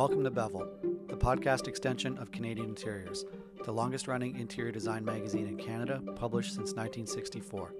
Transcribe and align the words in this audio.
Welcome 0.00 0.24
to 0.24 0.30
Bevel, 0.30 0.66
the 1.08 1.14
podcast 1.14 1.68
extension 1.68 2.16
of 2.16 2.32
Canadian 2.32 2.70
Interiors, 2.70 3.26
the 3.66 3.70
longest 3.70 4.08
running 4.08 4.34
interior 4.38 4.72
design 4.72 5.04
magazine 5.04 5.46
in 5.46 5.58
Canada, 5.58 6.00
published 6.16 6.54
since 6.54 6.72
1964. 6.72 7.74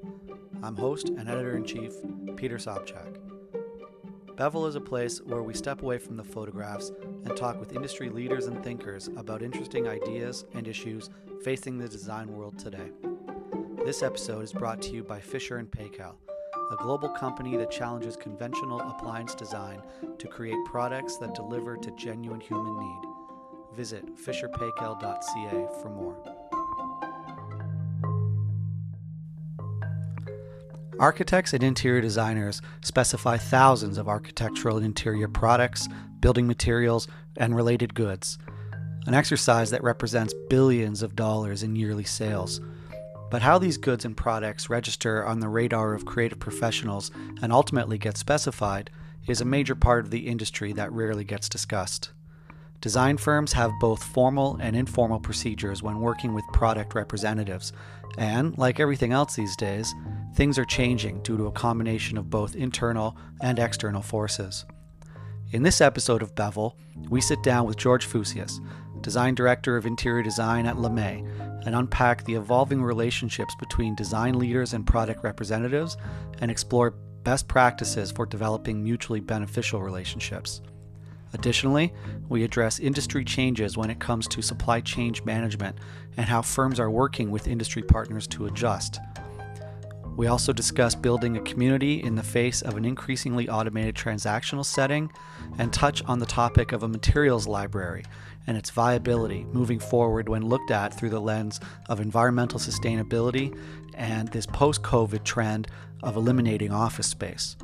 I'm 0.63 0.77
host 0.77 1.09
and 1.09 1.31
editor 1.31 1.57
in 1.57 1.65
chief, 1.65 1.95
Peter 2.37 2.59
Sobchak. 2.59 3.17
Bevel 4.37 4.67
is 4.67 4.75
a 4.75 4.83
place 4.83 5.23
where 5.23 5.43
we 5.43 5.55
step 5.55 5.81
away 5.81 5.97
from 5.97 6.19
the 6.19 6.23
photographs 6.23 6.93
and 7.25 7.35
talk 7.35 7.59
with 7.59 7.75
industry 7.75 8.11
leaders 8.11 8.49
and 8.49 8.63
thinkers 8.63 9.09
about 9.17 9.41
interesting 9.41 9.89
ideas 9.89 10.45
and 10.53 10.69
issues 10.69 11.09
facing 11.43 11.79
the 11.79 11.89
design 11.89 12.37
world 12.37 12.59
today. 12.59 12.91
This 13.87 14.03
episode 14.03 14.45
is 14.45 14.53
brought 14.53 14.83
to 14.83 14.91
you 14.91 15.03
by 15.03 15.21
Fisher 15.21 15.57
and 15.57 15.71
Paykel, 15.71 16.17
a 16.71 16.77
global 16.77 17.09
company 17.09 17.57
that 17.57 17.71
challenges 17.71 18.17
conventional 18.17 18.81
appliance 18.81 19.35
design 19.35 19.83
to 20.19 20.29
create 20.29 20.59
products 20.65 21.17
that 21.17 21.35
deliver 21.35 21.77
to 21.77 21.91
genuine 21.93 22.41
human 22.41 22.79
need. 22.79 23.03
Visit 23.75 24.17
fisherpaykel.ca 24.17 25.69
for 25.83 25.91
more. 25.91 26.17
Architects 31.01 31.55
and 31.55 31.63
interior 31.63 32.03
designers 32.03 32.61
specify 32.83 33.39
thousands 33.39 33.97
of 33.97 34.07
architectural 34.07 34.77
and 34.77 34.85
interior 34.85 35.29
products, 35.29 35.89
building 36.21 36.47
materials, 36.47 37.09
and 37.39 37.57
related 37.57 37.95
goods, 37.95 38.37
an 39.07 39.15
exercise 39.15 39.71
that 39.71 39.83
represents 39.83 40.35
billions 40.51 41.03
of 41.03 41.17
dollars 41.17 41.63
in 41.63 41.75
yearly 41.75 42.05
sales. 42.05 42.61
But 43.31 43.43
how 43.43 43.59
these 43.59 43.79
goods 43.79 44.05
and 44.05 44.17
products 44.17 44.69
register 44.69 45.25
on 45.25 45.41
the 45.41 45.49
radar 45.49 45.95
of 45.95 46.05
creative 46.05 46.41
professionals 46.41 47.11
and 47.41 47.53
ultimately 47.53 47.97
get 47.97 48.17
specified 48.17 48.91
is 49.27 49.41
a 49.41 49.45
major 49.45 49.75
part 49.75 50.05
of 50.05 50.11
the 50.11 50.27
industry 50.27 50.73
that 50.73 50.93
rarely 50.93 51.25
gets 51.25 51.49
discussed. 51.49 52.11
Design 52.81 53.19
firms 53.19 53.53
have 53.53 53.71
both 53.79 54.03
formal 54.03 54.57
and 54.61 54.75
informal 54.75 55.21
procedures 55.21 55.83
when 55.83 56.01
working 56.01 56.33
with 56.33 56.45
product 56.53 56.95
representatives, 56.95 57.73
and, 58.17 58.57
like 58.59 58.81
everything 58.81 59.13
else 59.13 59.37
these 59.37 59.55
days, 59.55 59.95
things 60.35 60.59
are 60.59 60.65
changing 60.65 61.23
due 61.23 61.37
to 61.37 61.47
a 61.47 61.53
combination 61.53 62.17
of 62.17 62.31
both 62.31 62.57
internal 62.57 63.17
and 63.43 63.59
external 63.59 64.03
forces. 64.03 64.65
In 65.53 65.63
this 65.63 65.81
episode 65.81 66.23
of 66.23 66.35
Bevel, 66.35 66.77
we 67.11 67.21
sit 67.21 67.43
down 67.43 67.67
with 67.67 67.77
George 67.77 68.07
Foussias, 68.09 68.61
Design 69.03 69.35
Director 69.35 69.77
of 69.77 69.85
Interior 69.85 70.23
Design 70.23 70.65
at 70.65 70.77
LeMay, 70.77 71.50
and 71.67 71.75
unpack 71.75 72.25
the 72.25 72.35
evolving 72.35 72.83
relationships 72.83 73.55
between 73.59 73.95
design 73.95 74.39
leaders 74.39 74.73
and 74.73 74.87
product 74.87 75.23
representatives 75.23 75.97
and 76.41 76.51
explore 76.51 76.91
best 77.23 77.49
practices 77.49 78.11
for 78.11 78.27
developing 78.27 78.83
mutually 78.83 79.21
beneficial 79.21 79.83
relationships. 79.83 80.63
Additionally, 81.33 81.93
we 82.29 82.43
address 82.43 82.81
industry 82.81 83.25
changes 83.25 83.77
when 83.77 83.91
it 83.91 84.01
comes 84.01 84.27
to 84.29 84.43
supply 84.43 84.81
chain 84.81 85.15
management 85.25 85.77
and 86.17 86.27
how 86.27 86.43
firms 86.43 86.81
are 86.81 86.91
working 86.91 87.31
with 87.31 87.47
industry 87.47 87.83
partners 87.83 88.27
to 88.27 88.47
adjust. 88.47 88.99
We 90.17 90.27
also 90.27 90.53
discuss 90.53 90.95
building 90.95 91.37
a 91.37 91.41
community 91.43 92.03
in 92.03 92.15
the 92.15 92.23
face 92.23 92.63
of 92.63 92.77
an 92.77 92.85
increasingly 92.85 93.49
automated 93.49 93.95
transactional 93.95 94.65
setting 94.65 95.11
and 95.59 95.73
touch 95.73 96.03
on 96.05 96.19
the 96.19 96.27
topic 96.27 96.73
of 96.73 96.83
a 96.83 96.89
materials 96.89 97.47
library 97.47 98.05
and 98.47 98.57
its 98.57 98.71
viability 98.71 99.45
moving 99.53 99.79
forward 99.79 100.29
when 100.29 100.47
looked 100.47 100.71
at 100.71 100.93
through 100.93 101.11
the 101.11 101.21
lens 101.21 101.61
of 101.89 102.01
environmental 102.01 102.59
sustainability 102.59 103.57
and 103.95 104.29
this 104.29 104.47
post 104.47 104.83
COVID 104.83 105.25
trend 105.25 105.69
of 106.03 106.17
eliminating 106.17 106.73
office 106.73 107.07
space. 107.07 107.57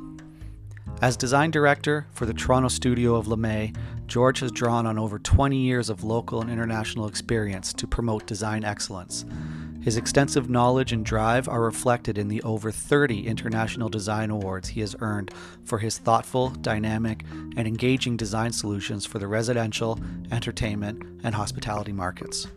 As 1.01 1.15
design 1.15 1.51
director 1.51 2.07
for 2.11 2.25
the 2.25 2.33
Toronto 2.33 2.69
studio 2.69 3.15
of 3.15 3.27
LeMay, 3.27 3.75
George 4.07 4.39
has 4.39 4.51
drawn 4.51 4.87
on 4.87 4.97
over 4.97 5.19
20 5.19 5.55
years 5.55 5.89
of 5.89 6.03
local 6.03 6.41
and 6.41 6.49
international 6.49 7.07
experience 7.07 7.71
to 7.73 7.85
promote 7.85 8.25
design 8.25 8.63
excellence. 8.63 9.23
His 9.81 9.97
extensive 9.97 10.49
knowledge 10.49 10.91
and 10.91 11.05
drive 11.05 11.47
are 11.47 11.61
reflected 11.61 12.17
in 12.17 12.27
the 12.27 12.41
over 12.43 12.71
30 12.71 13.25
international 13.25 13.89
design 13.89 14.29
awards 14.29 14.69
he 14.69 14.81
has 14.81 14.95
earned 14.99 15.31
for 15.63 15.79
his 15.79 15.97
thoughtful, 15.97 16.49
dynamic, 16.49 17.23
and 17.31 17.67
engaging 17.67 18.17
design 18.17 18.51
solutions 18.51 19.05
for 19.05 19.19
the 19.19 19.27
residential, 19.27 19.99
entertainment, 20.31 21.03
and 21.23 21.35
hospitality 21.35 21.93
markets. 21.93 22.47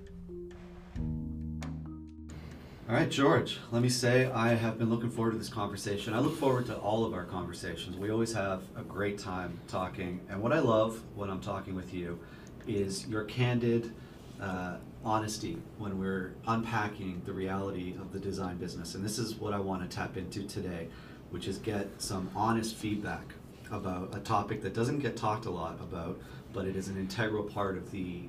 All 2.90 2.96
right, 2.96 3.08
George, 3.08 3.60
let 3.70 3.82
me 3.82 3.88
say 3.88 4.28
I 4.32 4.54
have 4.54 4.76
been 4.76 4.90
looking 4.90 5.10
forward 5.10 5.30
to 5.30 5.38
this 5.38 5.48
conversation. 5.48 6.12
I 6.12 6.18
look 6.18 6.36
forward 6.36 6.66
to 6.66 6.76
all 6.78 7.04
of 7.04 7.14
our 7.14 7.22
conversations. 7.24 7.96
We 7.96 8.10
always 8.10 8.32
have 8.32 8.64
a 8.76 8.82
great 8.82 9.16
time 9.16 9.56
talking. 9.68 10.18
And 10.28 10.42
what 10.42 10.52
I 10.52 10.58
love 10.58 11.00
when 11.14 11.30
I'm 11.30 11.40
talking 11.40 11.76
with 11.76 11.94
you 11.94 12.18
is 12.66 13.06
your 13.06 13.22
candid, 13.22 13.92
uh, 14.40 14.78
honesty 15.04 15.56
when 15.78 15.98
we're 15.98 16.34
unpacking 16.46 17.22
the 17.24 17.32
reality 17.32 17.94
of 18.00 18.12
the 18.12 18.18
design 18.18 18.56
business. 18.56 18.94
And 18.94 19.04
this 19.04 19.18
is 19.18 19.36
what 19.36 19.52
I 19.52 19.58
want 19.58 19.88
to 19.88 19.96
tap 19.96 20.16
into 20.16 20.42
today, 20.42 20.88
which 21.30 21.48
is 21.48 21.58
get 21.58 21.88
some 21.98 22.30
honest 22.34 22.76
feedback 22.76 23.34
about 23.70 24.14
a 24.14 24.20
topic 24.20 24.62
that 24.62 24.74
doesn't 24.74 24.98
get 24.98 25.16
talked 25.16 25.46
a 25.46 25.50
lot 25.50 25.80
about, 25.80 26.20
but 26.52 26.66
it 26.66 26.76
is 26.76 26.88
an 26.88 26.98
integral 26.98 27.44
part 27.44 27.76
of 27.76 27.90
the 27.90 28.22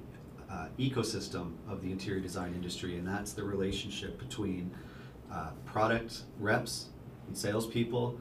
uh, 0.49 0.67
ecosystem 0.77 1.53
of 1.67 1.81
the 1.81 1.91
interior 1.91 2.19
design 2.19 2.53
industry, 2.53 2.97
and 2.97 3.07
that's 3.07 3.33
the 3.33 3.43
relationship 3.43 4.19
between 4.19 4.71
uh, 5.31 5.51
product 5.65 6.23
reps 6.39 6.89
and 7.27 7.37
salespeople 7.37 8.19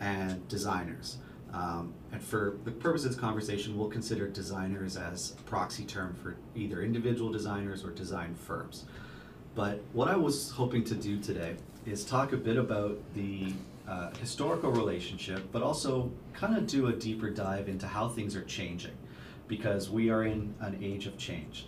and 0.00 0.46
designers. 0.48 1.18
Um, 1.52 1.94
and 2.14 2.22
for 2.22 2.58
the 2.62 2.70
purpose 2.70 3.04
of 3.04 3.10
this 3.10 3.18
conversation, 3.18 3.76
we'll 3.76 3.90
consider 3.90 4.28
designers 4.28 4.96
as 4.96 5.34
a 5.36 5.42
proxy 5.42 5.84
term 5.84 6.14
for 6.22 6.36
either 6.54 6.80
individual 6.80 7.32
designers 7.32 7.84
or 7.84 7.90
design 7.90 8.36
firms. 8.36 8.84
But 9.56 9.82
what 9.92 10.06
I 10.06 10.14
was 10.14 10.52
hoping 10.52 10.84
to 10.84 10.94
do 10.94 11.18
today 11.18 11.56
is 11.84 12.04
talk 12.04 12.32
a 12.32 12.36
bit 12.36 12.56
about 12.56 13.00
the 13.14 13.52
uh, 13.88 14.10
historical 14.20 14.70
relationship, 14.70 15.42
but 15.50 15.60
also 15.60 16.12
kind 16.32 16.56
of 16.56 16.68
do 16.68 16.86
a 16.86 16.92
deeper 16.92 17.30
dive 17.30 17.68
into 17.68 17.88
how 17.88 18.08
things 18.08 18.36
are 18.36 18.44
changing 18.44 18.96
because 19.48 19.90
we 19.90 20.08
are 20.08 20.22
in 20.22 20.54
an 20.60 20.78
age 20.80 21.08
of 21.08 21.18
change. 21.18 21.66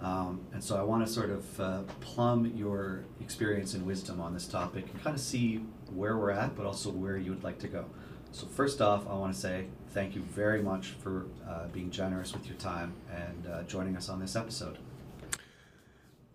Um, 0.00 0.40
and 0.54 0.64
so 0.64 0.78
I 0.78 0.82
want 0.84 1.06
to 1.06 1.12
sort 1.12 1.28
of 1.28 1.60
uh, 1.60 1.82
plumb 2.00 2.50
your 2.56 3.04
experience 3.20 3.74
and 3.74 3.84
wisdom 3.84 4.22
on 4.22 4.32
this 4.32 4.46
topic 4.46 4.86
and 4.90 5.04
kind 5.04 5.14
of 5.14 5.20
see 5.20 5.66
where 5.94 6.16
we're 6.16 6.30
at, 6.30 6.56
but 6.56 6.64
also 6.64 6.88
where 6.88 7.18
you 7.18 7.30
would 7.30 7.44
like 7.44 7.58
to 7.58 7.68
go. 7.68 7.84
So 8.32 8.46
first 8.46 8.80
off, 8.80 9.06
I 9.06 9.12
want 9.12 9.34
to 9.34 9.38
say 9.38 9.66
thank 9.92 10.14
you 10.14 10.22
very 10.22 10.62
much 10.62 10.88
for 11.02 11.26
uh, 11.48 11.66
being 11.68 11.90
generous 11.90 12.32
with 12.32 12.46
your 12.46 12.56
time 12.56 12.94
and 13.14 13.46
uh, 13.46 13.62
joining 13.64 13.96
us 13.96 14.08
on 14.08 14.18
this 14.18 14.36
episode. 14.36 14.78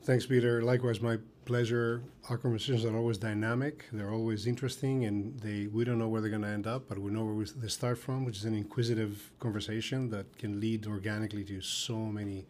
Thanks, 0.04 0.26
Peter. 0.26 0.62
Likewise, 0.62 1.02
my 1.02 1.18
pleasure. 1.46 2.04
Our 2.30 2.38
conversations 2.38 2.86
are 2.86 2.96
always 2.96 3.18
dynamic. 3.18 3.86
They're 3.92 4.12
always 4.12 4.48
interesting, 4.48 5.06
and 5.06 5.40
they 5.40 5.68
we 5.68 5.84
don't 5.84 5.98
know 5.98 6.08
where 6.08 6.22
they're 6.22 6.30
going 6.30 6.44
to 6.44 6.48
end 6.48 6.68
up, 6.68 6.88
but 6.88 7.00
we 7.00 7.12
know 7.12 7.26
where 7.26 7.46
they 7.46 7.68
start 7.68 7.98
from, 7.98 8.24
which 8.24 8.38
is 8.38 8.46
an 8.46 8.56
inquisitive 8.56 9.32
conversation 9.40 10.10
that 10.12 10.38
can 10.38 10.60
lead 10.60 10.86
organically 10.88 11.44
to 11.46 11.60
so 11.62 11.98
many 11.98 12.46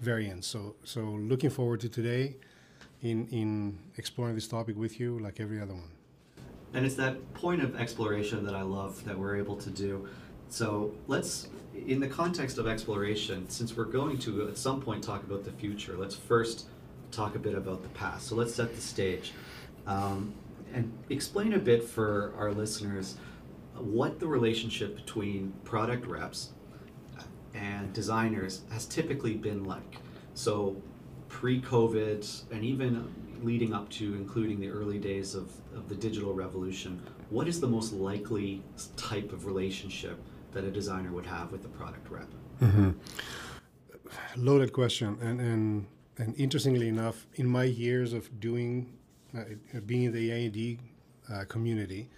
variants. 0.00 0.46
So, 0.46 0.76
so 0.84 1.00
looking 1.00 1.50
forward 1.50 1.80
to 1.80 1.88
today 1.88 2.36
in 3.02 3.26
in 3.28 3.78
exploring 3.96 4.34
this 4.34 4.46
topic 4.46 4.76
with 4.76 5.00
you, 5.00 5.18
like 5.18 5.40
every 5.40 5.60
other 5.60 5.74
one 5.74 5.90
and 6.72 6.86
it's 6.86 6.94
that 6.94 7.34
point 7.34 7.62
of 7.62 7.76
exploration 7.76 8.44
that 8.44 8.54
I 8.54 8.62
love 8.62 9.04
that 9.04 9.18
we're 9.18 9.36
able 9.36 9.56
to 9.56 9.70
do. 9.70 10.08
So 10.50 10.92
let's, 11.06 11.48
in 11.86 12.00
the 12.00 12.08
context 12.08 12.58
of 12.58 12.66
exploration, 12.66 13.48
since 13.48 13.76
we're 13.76 13.84
going 13.84 14.18
to 14.18 14.48
at 14.48 14.58
some 14.58 14.82
point 14.82 15.02
talk 15.02 15.22
about 15.22 15.44
the 15.44 15.52
future, 15.52 15.96
let's 15.96 16.16
first 16.16 16.66
talk 17.12 17.36
a 17.36 17.38
bit 17.38 17.54
about 17.54 17.82
the 17.82 17.88
past. 17.90 18.26
So 18.26 18.34
let's 18.34 18.54
set 18.54 18.74
the 18.74 18.80
stage 18.80 19.32
um, 19.86 20.34
and 20.74 20.92
explain 21.08 21.52
a 21.52 21.58
bit 21.58 21.84
for 21.84 22.34
our 22.36 22.52
listeners 22.52 23.16
what 23.76 24.18
the 24.18 24.26
relationship 24.26 24.96
between 24.96 25.52
product 25.64 26.04
reps 26.04 26.50
and 27.54 27.92
designers 27.92 28.62
has 28.72 28.86
typically 28.86 29.34
been 29.34 29.64
like. 29.64 29.98
So 30.34 30.76
pre-COVID 31.28 32.42
and 32.50 32.64
even 32.64 33.08
leading 33.42 33.72
up 33.72 33.88
to 33.90 34.14
including 34.14 34.58
the 34.58 34.68
early 34.68 34.98
days 34.98 35.36
of, 35.36 35.52
of 35.76 35.88
the 35.88 35.94
digital 35.94 36.34
revolution, 36.34 37.00
what 37.30 37.46
is 37.46 37.60
the 37.60 37.68
most 37.68 37.92
likely 37.92 38.62
type 38.96 39.32
of 39.32 39.46
relationship 39.46 40.18
that 40.52 40.64
a 40.64 40.70
designer 40.70 41.12
would 41.12 41.26
have 41.26 41.52
with 41.52 41.62
the 41.62 41.68
product 41.68 42.08
rep? 42.10 42.28
Mm-hmm. 42.60 42.90
Loaded 44.36 44.72
question, 44.72 45.18
and, 45.20 45.40
and 45.40 45.86
and 46.20 46.38
interestingly 46.38 46.88
enough, 46.88 47.26
in 47.36 47.46
my 47.46 47.64
years 47.64 48.12
of 48.12 48.40
doing, 48.40 48.92
uh, 49.36 49.44
being 49.86 50.02
in 50.04 50.12
the 50.12 50.30
A&D 50.30 50.78
uh, 51.32 51.44
community, 51.48 52.10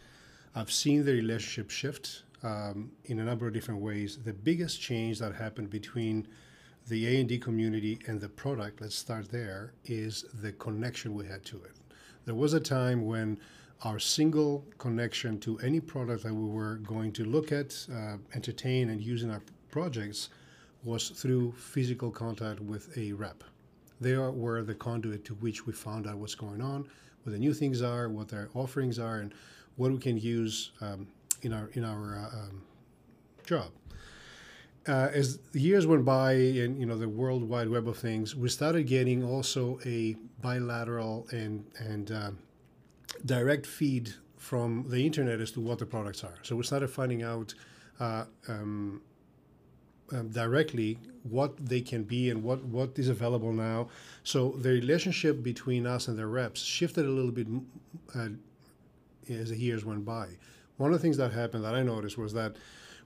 I've 0.57 0.73
seen 0.73 1.05
the 1.05 1.13
relationship 1.13 1.71
shift 1.71 2.25
um, 2.43 2.91
in 3.05 3.21
a 3.21 3.25
number 3.25 3.47
of 3.47 3.53
different 3.53 3.81
ways. 3.81 4.19
The 4.25 4.33
biggest 4.33 4.81
change 4.81 5.21
that 5.21 5.35
happened 5.37 5.71
between 5.71 6.27
the 6.89 7.07
A&D 7.07 7.39
community 7.39 8.01
and 8.09 8.21
the 8.21 8.29
product, 8.29 8.81
let's 8.81 8.97
start 8.97 9.31
there, 9.31 9.73
is 9.85 10.25
the 10.43 10.51
connection 10.53 11.15
we 11.15 11.27
had 11.27 11.45
to 11.45 11.63
it. 11.63 11.77
There 12.25 12.35
was 12.35 12.55
a 12.55 12.61
time 12.61 13.07
when 13.07 13.39
our 13.85 13.99
single 13.99 14.65
connection 14.79 15.41
to 15.41 15.59
any 15.59 15.81
product 15.81 16.23
that 16.23 16.35
we 16.35 16.49
were 16.49 16.77
going 16.77 17.13
to 17.13 17.25
look 17.25 17.51
at, 17.51 17.87
uh, 17.93 18.17
entertain, 18.35 18.91
and 18.91 19.01
use 19.01 19.23
in 19.23 19.31
our 19.31 19.43
projects 19.71 20.29
was 20.85 21.09
through 21.11 21.53
physical 21.53 22.11
contact 22.11 22.61
with 22.61 22.97
a 22.97 23.13
rep. 23.13 23.43
They 24.01 24.13
are, 24.13 24.31
were 24.31 24.63
the 24.63 24.75
conduit 24.75 25.25
to 25.27 25.35
which 25.35 25.67
we 25.67 25.73
found 25.73 26.07
out 26.07 26.17
what's 26.19 26.35
going 26.35 26.61
on, 26.61 26.89
what 27.23 27.33
the 27.33 27.39
new 27.39 27.55
things 27.55 27.83
are, 27.83 28.09
what 28.09 28.29
their 28.29 28.49
offerings 28.55 28.99
are, 28.99 29.19
and 29.19 29.33
what 29.77 29.91
we 29.93 29.99
can 29.99 30.19
use 30.19 30.73
um, 30.81 31.07
in 31.43 31.53
our 31.53 31.71
in 31.75 31.85
our 31.85 32.17
uh, 32.17 32.39
um, 32.39 32.63
job. 33.47 33.71
Uh, 34.89 35.09
as 35.13 35.39
the 35.53 35.61
years 35.61 35.87
went 35.87 36.05
by, 36.05 36.33
and 36.33 36.79
you 36.79 36.87
know 36.87 36.99
the 36.99 37.09
World 37.09 37.49
Wide 37.49 37.69
Web 37.69 37.87
of 37.87 37.97
things, 37.97 38.35
we 38.35 38.49
started 38.49 38.89
getting 38.89 39.23
also 39.23 39.79
a 39.87 40.17
bilateral 40.41 41.27
and 41.31 41.65
and 41.79 42.11
um, 42.11 42.39
direct 43.25 43.67
feed 43.67 44.15
from 44.37 44.87
the 44.89 45.07
internet 45.07 45.41
as 45.41 45.53
to 45.53 45.61
what 45.61 45.79
the 45.79 45.87
products 45.87 46.25
are. 46.25 46.35
So 46.43 46.57
we 46.57 46.65
started 46.65 46.89
finding 46.89 47.23
out 47.23 47.55
uh, 48.01 48.25
um, 48.49 49.01
um, 50.13 50.29
directly 50.31 50.99
what 51.23 51.57
they 51.57 51.81
can 51.81 52.03
be 52.03 52.31
and 52.31 52.43
what, 52.43 52.65
what 52.65 52.99
is 52.99 53.09
available 53.09 53.53
now. 53.53 53.89
So 54.25 54.51
the 54.59 54.71
relationship 54.71 55.43
between 55.43 55.87
us 55.87 56.09
and 56.09 56.19
the 56.19 56.27
reps 56.27 56.61
shifted 56.61 57.07
a 57.07 57.09
little 57.09 57.31
bit 57.31 57.47
uh, 58.15 58.29
as 59.31 59.51
the 59.51 59.57
years 59.57 59.85
went 59.85 60.05
by. 60.05 60.29
One 60.77 60.93
of 60.93 60.99
the 60.99 61.03
things 61.03 61.17
that 61.19 61.33
happened 61.33 61.65
that 61.65 61.75
I 61.75 61.83
noticed 61.83 62.19
was 62.19 62.33
that 62.33 62.57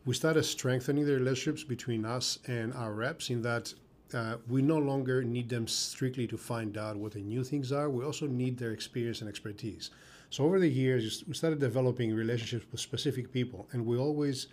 we 0.06 0.14
started 0.14 0.44
strengthening 0.44 1.04
the 1.04 1.12
relationships 1.12 1.64
between 1.64 2.04
us 2.04 2.38
and 2.46 2.72
our 2.74 2.92
reps 2.92 3.28
in 3.28 3.42
that 3.42 3.74
uh, 4.14 4.36
we 4.48 4.62
no 4.62 4.78
longer 4.78 5.22
need 5.22 5.48
them 5.48 5.66
strictly 5.66 6.26
to 6.26 6.36
find 6.36 6.78
out 6.78 6.96
what 6.96 7.12
the 7.12 7.20
new 7.20 7.42
things 7.42 7.72
are. 7.72 7.90
We 7.90 8.04
also 8.04 8.26
need 8.26 8.56
their 8.56 8.72
experience 8.72 9.20
and 9.20 9.28
expertise. 9.28 9.90
So 10.30 10.44
over 10.44 10.58
the 10.58 10.68
years, 10.68 11.24
we 11.26 11.34
started 11.34 11.60
developing 11.60 12.14
relationships 12.14 12.66
with 12.70 12.80
specific 12.80 13.32
people, 13.32 13.68
and 13.72 13.84
we 13.84 13.96
always 13.96 14.48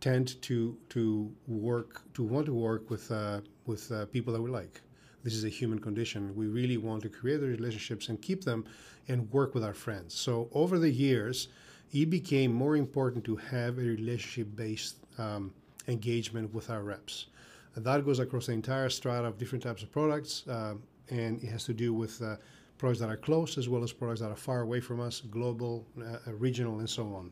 tend 0.00 0.40
to 0.42 0.76
to 0.90 1.30
work 1.48 2.02
to 2.14 2.22
want 2.22 2.46
to 2.46 2.54
work 2.54 2.88
with 2.90 3.10
uh, 3.10 3.40
with 3.66 3.90
uh, 3.90 4.06
people 4.06 4.32
that 4.32 4.42
we 4.42 4.50
like. 4.50 4.80
This 5.24 5.34
is 5.34 5.44
a 5.44 5.48
human 5.48 5.80
condition. 5.80 6.34
We 6.36 6.46
really 6.46 6.76
want 6.76 7.02
to 7.02 7.08
create 7.08 7.40
the 7.40 7.48
relationships 7.48 8.08
and 8.08 8.22
keep 8.22 8.44
them, 8.44 8.64
and 9.08 9.30
work 9.32 9.54
with 9.54 9.64
our 9.64 9.74
friends. 9.74 10.14
So 10.14 10.48
over 10.52 10.78
the 10.78 10.90
years, 10.90 11.48
it 11.92 12.08
became 12.10 12.52
more 12.52 12.76
important 12.76 13.24
to 13.24 13.36
have 13.36 13.78
a 13.78 13.82
relationship-based 13.82 14.96
um, 15.18 15.52
engagement 15.88 16.54
with 16.54 16.70
our 16.70 16.82
reps. 16.82 17.26
That 17.76 18.04
goes 18.04 18.18
across 18.18 18.46
the 18.46 18.52
entire 18.52 18.88
strata 18.88 19.26
of 19.26 19.38
different 19.38 19.62
types 19.62 19.82
of 19.82 19.92
products, 19.92 20.46
uh, 20.48 20.74
and 21.10 21.42
it 21.42 21.48
has 21.48 21.64
to 21.64 21.72
do 21.72 21.92
with 21.94 22.20
uh, 22.22 22.36
products 22.76 23.00
that 23.00 23.08
are 23.08 23.16
close 23.16 23.58
as 23.58 23.68
well 23.68 23.82
as 23.82 23.92
products 23.92 24.20
that 24.20 24.30
are 24.30 24.36
far 24.36 24.62
away 24.62 24.80
from 24.80 25.00
us, 25.00 25.20
global, 25.20 25.86
uh, 26.00 26.32
regional, 26.32 26.78
and 26.78 26.90
so 26.90 27.14
on. 27.14 27.30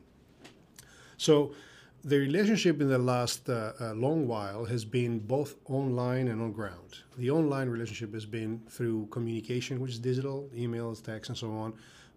So 1.17 1.53
the 2.03 2.17
relationship 2.19 2.79
in 2.79 2.87
the 2.87 2.97
last 2.97 3.49
uh, 3.49 3.73
long 3.95 4.27
while 4.27 4.65
has 4.65 4.85
been 4.85 5.19
both 5.19 5.55
online 5.65 6.27
and 6.27 6.41
on 6.41 6.51
ground. 6.51 6.99
The 7.17 7.31
online 7.31 7.69
relationship 7.69 8.13
has 8.13 8.25
been 8.25 8.61
through 8.69 9.07
communication, 9.07 9.79
which 9.79 9.91
is 9.91 9.99
digital, 9.99 10.49
emails, 10.55 11.03
text, 11.03 11.29
and 11.29 11.37
so 11.37 11.51
on. 11.51 11.73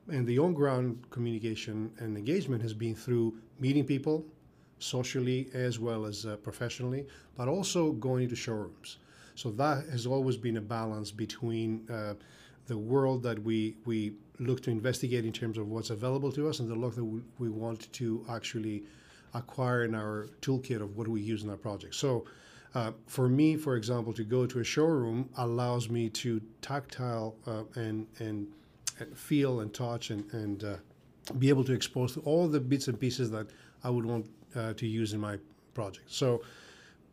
And 0.09 0.27
the 0.27 0.39
on 0.39 0.55
ground 0.55 1.05
communication 1.11 1.91
and 1.99 2.17
engagement 2.17 2.63
has 2.63 2.75
been 2.75 2.95
through 2.95 3.39
meeting 3.59 3.85
people 3.85 4.25
socially 4.81 5.49
as 5.55 5.79
well 5.79 6.05
as 6.05 6.27
uh, 6.27 6.37
professionally, 6.37 7.07
but 7.37 7.49
also 7.49 7.93
going 7.93 8.29
to 8.29 8.37
showrooms. 8.37 8.99
So 9.35 9.51
that 9.53 9.87
has 9.91 10.07
always 10.07 10.37
been 10.37 10.57
a 10.57 10.61
balance 10.61 11.11
between 11.11 11.89
uh, 11.89 12.15
the 12.67 12.77
world 12.77 13.23
that 13.23 13.43
we, 13.43 13.77
we 13.85 14.15
look 14.39 14.63
to 14.63 14.71
investigate 14.71 15.25
in 15.25 15.33
terms 15.33 15.59
of 15.59 15.69
what's 15.69 15.91
available 15.91 16.33
to 16.33 16.49
us 16.49 16.61
and 16.61 16.69
the 16.69 16.75
look 16.75 16.95
that 16.95 17.05
we, 17.05 17.21
we 17.39 17.49
want 17.49 17.93
to 17.93 18.25
actually 18.29 18.85
acquire 19.35 19.85
in 19.85 19.95
our 19.95 20.29
toolkit 20.41 20.83
of 20.83 20.97
what 20.97 21.07
we 21.07 21.21
use 21.21 21.43
in 21.43 21.51
our 21.51 21.57
project. 21.57 21.95
So 21.95 22.25
uh, 22.75 22.93
for 23.07 23.29
me, 23.29 23.57
for 23.57 23.77
example, 23.77 24.13
to 24.15 24.25
go 24.25 24.47
to 24.47 24.61
a 24.61 24.65
showroom 24.65 25.29
allows 25.37 25.89
me 25.89 26.09
to 26.11 26.41
tactile 26.63 27.37
uh, 27.47 27.63
and, 27.75 28.07
and, 28.19 28.47
and 28.99 29.17
feel 29.17 29.61
and 29.61 29.73
touch 29.73 30.11
and, 30.11 30.33
and 30.33 30.65
uh, 30.65 30.77
be 31.39 31.49
able 31.49 31.65
to 31.65 31.73
expose 31.73 32.15
to 32.15 32.21
all 32.21 32.49
the 32.49 32.61
bits 32.61 32.89
and 32.89 32.99
pieces 32.99 33.31
that 33.31 33.49
I 33.83 33.91
would 33.91 34.05
want 34.05 34.27
uh, 34.57 34.73
to 34.75 34.87
use 34.87 35.13
in 35.13 35.21
my 35.21 35.39
project. 35.75 36.13
So 36.13 36.43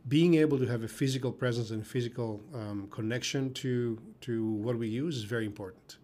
being 0.07 0.35
able 0.35 0.57
to 0.57 0.65
have 0.65 0.83
a 0.83 0.87
physical 0.87 1.31
presence 1.31 1.71
and 1.71 1.85
physical 1.85 2.41
um, 2.53 2.87
connection 2.91 3.53
to, 3.55 3.99
to 4.21 4.51
what 4.53 4.77
we 4.77 4.87
use 4.87 5.17
is 5.17 5.23
very 5.23 5.45
important. 5.45 5.97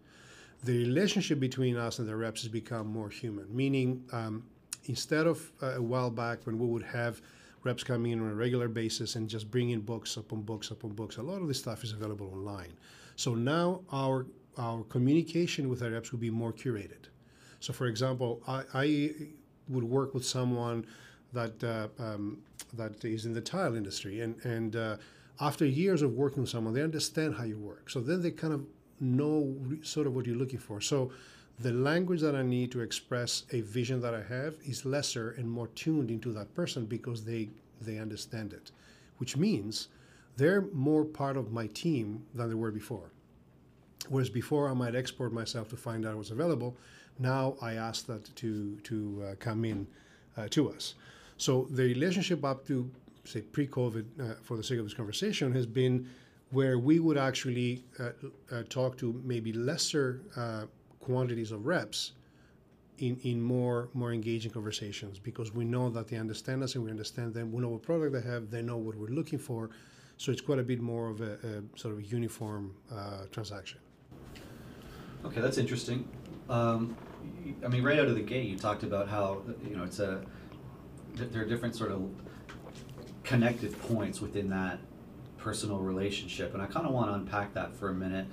The 0.62 0.78
relationship 0.78 1.40
between 1.40 1.76
us 1.76 1.98
and 1.98 2.08
the 2.08 2.16
reps 2.16 2.42
has 2.42 2.50
become 2.50 2.86
more 2.86 3.08
human, 3.08 3.46
meaning 3.54 4.04
um, 4.12 4.44
instead 4.84 5.26
of 5.26 5.50
uh, 5.62 5.76
a 5.76 5.82
while 5.82 6.10
back 6.10 6.46
when 6.46 6.58
we 6.58 6.66
would 6.66 6.82
have 6.82 7.20
reps 7.64 7.82
coming 7.82 8.12
in 8.12 8.20
on 8.20 8.30
a 8.30 8.34
regular 8.34 8.68
basis 8.68 9.16
and 9.16 9.28
just 9.28 9.50
bringing 9.50 9.80
books 9.80 10.16
upon 10.16 10.42
books 10.42 10.70
upon 10.70 10.90
books, 10.92 11.16
a 11.16 11.22
lot 11.22 11.40
of 11.40 11.48
this 11.48 11.58
stuff 11.58 11.82
is 11.82 11.92
available 11.92 12.30
online. 12.32 12.72
So 13.16 13.34
now 13.34 13.80
our 13.92 14.26
our 14.56 14.84
communication 14.84 15.68
with 15.68 15.82
our 15.82 15.90
reps 15.90 16.12
will 16.12 16.20
be 16.20 16.30
more 16.30 16.52
curated. 16.52 17.08
So, 17.60 17.72
for 17.72 17.86
example, 17.86 18.42
I, 18.46 18.62
I 18.74 19.10
would 19.68 19.84
work 19.84 20.14
with 20.14 20.24
someone 20.24 20.86
that 21.34 21.62
uh, 21.62 21.88
um, 22.02 22.38
that 22.72 23.04
is 23.04 23.26
in 23.26 23.32
the 23.32 23.40
tile 23.40 23.74
industry, 23.74 24.20
and 24.20 24.34
and 24.44 24.76
uh, 24.76 24.96
after 25.40 25.66
years 25.66 26.02
of 26.02 26.14
working 26.14 26.42
with 26.42 26.50
someone, 26.50 26.74
they 26.74 26.82
understand 26.82 27.34
how 27.34 27.44
you 27.44 27.58
work. 27.58 27.90
So 27.90 28.00
then 28.00 28.22
they 28.22 28.30
kind 28.30 28.54
of 28.54 28.64
know 29.00 29.54
sort 29.82 30.06
of 30.06 30.14
what 30.14 30.26
you're 30.26 30.36
looking 30.36 30.58
for. 30.58 30.80
So 30.80 31.12
the 31.58 31.72
language 31.72 32.20
that 32.20 32.34
I 32.34 32.42
need 32.42 32.72
to 32.72 32.80
express 32.80 33.44
a 33.52 33.60
vision 33.60 34.00
that 34.00 34.14
I 34.14 34.22
have 34.22 34.56
is 34.64 34.84
lesser 34.84 35.30
and 35.32 35.48
more 35.48 35.68
tuned 35.68 36.10
into 36.10 36.32
that 36.32 36.54
person 36.54 36.86
because 36.86 37.24
they 37.24 37.50
they 37.80 37.98
understand 37.98 38.52
it, 38.52 38.70
which 39.18 39.36
means 39.36 39.88
they're 40.36 40.62
more 40.72 41.04
part 41.04 41.36
of 41.36 41.52
my 41.52 41.66
team 41.68 42.24
than 42.34 42.48
they 42.48 42.54
were 42.54 42.72
before. 42.72 43.10
Whereas 44.08 44.28
before 44.28 44.68
I 44.68 44.74
might 44.74 44.94
export 44.94 45.32
myself 45.32 45.68
to 45.70 45.76
find 45.76 46.04
out 46.04 46.16
what's 46.16 46.30
available, 46.30 46.76
now 47.18 47.56
I 47.62 47.74
ask 47.74 48.06
that 48.06 48.34
to 48.36 48.76
to 48.84 49.24
uh, 49.24 49.34
come 49.38 49.64
in 49.64 49.86
uh, 50.36 50.48
to 50.50 50.70
us. 50.70 50.94
So 51.36 51.66
the 51.70 51.82
relationship 51.82 52.44
up 52.44 52.66
to 52.68 52.90
say 53.24 53.40
pre-COVID, 53.40 54.04
uh, 54.20 54.34
for 54.42 54.56
the 54.56 54.62
sake 54.62 54.78
of 54.78 54.84
this 54.84 54.94
conversation, 54.94 55.52
has 55.54 55.66
been 55.66 56.08
where 56.50 56.78
we 56.78 57.00
would 57.00 57.18
actually 57.18 57.84
uh, 57.98 58.10
uh, 58.52 58.62
talk 58.68 58.96
to 58.98 59.20
maybe 59.24 59.52
lesser 59.52 60.20
uh, 60.36 60.64
quantities 61.00 61.50
of 61.50 61.66
reps 61.66 62.12
in, 62.98 63.18
in 63.24 63.40
more 63.42 63.88
more 63.92 64.12
engaging 64.12 64.52
conversations 64.52 65.18
because 65.18 65.52
we 65.52 65.64
know 65.64 65.90
that 65.90 66.06
they 66.06 66.16
understand 66.16 66.62
us 66.62 66.74
and 66.76 66.84
we 66.84 66.90
understand 66.90 67.34
them. 67.34 67.52
We 67.52 67.60
know 67.60 67.70
what 67.70 67.82
product 67.82 68.12
they 68.12 68.22
have. 68.22 68.50
They 68.50 68.62
know 68.62 68.76
what 68.76 68.94
we're 68.94 69.08
looking 69.08 69.38
for. 69.38 69.70
So 70.16 70.30
it's 70.30 70.40
quite 70.40 70.60
a 70.60 70.62
bit 70.62 70.80
more 70.80 71.10
of 71.10 71.20
a, 71.20 71.32
a 71.32 71.78
sort 71.78 71.94
of 71.94 71.98
a 71.98 72.04
uniform 72.04 72.72
uh, 72.92 73.24
transaction. 73.32 73.80
Okay, 75.24 75.40
that's 75.40 75.58
interesting. 75.58 76.08
Um, 76.48 76.96
I 77.64 77.68
mean, 77.68 77.82
right 77.82 77.98
out 77.98 78.06
of 78.06 78.14
the 78.14 78.22
gate, 78.22 78.46
you 78.46 78.56
talked 78.56 78.84
about 78.84 79.08
how 79.08 79.42
you 79.68 79.76
know 79.76 79.82
it's 79.82 79.98
a 79.98 80.24
there 81.14 81.42
are 81.42 81.46
different 81.46 81.74
sort 81.74 81.92
of 81.92 82.10
connected 83.22 83.78
points 83.82 84.20
within 84.20 84.50
that 84.50 84.78
personal 85.38 85.78
relationship, 85.78 86.54
and 86.54 86.62
I 86.62 86.66
kind 86.66 86.86
of 86.86 86.92
want 86.92 87.10
to 87.10 87.14
unpack 87.14 87.54
that 87.54 87.74
for 87.76 87.90
a 87.90 87.94
minute 87.94 88.26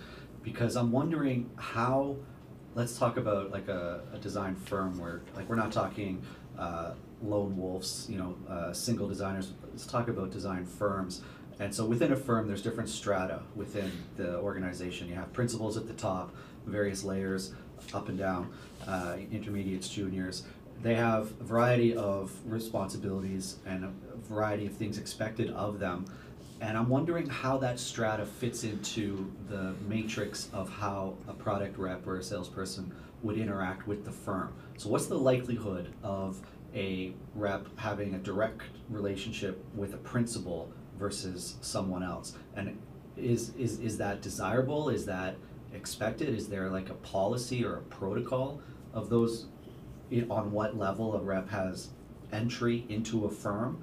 because 0.44 0.76
I'm 0.76 0.92
wondering 0.92 1.50
how 1.56 2.18
let's 2.74 2.98
talk 2.98 3.18
about 3.18 3.52
like 3.52 3.68
a, 3.68 4.02
a 4.14 4.18
design 4.18 4.56
firm 4.56 4.98
where 4.98 5.22
like 5.36 5.48
we're 5.50 5.56
not 5.56 5.72
talking 5.72 6.22
uh, 6.58 6.94
lone 7.22 7.58
wolves, 7.58 8.08
you 8.10 8.18
know, 8.18 8.36
uh, 8.50 8.74
single 8.74 9.08
designers. 9.08 9.54
Let's 9.70 9.86
talk 9.86 10.08
about 10.08 10.32
design 10.32 10.66
firms. 10.66 11.22
And 11.60 11.74
so 11.74 11.86
within 11.86 12.12
a 12.12 12.16
firm, 12.16 12.48
there's 12.48 12.62
different 12.62 12.90
strata 12.90 13.42
within 13.56 13.92
the 14.16 14.40
organization. 14.40 15.08
You 15.08 15.16
have 15.16 15.32
principals 15.32 15.78
at 15.78 15.88
the 15.88 15.94
top, 15.94 16.34
various 16.66 17.04
layers 17.04 17.54
up 17.94 18.10
and 18.10 18.18
down, 18.18 18.52
uh, 18.88 19.18
intermediates, 19.32 19.90
juniors. 19.90 20.44
They 20.82 20.96
have 20.96 21.32
a 21.40 21.44
variety 21.44 21.96
of 21.96 22.32
responsibilities 22.46 23.58
and 23.66 23.86
a 23.86 23.92
variety 24.28 24.66
of 24.66 24.74
things 24.74 24.98
expected 24.98 25.52
of 25.52 25.80
them. 25.80 26.06
And 26.60 26.78
I'm 26.78 26.90
wondering 26.90 27.28
how 27.28 27.58
that 27.60 27.80
strata 27.80 28.26
fits 28.26 28.64
into 28.64 29.32
the 29.48 29.76
matrix 29.88 30.50
of 30.54 30.70
how 30.70 31.16
a 31.28 31.34
product 31.34 31.78
rep 31.78 32.06
or 32.08 32.18
a 32.18 32.24
salesperson 32.24 32.94
would 33.22 33.38
interact 33.38 33.88
with 33.88 34.06
the 34.06 34.12
firm. 34.12 34.54
So, 34.78 34.90
what's 34.90 35.08
the 35.08 35.18
likelihood 35.18 35.94
of 36.04 36.42
a 36.76 37.14
rep 37.36 37.68
having 37.78 38.16
a 38.16 38.20
direct 38.20 38.64
relationship 38.90 39.64
with 39.76 39.94
a 39.94 39.98
principal 39.98 40.72
versus 40.98 41.58
someone 41.62 42.04
else? 42.04 42.38
And 42.56 42.80
is, 43.18 43.54
is, 43.56 43.80
is 43.80 43.98
that 43.98 44.22
desirable? 44.22 44.90
Is 44.90 45.06
that 45.06 45.36
expected? 45.74 46.30
Is 46.30 46.48
there 46.48 46.70
like 46.70 46.90
a 46.90 46.96
policy 46.96 47.64
or 47.64 47.78
a 47.78 47.82
protocol 47.82 48.62
of 48.94 49.10
those 49.10 49.48
on 50.30 50.52
what 50.52 50.78
level 50.78 51.16
a 51.16 51.20
rep 51.20 51.50
has 51.50 51.90
entry 52.32 52.86
into 52.90 53.26
a 53.26 53.30
firm? 53.30 53.82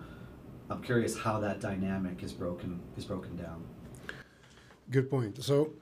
I'm 0.70 0.82
curious 0.82 1.18
how 1.18 1.40
that 1.40 1.60
dynamic 1.60 2.22
is 2.22 2.32
broken 2.32 2.80
is 2.96 3.04
broken 3.04 3.36
down. 3.36 3.64
Good 4.90 5.10
point. 5.10 5.42
So 5.42 5.72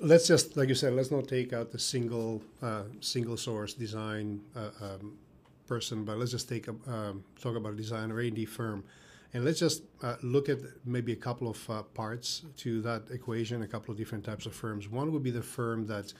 let's 0.00 0.26
just 0.26 0.56
like 0.56 0.68
you 0.68 0.74
said, 0.74 0.92
let's 0.94 1.10
not 1.10 1.28
take 1.28 1.52
out 1.52 1.70
the 1.70 1.78
single 1.78 2.42
uh, 2.62 2.84
single 3.00 3.36
source 3.36 3.74
design 3.74 4.40
uh, 4.56 4.70
um, 4.80 5.18
person, 5.66 6.04
but 6.04 6.18
let's 6.18 6.30
just 6.30 6.48
take 6.48 6.68
a, 6.68 6.74
um, 6.86 7.24
talk 7.40 7.56
about 7.56 7.72
a 7.72 7.76
design 7.76 8.10
or 8.12 8.20
A&D 8.20 8.44
firm 8.44 8.84
And 9.32 9.44
let's 9.44 9.58
just 9.58 9.82
uh, 10.02 10.16
look 10.22 10.48
at 10.48 10.58
maybe 10.84 11.12
a 11.12 11.16
couple 11.16 11.48
of 11.48 11.70
uh, 11.70 11.82
parts 11.94 12.42
to 12.58 12.82
that 12.82 13.10
equation, 13.10 13.62
a 13.62 13.66
couple 13.66 13.90
of 13.90 13.98
different 13.98 14.24
types 14.24 14.46
of 14.46 14.54
firms. 14.54 14.88
One 14.88 15.10
would 15.12 15.22
be 15.22 15.32
the 15.32 15.42
firm 15.42 15.86
that 15.88 16.12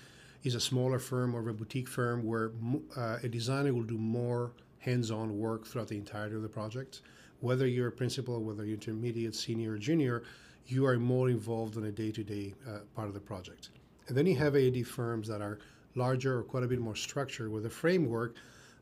is 0.44 0.54
a 0.54 0.60
smaller 0.60 0.98
firm 0.98 1.34
or 1.34 1.48
a 1.48 1.54
boutique 1.54 1.88
firm 1.88 2.24
where 2.24 2.52
uh, 2.96 3.18
a 3.22 3.28
designer 3.28 3.72
will 3.72 3.82
do 3.82 3.98
more 3.98 4.52
hands-on 4.78 5.38
work 5.38 5.66
throughout 5.66 5.88
the 5.88 5.96
entirety 5.96 6.36
of 6.36 6.42
the 6.42 6.48
project. 6.48 7.00
Whether 7.40 7.66
you're 7.66 7.88
a 7.88 7.92
principal, 7.92 8.42
whether 8.42 8.64
you're 8.64 8.74
intermediate, 8.74 9.34
senior, 9.34 9.72
or 9.72 9.78
junior, 9.78 10.22
you 10.66 10.86
are 10.86 10.98
more 10.98 11.30
involved 11.30 11.76
in 11.76 11.84
a 11.84 11.90
day-to-day 11.90 12.54
uh, 12.68 12.78
part 12.94 13.08
of 13.08 13.14
the 13.14 13.20
project. 13.20 13.70
And 14.08 14.16
then 14.16 14.26
you 14.26 14.36
have 14.36 14.54
AD 14.54 14.86
firms 14.86 15.26
that 15.28 15.40
are 15.40 15.58
larger 15.94 16.38
or 16.38 16.42
quite 16.42 16.62
a 16.62 16.66
bit 16.66 16.78
more 16.78 16.96
structured, 16.96 17.50
where 17.50 17.62
the 17.62 17.70
framework 17.70 18.36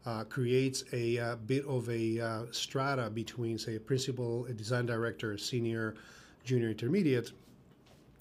uh, 0.04 0.24
creates 0.24 0.82
a 0.92 1.18
uh, 1.18 1.36
bit 1.36 1.64
of 1.66 1.88
a 1.88 2.20
uh, 2.20 2.42
strata 2.50 3.08
between, 3.08 3.56
say, 3.56 3.76
a 3.76 3.80
principal, 3.80 4.46
a 4.46 4.52
design 4.52 4.86
director, 4.86 5.32
a 5.32 5.38
senior, 5.38 5.94
junior, 6.44 6.70
intermediate, 6.70 7.32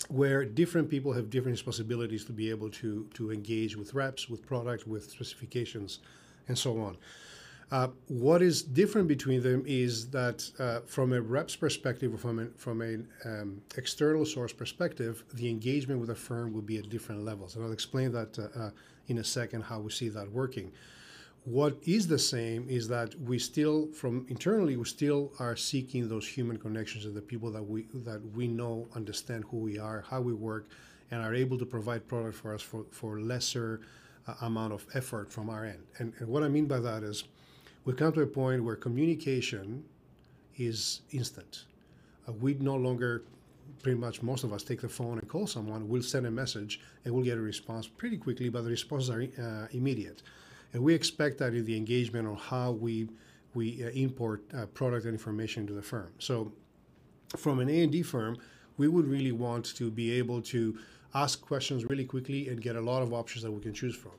where 0.10 0.46
different 0.46 0.90
people 0.90 1.14
have 1.14 1.30
different 1.30 1.54
responsibilities 1.54 2.26
to 2.26 2.32
be 2.32 2.50
able 2.50 2.70
to 2.70 3.08
to 3.14 3.32
engage 3.32 3.76
with 3.76 3.94
reps, 3.94 4.30
with 4.30 4.46
product, 4.46 4.88
with 4.88 5.10
specifications, 5.10 6.00
and 6.48 6.58
so 6.58 6.80
on. 6.82 6.98
Uh, 7.72 7.88
what 8.10 8.42
is 8.42 8.62
different 8.62 9.08
between 9.08 9.42
them 9.42 9.64
is 9.66 10.10
that 10.10 10.50
uh, 10.60 10.82
from 10.86 11.14
a 11.14 11.22
rep's 11.22 11.56
perspective 11.56 12.14
or 12.14 12.18
from 12.18 12.40
an 12.40 12.54
from 12.58 12.82
an 12.82 13.08
um, 13.24 13.62
external 13.78 14.26
source 14.26 14.52
perspective, 14.52 15.24
the 15.34 15.50
engagement 15.50 16.00
with 16.00 16.10
a 16.10 16.16
firm 16.16 16.52
will 16.52 16.62
be 16.62 16.78
at 16.78 16.90
different 16.90 17.24
levels. 17.24 17.56
And 17.56 17.64
I'll 17.64 17.72
explain 17.72 18.12
that 18.12 18.38
uh, 18.38 18.60
uh 18.60 18.72
in 19.08 19.18
a 19.18 19.24
second 19.24 19.62
how 19.64 19.80
we 19.80 19.90
see 19.92 20.10
that 20.10 20.32
working. 20.32 20.72
What 21.46 21.80
is 21.88 22.08
the 22.08 22.20
same 22.20 22.70
is 22.70 22.88
that 22.90 23.16
we 23.20 23.40
still, 23.40 23.88
from 23.94 24.28
internally, 24.30 24.78
we 24.78 24.86
still 24.86 25.32
are 25.40 25.56
seeking 25.56 26.08
those 26.08 26.28
human 26.28 26.58
connections 26.58 27.06
and 27.06 27.16
the 27.16 27.22
people 27.22 27.50
that 27.52 27.64
we 27.64 27.88
that 28.06 28.22
we 28.36 28.48
know, 28.48 28.88
understand 28.96 29.46
who 29.50 29.58
we 29.58 29.80
are, 29.80 30.06
how 30.08 30.22
we 30.22 30.34
work, 30.34 30.70
and 31.10 31.20
are 31.20 31.34
able 31.34 31.58
to 31.58 31.66
provide 31.66 32.08
product 32.08 32.36
for 32.36 32.54
us 32.54 32.62
for 32.62 32.86
for 32.92 33.20
lesser 33.20 33.82
uh, 34.28 34.36
amount 34.42 34.72
of 34.72 34.86
effort 34.94 35.34
from 35.34 35.50
our 35.50 35.66
end. 35.66 35.80
And, 35.98 36.14
and 36.20 36.28
what 36.28 36.44
I 36.44 36.48
mean 36.48 36.68
by 36.68 36.80
that 36.80 37.02
is, 37.02 37.24
we 37.86 37.94
come 37.94 38.14
to 38.14 38.22
a 38.22 38.28
point 38.28 38.64
where 38.64 38.76
communication 38.76 39.84
is 40.58 41.02
instant. 41.10 41.66
Uh, 42.28 42.34
we 42.34 42.54
no 42.54 42.76
longer 42.76 43.24
pretty 43.82 43.98
much 43.98 44.22
most 44.22 44.44
of 44.44 44.54
us 44.54 44.62
take 44.62 44.82
the 44.82 44.90
phone 44.90 45.18
and 45.18 45.28
call 45.28 45.48
someone, 45.48 45.88
we'll 45.90 46.04
send 46.04 46.28
a 46.28 46.32
message 46.32 46.80
and 47.04 47.14
we'll 47.14 47.24
get 47.24 47.38
a 47.38 47.42
response 47.42 47.88
pretty 47.88 48.18
quickly, 48.18 48.50
but 48.50 48.64
the 48.64 48.70
responses 48.70 49.10
are 49.10 49.24
uh, 49.42 49.68
immediate. 49.72 50.22
And 50.74 50.84
we 50.84 50.94
expect 50.94 51.38
that 51.40 51.54
in 51.54 51.66
the 51.66 51.76
engagement 51.76 52.28
on 52.28 52.36
how 52.36 52.72
we 52.72 53.10
we 53.54 53.84
uh, 53.84 53.90
import 53.90 54.44
uh, 54.56 54.66
product 54.68 55.06
and 55.06 55.14
information 55.14 55.68
to 55.68 55.74
the 55.74 55.82
firm. 55.82 56.10
So, 56.20 56.52
from 57.36 57.60
an 57.60 57.70
A&D 57.70 58.04
firm, 58.04 58.38
we 58.78 58.88
would 58.88 59.06
really 59.06 59.32
want 59.32 59.66
to 59.76 59.92
be 59.92 60.12
able 60.12 60.42
to 60.42 60.78
ask 61.14 61.42
questions 61.42 61.86
really 61.86 62.06
quickly 62.06 62.48
and 62.50 62.62
get 62.62 62.76
a 62.76 62.82
lot 62.82 63.02
of 63.02 63.14
options 63.14 63.44
that 63.44 63.52
we 63.52 63.62
can 63.62 63.74
choose 63.74 63.96
from. 63.96 64.14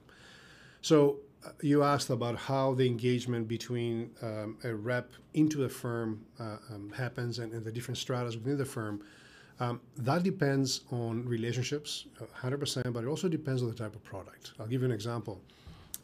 So, 0.83 1.19
uh, 1.45 1.51
you 1.63 1.83
asked 1.83 2.11
about 2.11 2.37
how 2.37 2.75
the 2.75 2.87
engagement 2.87 3.49
between 3.49 4.11
um, 4.23 4.57
a 4.65 4.75
rep 4.75 5.13
into 5.35 5.65
a 5.65 5.69
firm 5.69 6.25
uh, 6.39 6.59
um, 6.71 6.93
happens 6.95 7.39
and, 7.39 7.53
and, 7.53 7.65
the 7.65 7.73
different 7.73 7.99
stratas 7.99 8.37
within 8.37 8.57
the 8.57 8.65
firm. 8.65 9.03
Um, 9.59 9.81
that 9.97 10.23
depends 10.23 10.83
on 10.93 11.25
relationships, 11.27 12.07
100%, 12.41 12.87
uh, 12.87 12.91
but 12.91 13.05
it 13.05 13.09
also 13.09 13.29
depends 13.29 13.63
on 13.63 13.69
the 13.69 13.75
type 13.75 13.95
of 13.95 14.05
product. 14.05 14.53
I'll 14.61 14.67
give 14.67 14.83
you 14.83 14.87
an 14.87 14.93
example. 14.93 15.41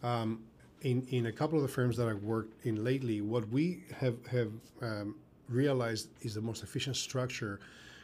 Um, 0.02 0.45
in, 0.83 1.07
in 1.11 1.26
a 1.26 1.33
couple 1.33 1.59
of 1.59 1.62
the 1.62 1.69
firms 1.69 1.97
that 1.97 2.09
I've 2.09 2.23
worked 2.23 2.64
in 2.64 2.85
lately, 2.85 3.21
what 3.21 3.49
we 3.49 3.83
have, 3.99 4.25
have 4.26 4.52
um, 4.81 5.17
realized 5.49 6.09
is 6.23 6.35
the 6.35 6.40
most 6.40 6.62
efficient 6.62 6.97
structure 6.97 7.59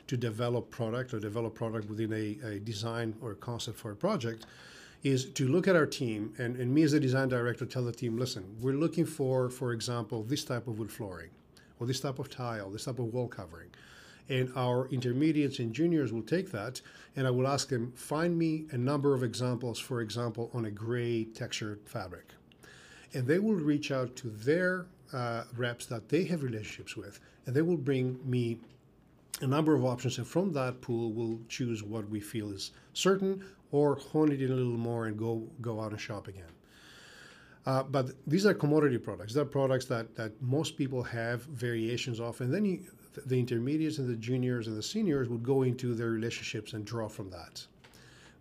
to 0.07 0.17
develop 0.17 0.71
product 0.71 1.15
or 1.15 1.21
develop 1.21 1.55
product 1.55 1.89
within 1.89 2.13
a, 2.13 2.47
a 2.47 2.59
design 2.59 3.15
or 3.23 3.33
a 3.33 3.37
concept 3.37 3.79
for 3.79 3.93
a 3.93 3.97
project 3.97 4.47
is 5.03 5.27
to 5.27 5.49
look 5.49 5.69
at 5.69 5.77
our 5.77 5.87
team 5.87 6.33
and, 6.39 6.57
and 6.57 6.75
me 6.75 6.83
as 6.83 6.95
a 6.95 7.01
design 7.01 7.29
director 7.29 7.67
tell 7.67 7.85
the 7.85 7.93
team, 7.93 8.19
listen, 8.19 8.45
we're 8.61 8.75
looking 8.75 9.05
for, 9.05 9.51
for 9.51 9.73
example, 9.73 10.23
this 10.23 10.45
type 10.45 10.67
of 10.67 10.79
wood 10.79 10.91
flooring 10.91 11.31
or 11.79 11.87
this 11.87 12.01
type 12.01 12.19
of 12.19 12.31
tile, 12.31 12.71
this 12.71 12.85
type 12.85 12.99
of 12.99 13.13
wall 13.13 13.29
covering. 13.29 13.69
And 14.28 14.50
our 14.57 14.88
intermediates 14.88 15.59
and 15.59 15.75
juniors 15.75 16.12
will 16.12 16.23
take 16.23 16.50
that, 16.52 16.81
and 17.14 17.26
I 17.26 17.31
will 17.31 17.47
ask 17.47 17.69
them, 17.69 17.93
find 17.93 18.38
me 18.38 18.64
a 18.71 18.78
number 18.78 19.14
of 19.14 19.23
examples, 19.23 19.78
for 19.78 20.00
example, 20.00 20.50
on 20.54 20.64
a 20.64 20.71
gray 20.71 21.25
textured 21.25 21.81
fabric. 21.85 22.33
And 23.12 23.26
they 23.26 23.38
will 23.38 23.54
reach 23.54 23.90
out 23.90 24.16
to 24.16 24.31
their 24.31 24.87
uh, 25.12 25.45
reps 25.57 25.87
that 25.87 26.09
they 26.09 26.25
have 26.25 26.43
relationships 26.43 26.97
with, 26.97 27.21
and 27.47 27.54
they 27.54 27.62
will 27.62 27.76
bring 27.76 28.19
me 28.25 28.59
a 29.43 29.47
number 29.47 29.75
of 29.75 29.85
options. 29.85 30.19
And 30.19 30.26
from 30.26 30.52
that 30.54 30.81
pool, 30.81 31.12
we'll 31.12 31.40
choose 31.49 31.83
what 31.83 32.09
we 32.09 32.21
feel 32.21 32.50
is 32.50 32.71
certain 32.95 33.45
or 33.73 33.97
hone 33.97 34.33
it 34.33 34.40
in 34.40 34.50
a 34.50 34.54
little 34.54 34.78
more 34.78 35.07
and 35.07 35.19
go, 35.19 35.43
go 35.61 35.81
out 35.81 35.90
and 35.90 36.00
shop 36.00 36.28
again. 36.28 36.45
Uh, 37.66 37.83
but 37.83 38.11
these 38.26 38.45
are 38.47 38.54
commodity 38.54 38.99
products. 38.99 39.33
They're 39.33 39.45
products 39.45 39.87
that, 39.87 40.14
that 40.16 40.40
most 40.43 40.76
people 40.76 41.02
have 41.02 41.43
variations 41.45 42.21
of. 42.21 42.40
And 42.40 42.52
then 42.52 42.64
you, 42.64 42.85
the 43.26 43.38
intermediates 43.38 43.99
and 43.99 44.09
the 44.09 44.16
juniors 44.16 44.66
and 44.66 44.76
the 44.76 44.83
seniors 44.83 45.28
would 45.28 45.42
go 45.42 45.62
into 45.62 45.94
their 45.94 46.11
relationships 46.11 46.73
and 46.73 46.85
draw 46.85 47.09
from 47.09 47.30
that. 47.30 47.66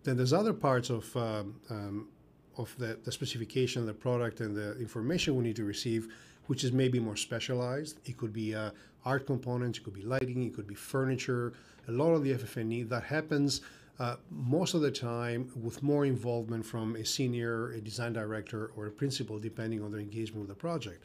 Then 0.02 0.16
there's 0.16 0.32
other 0.32 0.52
parts 0.52 0.90
of 0.90 1.16
um, 1.16 1.56
um, 1.70 2.08
of 2.56 2.74
the, 2.78 2.98
the 3.04 3.12
specification 3.12 3.84
the 3.86 3.92
product 3.92 4.40
and 4.40 4.56
the 4.56 4.78
information 4.78 5.36
we 5.36 5.44
need 5.44 5.56
to 5.56 5.64
receive, 5.64 6.08
which 6.46 6.64
is 6.64 6.72
maybe 6.72 7.00
more 7.00 7.16
specialized. 7.16 7.98
It 8.04 8.16
could 8.16 8.32
be 8.32 8.54
uh, 8.54 8.70
art 9.04 9.26
components, 9.26 9.78
it 9.78 9.84
could 9.84 9.94
be 9.94 10.02
lighting, 10.02 10.44
it 10.44 10.54
could 10.54 10.66
be 10.66 10.74
furniture. 10.74 11.54
A 11.88 11.92
lot 11.92 12.12
of 12.12 12.22
the 12.22 12.34
FF&E 12.34 12.84
that 12.84 13.02
happens 13.02 13.60
uh, 13.98 14.16
most 14.30 14.74
of 14.74 14.80
the 14.80 14.90
time 14.90 15.50
with 15.60 15.82
more 15.82 16.04
involvement 16.04 16.64
from 16.64 16.96
a 16.96 17.04
senior, 17.04 17.72
a 17.72 17.80
design 17.80 18.12
director, 18.12 18.72
or 18.76 18.86
a 18.86 18.90
principal, 18.90 19.38
depending 19.38 19.82
on 19.82 19.90
their 19.90 20.00
engagement 20.00 20.40
with 20.40 20.48
the 20.48 20.60
project. 20.60 21.02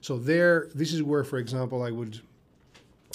So 0.00 0.18
there, 0.18 0.68
this 0.74 0.92
is 0.92 1.02
where, 1.02 1.24
for 1.24 1.38
example, 1.38 1.82
I 1.82 1.90
would 1.90 2.20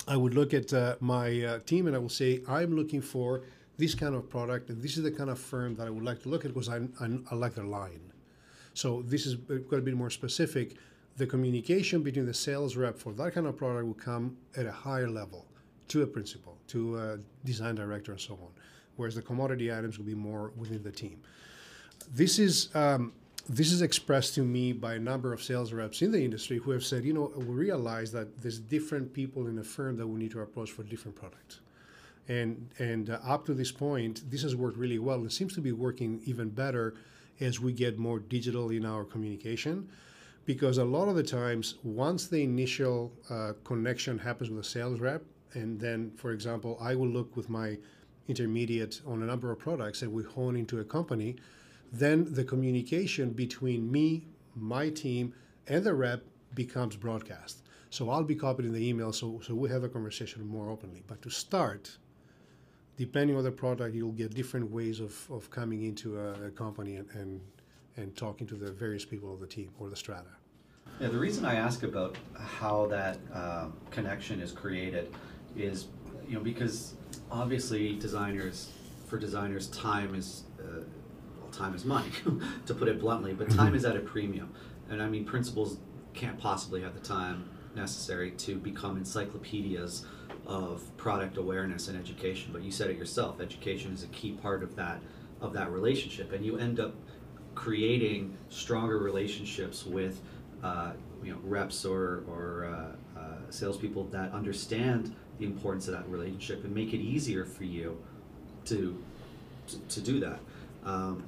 I 0.07 0.17
would 0.17 0.33
look 0.33 0.53
at 0.53 0.73
uh, 0.73 0.95
my 0.99 1.43
uh, 1.43 1.59
team 1.59 1.87
and 1.87 1.95
I 1.95 1.99
will 1.99 2.09
say, 2.09 2.41
I'm 2.47 2.75
looking 2.75 3.01
for 3.01 3.43
this 3.77 3.95
kind 3.95 4.15
of 4.15 4.29
product, 4.29 4.69
and 4.69 4.81
this 4.81 4.97
is 4.97 5.03
the 5.03 5.11
kind 5.11 5.29
of 5.29 5.39
firm 5.39 5.75
that 5.75 5.87
I 5.87 5.89
would 5.89 6.03
like 6.03 6.21
to 6.23 6.29
look 6.29 6.45
at 6.45 6.53
because 6.53 6.69
I, 6.69 6.77
I, 6.99 7.17
I 7.31 7.35
like 7.35 7.55
their 7.55 7.65
line. 7.65 8.11
So 8.73 9.01
this 9.03 9.25
is 9.25 9.37
quite 9.67 9.79
a 9.79 9.81
bit 9.81 9.95
more 9.95 10.09
specific. 10.09 10.75
The 11.17 11.27
communication 11.27 12.03
between 12.03 12.25
the 12.25 12.33
sales 12.33 12.75
rep 12.75 12.97
for 12.97 13.13
that 13.13 13.33
kind 13.33 13.47
of 13.47 13.57
product 13.57 13.85
will 13.85 13.93
come 13.93 14.37
at 14.55 14.65
a 14.65 14.71
higher 14.71 15.09
level 15.09 15.45
to 15.89 16.03
a 16.03 16.07
principal, 16.07 16.57
to 16.67 16.97
a 16.99 17.19
design 17.43 17.75
director, 17.75 18.11
and 18.11 18.21
so 18.21 18.33
on. 18.33 18.49
Whereas 18.95 19.15
the 19.15 19.21
commodity 19.21 19.73
items 19.73 19.97
will 19.97 20.05
be 20.05 20.15
more 20.15 20.51
within 20.55 20.83
the 20.83 20.91
team. 20.91 21.19
This 22.13 22.39
is 22.39 22.73
um, 22.75 23.13
this 23.51 23.73
is 23.73 23.81
expressed 23.81 24.33
to 24.35 24.43
me 24.43 24.71
by 24.71 24.93
a 24.93 24.99
number 24.99 25.33
of 25.33 25.43
sales 25.43 25.73
reps 25.73 26.01
in 26.01 26.11
the 26.11 26.23
industry 26.23 26.57
who 26.57 26.71
have 26.71 26.85
said, 26.85 27.03
you 27.03 27.11
know, 27.11 27.33
we 27.35 27.43
realize 27.43 28.09
that 28.13 28.41
there's 28.41 28.59
different 28.59 29.13
people 29.13 29.47
in 29.47 29.59
a 29.59 29.63
firm 29.63 29.97
that 29.97 30.07
we 30.07 30.19
need 30.19 30.31
to 30.31 30.39
approach 30.39 30.71
for 30.71 30.83
different 30.83 31.17
products. 31.17 31.59
And, 32.29 32.69
and 32.79 33.09
uh, 33.09 33.19
up 33.25 33.45
to 33.47 33.53
this 33.53 33.69
point, 33.69 34.23
this 34.31 34.41
has 34.43 34.55
worked 34.55 34.77
really 34.77 34.99
well. 34.99 35.25
It 35.25 35.33
seems 35.33 35.53
to 35.55 35.61
be 35.61 35.73
working 35.73 36.21
even 36.25 36.47
better 36.49 36.93
as 37.41 37.59
we 37.59 37.73
get 37.73 37.99
more 37.99 38.19
digital 38.19 38.69
in 38.69 38.85
our 38.85 39.03
communication. 39.03 39.89
Because 40.45 40.77
a 40.77 40.85
lot 40.85 41.09
of 41.09 41.15
the 41.15 41.23
times, 41.23 41.75
once 41.83 42.27
the 42.27 42.41
initial 42.43 43.11
uh, 43.29 43.51
connection 43.65 44.17
happens 44.17 44.49
with 44.49 44.59
a 44.59 44.67
sales 44.67 45.01
rep, 45.01 45.23
and 45.53 45.77
then, 45.77 46.11
for 46.15 46.31
example, 46.31 46.77
I 46.79 46.95
will 46.95 47.09
look 47.09 47.35
with 47.35 47.49
my 47.49 47.77
intermediate 48.29 49.01
on 49.05 49.21
a 49.23 49.25
number 49.25 49.51
of 49.51 49.59
products 49.59 50.03
and 50.03 50.13
we 50.13 50.23
hone 50.23 50.55
into 50.55 50.79
a 50.79 50.85
company, 50.85 51.35
then 51.91 52.33
the 52.33 52.43
communication 52.43 53.31
between 53.31 53.91
me, 53.91 54.27
my 54.55 54.89
team, 54.89 55.33
and 55.67 55.83
the 55.83 55.93
rep 55.93 56.23
becomes 56.55 56.95
broadcast. 56.95 57.63
So 57.89 58.09
I'll 58.09 58.23
be 58.23 58.35
copied 58.35 58.65
in 58.65 58.73
the 58.73 58.87
email 58.87 59.11
so, 59.11 59.41
so 59.43 59.53
we 59.53 59.69
have 59.69 59.83
a 59.83 59.89
conversation 59.89 60.47
more 60.47 60.69
openly. 60.69 61.03
But 61.05 61.21
to 61.23 61.29
start, 61.29 61.97
depending 62.95 63.35
on 63.35 63.43
the 63.43 63.51
product, 63.51 63.93
you'll 63.95 64.13
get 64.13 64.33
different 64.33 64.71
ways 64.71 65.01
of, 65.01 65.29
of 65.29 65.49
coming 65.49 65.83
into 65.83 66.17
a, 66.17 66.47
a 66.47 66.51
company 66.51 66.95
and, 66.95 67.09
and, 67.11 67.41
and 67.97 68.15
talking 68.15 68.47
to 68.47 68.55
the 68.55 68.71
various 68.71 69.03
people 69.03 69.33
of 69.33 69.41
the 69.41 69.47
team 69.47 69.71
or 69.77 69.89
the 69.89 69.95
strata. 69.95 70.29
Yeah, 71.01 71.09
the 71.09 71.19
reason 71.19 71.45
I 71.45 71.55
ask 71.55 71.83
about 71.83 72.15
how 72.37 72.85
that 72.87 73.17
uh, 73.33 73.67
connection 73.89 74.39
is 74.39 74.51
created 74.51 75.13
is, 75.57 75.87
you 76.27 76.35
know, 76.35 76.43
because 76.43 76.93
obviously 77.29 77.95
designers, 77.95 78.69
for 79.07 79.17
designers, 79.17 79.67
time 79.67 80.15
is 80.15 80.43
time 81.51 81.75
is 81.75 81.85
money, 81.85 82.09
to 82.65 82.73
put 82.73 82.87
it 82.87 82.99
bluntly, 82.99 83.33
but 83.33 83.49
time 83.49 83.67
mm-hmm. 83.67 83.75
is 83.75 83.85
at 83.85 83.95
a 83.95 83.99
premium. 83.99 84.53
And 84.89 85.01
I 85.01 85.07
mean, 85.07 85.25
principals 85.25 85.77
can't 86.13 86.37
possibly 86.37 86.81
have 86.81 86.93
the 86.93 86.99
time 86.99 87.49
necessary 87.75 88.31
to 88.31 88.55
become 88.55 88.97
encyclopedias 88.97 90.05
of 90.45 90.95
product 90.97 91.37
awareness 91.37 91.87
and 91.87 91.97
education. 91.97 92.51
But 92.51 92.63
you 92.63 92.71
said 92.71 92.89
it 92.89 92.97
yourself, 92.97 93.39
education 93.39 93.93
is 93.93 94.03
a 94.03 94.07
key 94.07 94.33
part 94.33 94.63
of 94.63 94.75
that 94.75 95.01
of 95.39 95.53
that 95.53 95.71
relationship, 95.71 96.33
and 96.33 96.45
you 96.45 96.57
end 96.57 96.79
up 96.79 96.93
creating 97.55 98.37
stronger 98.49 98.99
relationships 98.99 99.85
with 99.85 100.21
uh, 100.63 100.91
you 101.23 101.31
know 101.31 101.39
reps 101.43 101.85
or 101.85 102.23
or 102.27 102.65
uh, 102.65 103.19
uh, 103.19 103.35
salespeople 103.49 104.05
that 104.05 104.31
understand 104.33 105.15
the 105.39 105.45
importance 105.45 105.87
of 105.87 105.93
that 105.93 106.07
relationship 106.07 106.63
and 106.63 106.73
make 106.73 106.93
it 106.93 106.99
easier 106.99 107.45
for 107.45 107.63
you 107.63 107.97
to 108.65 109.01
to, 109.67 109.79
to 109.79 110.01
do 110.01 110.19
that. 110.19 110.39
Um, 110.83 111.23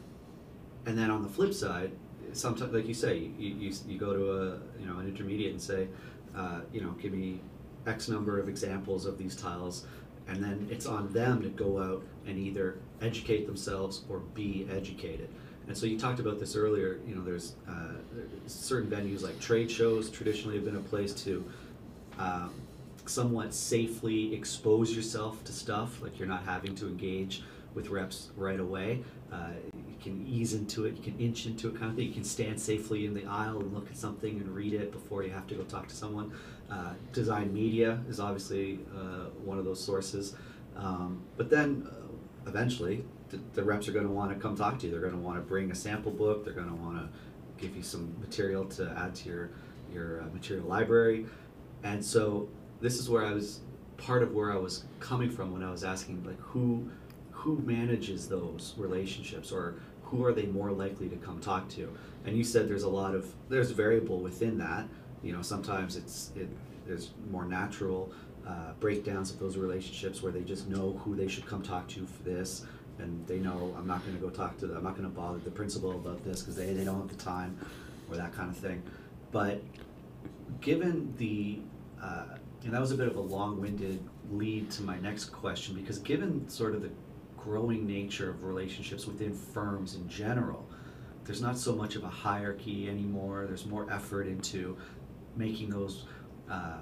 and 0.85 0.97
then 0.97 1.09
on 1.09 1.23
the 1.23 1.29
flip 1.29 1.53
side, 1.53 1.91
sometimes, 2.33 2.73
like 2.73 2.87
you 2.87 2.93
say, 2.93 3.17
you, 3.17 3.55
you, 3.55 3.73
you 3.87 3.97
go 3.97 4.13
to 4.13 4.31
a 4.31 4.45
you 4.79 4.85
know 4.85 4.99
an 4.99 5.07
intermediate 5.07 5.51
and 5.51 5.61
say, 5.61 5.87
uh, 6.35 6.61
you 6.71 6.81
know, 6.81 6.91
give 6.91 7.13
me 7.13 7.39
X 7.87 8.09
number 8.09 8.39
of 8.39 8.49
examples 8.49 9.05
of 9.05 9.17
these 9.17 9.35
tiles, 9.35 9.85
and 10.27 10.43
then 10.43 10.67
it's 10.69 10.85
on 10.85 11.11
them 11.13 11.41
to 11.41 11.49
go 11.49 11.81
out 11.81 12.03
and 12.25 12.37
either 12.37 12.77
educate 13.01 13.45
themselves 13.45 14.03
or 14.09 14.19
be 14.19 14.67
educated. 14.71 15.29
And 15.67 15.77
so 15.77 15.85
you 15.85 15.97
talked 15.97 16.19
about 16.19 16.39
this 16.39 16.55
earlier. 16.55 16.99
You 17.07 17.15
know, 17.15 17.23
there's 17.23 17.55
uh, 17.69 17.93
certain 18.47 18.89
venues 18.89 19.23
like 19.23 19.39
trade 19.39 19.71
shows 19.71 20.09
traditionally 20.09 20.55
have 20.55 20.65
been 20.65 20.75
a 20.75 20.79
place 20.79 21.13
to 21.23 21.45
um, 22.19 22.53
somewhat 23.05 23.53
safely 23.53 24.33
expose 24.33 24.93
yourself 24.95 25.43
to 25.45 25.53
stuff. 25.53 26.01
Like 26.01 26.19
you're 26.19 26.27
not 26.27 26.43
having 26.43 26.75
to 26.75 26.87
engage 26.87 27.43
with 27.73 27.89
reps 27.89 28.29
right 28.35 28.59
away. 28.59 29.03
Uh, 29.31 29.51
can 30.03 30.25
ease 30.27 30.53
into 30.53 30.85
it. 30.85 30.95
You 30.97 31.03
can 31.03 31.19
inch 31.19 31.45
into 31.45 31.69
it, 31.69 31.79
kind 31.79 31.89
of 31.89 31.95
thing. 31.95 32.07
You 32.07 32.13
can 32.13 32.23
stand 32.23 32.59
safely 32.59 33.05
in 33.05 33.13
the 33.13 33.25
aisle 33.25 33.59
and 33.59 33.73
look 33.73 33.89
at 33.89 33.97
something 33.97 34.39
and 34.39 34.53
read 34.53 34.73
it 34.73 34.91
before 34.91 35.23
you 35.23 35.31
have 35.31 35.47
to 35.47 35.55
go 35.55 35.63
talk 35.63 35.87
to 35.87 35.95
someone. 35.95 36.31
Uh, 36.69 36.93
design 37.11 37.53
media 37.53 37.99
is 38.09 38.19
obviously 38.19 38.79
uh, 38.95 39.29
one 39.43 39.57
of 39.57 39.65
those 39.65 39.83
sources. 39.83 40.35
Um, 40.75 41.23
but 41.37 41.49
then 41.49 41.87
uh, 41.89 42.49
eventually, 42.49 43.05
the, 43.29 43.39
the 43.53 43.63
reps 43.63 43.87
are 43.87 43.91
going 43.91 44.05
to 44.05 44.11
want 44.11 44.31
to 44.31 44.39
come 44.39 44.55
talk 44.55 44.79
to 44.79 44.85
you. 44.85 44.91
They're 44.91 45.01
going 45.01 45.13
to 45.13 45.19
want 45.19 45.37
to 45.37 45.41
bring 45.41 45.71
a 45.71 45.75
sample 45.75 46.11
book. 46.11 46.43
They're 46.43 46.53
going 46.53 46.69
to 46.69 46.75
want 46.75 46.97
to 46.97 47.09
give 47.57 47.75
you 47.75 47.83
some 47.83 48.15
material 48.19 48.65
to 48.65 48.93
add 48.97 49.15
to 49.15 49.29
your 49.29 49.49
your 49.93 50.21
uh, 50.21 50.25
material 50.33 50.67
library. 50.67 51.27
And 51.83 52.03
so 52.03 52.49
this 52.81 52.99
is 52.99 53.09
where 53.09 53.25
I 53.25 53.31
was 53.31 53.59
part 53.97 54.23
of 54.23 54.33
where 54.33 54.51
I 54.51 54.57
was 54.57 54.85
coming 54.99 55.29
from 55.29 55.53
when 55.53 55.63
I 55.63 55.69
was 55.69 55.83
asking 55.83 56.23
like 56.23 56.39
who 56.39 56.89
who 57.31 57.61
manages 57.65 58.27
those 58.27 58.73
relationships 58.77 59.51
or 59.51 59.75
who 60.13 60.23
are 60.23 60.33
they 60.33 60.45
more 60.45 60.71
likely 60.71 61.09
to 61.09 61.15
come 61.15 61.39
talk 61.39 61.67
to? 61.69 61.91
And 62.25 62.37
you 62.37 62.43
said 62.43 62.69
there's 62.69 62.83
a 62.83 62.89
lot 62.89 63.15
of 63.15 63.33
there's 63.49 63.71
variable 63.71 64.19
within 64.19 64.57
that. 64.59 64.87
You 65.23 65.33
know 65.33 65.41
sometimes 65.41 65.95
it's 65.95 66.31
it 66.35 66.47
there's 66.85 67.11
more 67.31 67.45
natural 67.45 68.11
uh, 68.47 68.73
breakdowns 68.79 69.31
of 69.31 69.39
those 69.39 69.57
relationships 69.57 70.21
where 70.21 70.31
they 70.31 70.41
just 70.41 70.67
know 70.67 70.99
who 71.03 71.15
they 71.15 71.27
should 71.27 71.45
come 71.45 71.61
talk 71.63 71.87
to 71.89 72.05
for 72.05 72.23
this. 72.23 72.65
And 72.99 73.25
they 73.25 73.39
know 73.39 73.73
i'm 73.75 73.87
not 73.87 74.03
going 74.05 74.15
to 74.15 74.21
go 74.21 74.29
talk 74.29 74.55
to 74.59 74.67
them 74.67 74.77
i'm 74.77 74.83
not 74.83 74.95
going 74.95 75.09
to 75.09 75.15
bother 75.15 75.39
the 75.39 75.49
principal 75.49 75.93
about 75.93 76.23
this 76.23 76.41
because 76.41 76.55
they, 76.55 76.73
they 76.73 76.83
don't 76.83 76.99
have 76.99 77.09
the 77.09 77.15
time 77.15 77.57
or 78.07 78.15
that 78.17 78.33
kind 78.33 78.51
of 78.51 78.55
thing. 78.55 78.83
But 79.31 79.63
given 80.61 81.15
the 81.17 81.59
uh, 82.01 82.37
and 82.63 82.71
that 82.71 82.79
was 82.79 82.91
a 82.91 82.95
bit 82.95 83.07
of 83.07 83.15
a 83.15 83.21
long-winded 83.21 83.99
lead 84.31 84.69
to 84.71 84.83
my 84.83 84.99
next 84.99 85.25
question 85.25 85.73
because 85.75 85.97
given 85.99 86.47
sort 86.47 86.75
of 86.75 86.83
the 86.83 86.91
growing 87.43 87.85
nature 87.85 88.29
of 88.29 88.43
relationships 88.43 89.05
within 89.05 89.33
firms 89.33 89.95
in 89.95 90.07
general. 90.07 90.67
There's 91.25 91.41
not 91.41 91.57
so 91.57 91.73
much 91.73 91.95
of 91.95 92.03
a 92.03 92.09
hierarchy 92.09 92.89
anymore. 92.89 93.45
There's 93.47 93.65
more 93.65 93.89
effort 93.91 94.27
into 94.27 94.77
making 95.35 95.69
those 95.69 96.05
uh, 96.49 96.79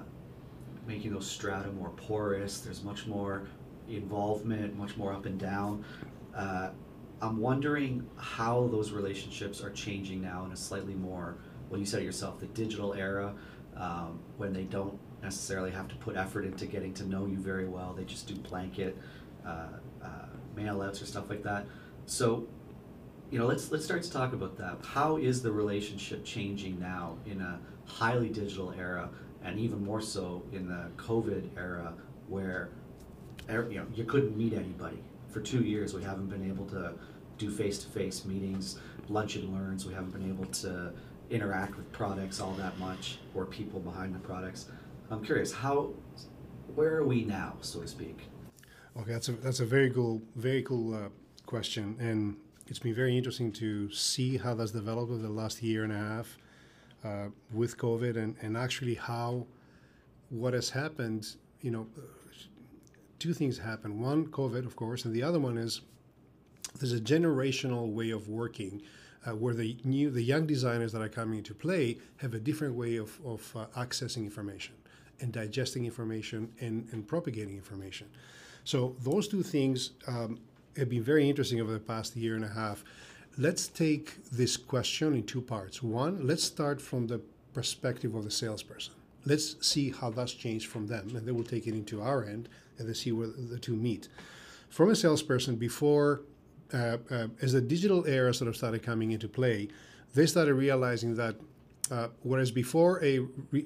making 0.87 1.13
those 1.13 1.29
strata 1.29 1.71
more 1.71 1.89
porous. 1.89 2.59
There's 2.59 2.83
much 2.83 3.05
more 3.05 3.47
involvement 3.87 4.77
much 4.77 4.95
more 4.95 5.11
up 5.13 5.25
and 5.25 5.39
down. 5.39 5.83
Uh, 6.35 6.69
i'm 7.21 7.37
wondering 7.37 8.07
how 8.15 8.67
those 8.71 8.91
relationships 8.91 9.61
are 9.61 9.69
changing 9.71 10.21
now 10.21 10.45
in 10.45 10.51
a 10.53 10.55
slightly 10.55 10.95
more 10.95 11.37
well 11.69 11.77
you 11.77 11.85
said 11.85 12.01
it 12.01 12.05
yourself 12.05 12.39
the 12.39 12.47
digital 12.47 12.93
era 12.93 13.35
um, 13.75 14.19
when 14.37 14.53
they 14.53 14.63
don't 14.63 14.97
necessarily 15.21 15.71
have 15.71 15.87
to 15.87 15.95
put 15.95 16.15
effort 16.15 16.45
into 16.45 16.65
getting 16.65 16.93
to 16.93 17.03
know 17.07 17.25
you 17.25 17.37
very 17.37 17.67
well. 17.67 17.93
They 17.93 18.03
just 18.03 18.27
do 18.27 18.35
blanket 18.35 18.97
uh, 19.45 19.67
uh, 20.51 20.59
mail 20.59 20.81
outs 20.81 21.01
or 21.01 21.05
stuff 21.05 21.29
like 21.29 21.43
that. 21.43 21.65
So, 22.05 22.47
you 23.29 23.39
know, 23.39 23.45
let's 23.45 23.71
let's 23.71 23.85
start 23.85 24.03
to 24.03 24.11
talk 24.11 24.33
about 24.33 24.57
that. 24.57 24.77
How 24.83 25.17
is 25.17 25.41
the 25.41 25.51
relationship 25.51 26.25
changing 26.25 26.79
now 26.79 27.17
in 27.25 27.41
a 27.41 27.59
highly 27.85 28.29
digital 28.29 28.73
era, 28.77 29.09
and 29.43 29.59
even 29.59 29.83
more 29.83 30.01
so 30.01 30.43
in 30.51 30.67
the 30.67 30.89
COVID 30.97 31.49
era, 31.57 31.93
where 32.27 32.69
er, 33.49 33.67
you 33.69 33.77
know 33.77 33.85
you 33.93 34.03
couldn't 34.03 34.37
meet 34.37 34.53
anybody 34.53 34.99
for 35.29 35.41
two 35.41 35.63
years. 35.63 35.93
We 35.93 36.03
haven't 36.03 36.27
been 36.27 36.47
able 36.47 36.65
to 36.67 36.93
do 37.37 37.49
face-to-face 37.49 38.25
meetings, 38.25 38.77
lunch 39.09 39.35
and 39.35 39.51
learns. 39.53 39.85
We 39.85 39.93
haven't 39.93 40.11
been 40.11 40.29
able 40.29 40.45
to 40.45 40.93
interact 41.31 41.75
with 41.77 41.91
products 41.91 42.39
all 42.39 42.53
that 42.53 42.77
much 42.77 43.17
or 43.33 43.45
people 43.45 43.79
behind 43.79 44.13
the 44.13 44.19
products. 44.19 44.67
I'm 45.09 45.23
curious, 45.23 45.51
how, 45.51 45.89
where 46.75 46.95
are 46.97 47.05
we 47.05 47.23
now, 47.23 47.55
so 47.61 47.81
to 47.81 47.87
speak? 47.87 48.19
Okay, 48.99 49.13
that's 49.13 49.29
a 49.29 49.31
that's 49.33 49.61
a 49.61 49.65
very 49.65 49.89
cool, 49.89 50.21
very 50.35 50.61
cool 50.63 50.93
uh, 50.93 51.07
question, 51.45 51.95
and 51.99 52.35
it's 52.67 52.79
been 52.79 52.93
very 52.93 53.17
interesting 53.17 53.49
to 53.53 53.89
see 53.93 54.35
how 54.37 54.53
that's 54.53 54.71
developed 54.71 55.11
over 55.11 55.21
the 55.21 55.29
last 55.29 55.63
year 55.63 55.85
and 55.85 55.93
a 55.93 55.97
half 55.97 56.37
uh, 57.05 57.27
with 57.53 57.77
COVID, 57.77 58.17
and 58.17 58.35
and 58.41 58.57
actually 58.57 58.95
how 58.95 59.47
what 60.29 60.53
has 60.53 60.69
happened. 60.69 61.35
You 61.61 61.71
know, 61.71 61.87
two 63.17 63.33
things 63.33 63.57
happen. 63.57 64.01
One, 64.01 64.27
COVID, 64.27 64.65
of 64.65 64.75
course, 64.75 65.05
and 65.05 65.13
the 65.13 65.23
other 65.23 65.39
one 65.39 65.57
is 65.57 65.81
there's 66.77 66.93
a 66.93 66.99
generational 66.99 67.93
way 67.93 68.11
of 68.11 68.27
working. 68.27 68.81
Uh, 69.23 69.35
where 69.35 69.53
the 69.53 69.77
new 69.83 70.09
the 70.09 70.23
young 70.23 70.47
designers 70.47 70.91
that 70.91 71.01
are 71.01 71.07
coming 71.07 71.37
into 71.37 71.53
play 71.53 71.95
have 72.17 72.33
a 72.33 72.39
different 72.39 72.73
way 72.73 72.95
of, 72.95 73.19
of 73.23 73.55
uh, 73.55 73.67
accessing 73.79 74.23
information 74.23 74.73
and 75.19 75.31
digesting 75.31 75.85
information 75.85 76.51
and, 76.59 76.87
and 76.91 77.07
propagating 77.07 77.55
information. 77.55 78.07
So 78.63 78.95
those 79.01 79.27
two 79.27 79.43
things 79.43 79.91
um, 80.07 80.39
have 80.77 80.89
been 80.89 81.03
very 81.03 81.27
interesting 81.29 81.61
over 81.61 81.73
the 81.73 81.79
past 81.79 82.15
year 82.15 82.35
and 82.35 82.45
a 82.45 82.49
half. 82.49 82.83
Let's 83.37 83.67
take 83.67 84.23
this 84.31 84.57
question 84.57 85.13
in 85.13 85.23
two 85.23 85.41
parts. 85.41 85.81
One, 85.81 86.27
let's 86.27 86.43
start 86.43 86.81
from 86.81 87.07
the 87.07 87.21
perspective 87.53 88.15
of 88.15 88.23
the 88.23 88.31
salesperson. 88.31 88.93
Let's 89.25 89.55
see 89.65 89.91
how 89.91 90.09
that's 90.09 90.33
changed 90.33 90.67
from 90.67 90.87
them, 90.87 91.15
and 91.15 91.27
then 91.27 91.35
we'll 91.35 91.43
take 91.43 91.67
it 91.67 91.73
into 91.73 92.01
our 92.01 92.23
end 92.23 92.49
and 92.77 92.87
then 92.87 92.95
see 92.95 93.11
where 93.11 93.27
the 93.27 93.59
two 93.59 93.75
meet. 93.75 94.09
From 94.69 94.89
a 94.89 94.95
salesperson, 94.95 95.55
before 95.55 96.21
uh, 96.73 96.97
uh, 97.09 97.27
as 97.41 97.53
the 97.53 97.61
digital 97.61 98.05
era 98.05 98.33
sort 98.33 98.47
of 98.47 98.55
started 98.55 98.81
coming 98.83 99.11
into 99.11 99.27
play, 99.27 99.67
they 100.13 100.25
started 100.25 100.53
realizing 100.55 101.15
that 101.15 101.35
uh, 101.91 102.07
whereas 102.23 102.51
before 102.51 103.03
a, 103.03 103.19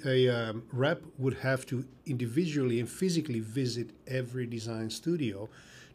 a 0.03 0.27
um, 0.29 0.63
rep 0.73 1.03
would 1.19 1.35
have 1.35 1.65
to 1.67 1.85
individually 2.07 2.79
and 2.79 2.89
physically 2.89 3.39
visit 3.39 3.91
every 4.07 4.47
design 4.47 4.89
studio 4.89 5.47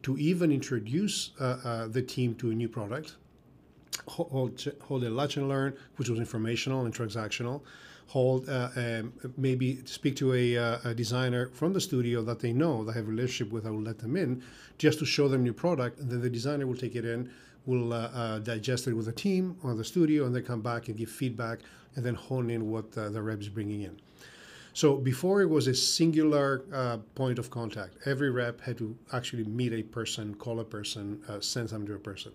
to 0.04 0.16
even 0.16 0.52
introduce 0.52 1.32
uh, 1.40 1.58
uh, 1.64 1.88
the 1.88 2.00
team 2.00 2.34
to 2.36 2.50
a 2.50 2.54
new 2.54 2.68
product, 2.68 3.16
hold, 4.06 4.64
hold 4.80 5.02
a 5.02 5.10
lunch 5.10 5.36
and 5.36 5.48
learn, 5.48 5.76
which 5.96 6.08
was 6.08 6.20
informational 6.20 6.84
and 6.84 6.94
transactional, 6.94 7.62
hold 8.06 8.48
uh, 8.48 8.68
um, 8.76 9.12
maybe 9.36 9.84
speak 9.84 10.14
to 10.16 10.32
a, 10.32 10.56
uh, 10.56 10.78
a, 10.84 10.94
designer 10.94 11.50
from 11.52 11.72
the 11.72 11.80
studio 11.80 12.22
that 12.22 12.38
they 12.38 12.52
know, 12.52 12.84
that 12.84 12.94
have 12.94 13.06
a 13.06 13.10
relationship 13.10 13.52
with, 13.52 13.66
I 13.66 13.70
will 13.70 13.82
let 13.82 13.98
them 13.98 14.16
in, 14.16 14.42
just 14.78 15.00
to 15.00 15.04
show 15.04 15.28
them 15.28 15.42
new 15.42 15.52
product, 15.52 15.98
and 15.98 16.08
then 16.08 16.20
the 16.20 16.30
designer 16.30 16.66
will 16.66 16.76
take 16.76 16.94
it 16.94 17.04
in, 17.04 17.30
will 17.66 17.90
digest 18.40 18.86
it 18.86 18.94
with 18.94 19.06
the 19.06 19.12
team 19.12 19.56
or 19.62 19.74
the 19.74 19.84
studio, 19.84 20.26
and 20.26 20.34
then 20.34 20.44
come 20.44 20.62
back 20.62 20.88
and 20.88 20.96
give 20.96 21.10
feedback 21.10 21.58
and 21.96 22.04
then 22.04 22.14
hone 22.14 22.50
in 22.50 22.70
what 22.70 22.96
uh, 22.96 23.08
the 23.08 23.22
rep 23.22 23.40
is 23.40 23.48
bringing 23.48 23.82
in. 23.82 24.00
So 24.72 24.96
before 24.96 25.42
it 25.42 25.50
was 25.50 25.66
a 25.66 25.74
singular 25.74 26.62
uh, 26.72 26.98
point 27.14 27.38
of 27.38 27.50
contact. 27.50 27.96
Every 28.06 28.30
rep 28.30 28.60
had 28.60 28.78
to 28.78 28.96
actually 29.12 29.44
meet 29.44 29.72
a 29.72 29.82
person, 29.82 30.34
call 30.34 30.60
a 30.60 30.64
person, 30.64 31.20
uh, 31.28 31.40
send 31.40 31.70
something 31.70 31.88
to 31.88 31.94
a 31.94 31.98
person. 31.98 32.32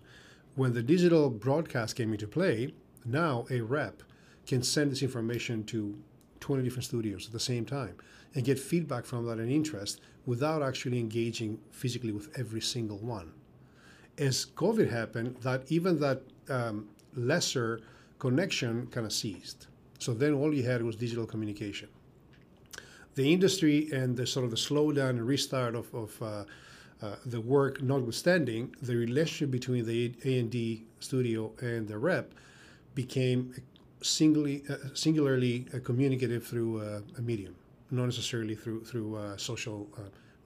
When 0.54 0.72
the 0.72 0.82
digital 0.82 1.30
broadcast 1.30 1.96
came 1.96 2.12
into 2.12 2.26
play, 2.26 2.72
now 3.04 3.46
a 3.50 3.60
rep 3.60 4.02
can 4.46 4.62
send 4.62 4.92
this 4.92 5.02
information 5.02 5.64
to 5.64 5.98
20 6.40 6.62
different 6.62 6.84
studios 6.84 7.26
at 7.26 7.32
the 7.32 7.40
same 7.40 7.64
time 7.64 7.96
and 8.34 8.44
get 8.44 8.58
feedback 8.58 9.04
from 9.04 9.26
that 9.26 9.38
and 9.38 9.50
interest 9.50 10.00
without 10.26 10.62
actually 10.62 10.98
engaging 10.98 11.58
physically 11.70 12.12
with 12.12 12.30
every 12.38 12.60
single 12.60 12.98
one. 12.98 13.32
As 14.18 14.46
COVID 14.46 14.90
happened, 14.90 15.36
that 15.40 15.64
even 15.68 15.98
that 16.00 16.22
um, 16.48 16.88
lesser 17.14 17.80
connection 18.18 18.86
kind 18.88 19.06
of 19.06 19.12
ceased. 19.12 19.66
So 19.98 20.12
then 20.12 20.34
all 20.34 20.54
you 20.54 20.62
had 20.62 20.82
was 20.82 20.96
digital 20.96 21.26
communication. 21.26 21.88
The 23.14 23.32
industry 23.32 23.88
and 23.92 24.16
the 24.16 24.26
sort 24.26 24.44
of 24.44 24.50
the 24.50 24.56
slowdown 24.56 25.10
and 25.10 25.26
restart 25.26 25.74
of, 25.74 25.92
of 25.94 26.22
uh, 26.22 26.44
uh, 27.02 27.16
the 27.26 27.40
work 27.40 27.82
notwithstanding, 27.82 28.74
the 28.82 28.96
relationship 28.96 29.50
between 29.50 29.84
the 29.86 30.14
A&D 30.24 30.84
studio 31.00 31.52
and 31.60 31.88
the 31.88 31.98
rep 31.98 32.32
became 32.94 33.54
singly, 34.02 34.62
uh, 34.68 34.76
singularly 34.94 35.66
uh, 35.74 35.78
communicative 35.80 36.46
through 36.46 36.80
uh, 36.80 37.00
a 37.18 37.22
medium, 37.22 37.54
not 37.90 38.06
necessarily 38.06 38.54
through 38.54 38.84
through 38.84 39.16
uh, 39.16 39.36
social, 39.36 39.88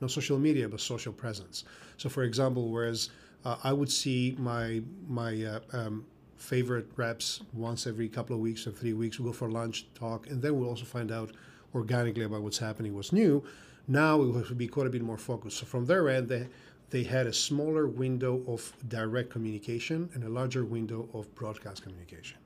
not 0.00 0.11
social 0.11 0.38
media, 0.38 0.68
but 0.68 0.80
social 0.80 1.12
presence. 1.12 1.64
So, 1.96 2.09
for 2.09 2.24
example, 2.24 2.68
whereas 2.70 3.11
I 3.44 3.72
would 3.72 3.90
see 3.90 4.35
my 4.38 4.83
my 5.09 5.61
um, 5.72 6.04
favorite 6.40 6.88
reps 6.96 7.40
once 7.53 7.87
every 7.87 8.09
couple 8.09 8.35
of 8.35 8.40
weeks 8.40 8.66
or 8.66 8.72
three 8.72 8.94
weeks. 8.94 9.18
We'll 9.18 9.33
go 9.33 9.38
for 9.38 9.50
lunch, 9.50 9.87
talk, 9.94 10.26
and 10.29 10.40
then 10.42 10.59
we'll 10.59 10.68
also 10.68 10.85
find 10.85 11.12
out 11.12 11.33
organically 11.74 12.24
about 12.24 12.42
what's 12.42 12.59
happening, 12.59 12.94
what's 12.94 13.12
new. 13.12 13.44
Now 13.87 14.20
it 14.22 14.48
to 14.48 14.55
be 14.55 14.66
quite 14.66 14.87
a 14.87 14.90
bit 14.90 15.03
more 15.03 15.18
focused. 15.18 15.59
So 15.59 15.66
from 15.66 15.87
their 15.87 16.09
end, 16.09 16.29
they 16.29 16.48
they 16.90 17.05
had 17.05 17.26
a 17.26 17.33
smaller 17.33 17.87
window 17.87 18.42
of 18.48 18.72
direct 18.88 19.31
communication 19.31 20.11
and 20.14 20.24
a 20.24 20.29
larger 20.29 20.64
window 20.64 21.09
of 21.14 21.33
broadcast 21.37 21.83
communication. 21.83 22.37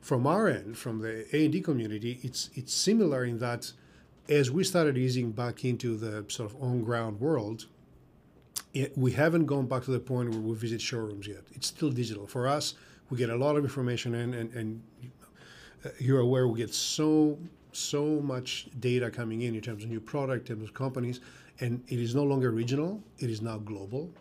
From 0.00 0.26
our 0.26 0.48
end, 0.48 0.78
from 0.78 1.00
the 1.00 1.26
A&D 1.36 1.60
community, 1.60 2.20
it's 2.22 2.50
it's 2.54 2.72
similar 2.72 3.24
in 3.24 3.38
that 3.38 3.72
as 4.28 4.50
we 4.50 4.64
started 4.64 4.96
easing 4.96 5.32
back 5.32 5.64
into 5.64 5.96
the 5.96 6.24
sort 6.28 6.50
of 6.50 6.62
on-ground 6.62 7.20
world, 7.20 7.66
it, 8.74 8.98
we 8.98 9.12
haven't 9.12 9.46
gone 9.46 9.66
back 9.66 9.84
to 9.84 9.92
the 9.92 10.00
point 10.00 10.30
where 10.30 10.40
we 10.40 10.54
visit 10.54 10.80
showrooms 10.80 11.26
yet. 11.26 11.42
It's 11.52 11.68
still 11.68 11.90
digital. 11.90 12.26
For 12.26 12.46
us, 12.48 12.74
we 13.08 13.16
get 13.16 13.30
a 13.30 13.36
lot 13.36 13.56
of 13.56 13.64
information 13.64 14.14
in, 14.14 14.34
and, 14.34 14.52
and 14.52 14.82
uh, 15.84 15.90
you're 15.98 16.20
aware 16.20 16.48
we 16.48 16.58
get 16.58 16.74
so 16.74 17.38
so 17.72 18.20
much 18.20 18.68
data 18.78 19.10
coming 19.10 19.42
in 19.42 19.56
in 19.56 19.60
terms 19.60 19.82
of 19.82 19.90
new 19.90 20.00
product, 20.00 20.48
in 20.48 20.56
terms 20.56 20.68
of 20.68 20.74
companies, 20.74 21.20
and 21.60 21.82
it 21.88 21.98
is 21.98 22.14
no 22.14 22.22
longer 22.22 22.52
regional. 22.52 23.02
It 23.18 23.30
is 23.30 23.42
now 23.42 23.58
global. 23.58 24.12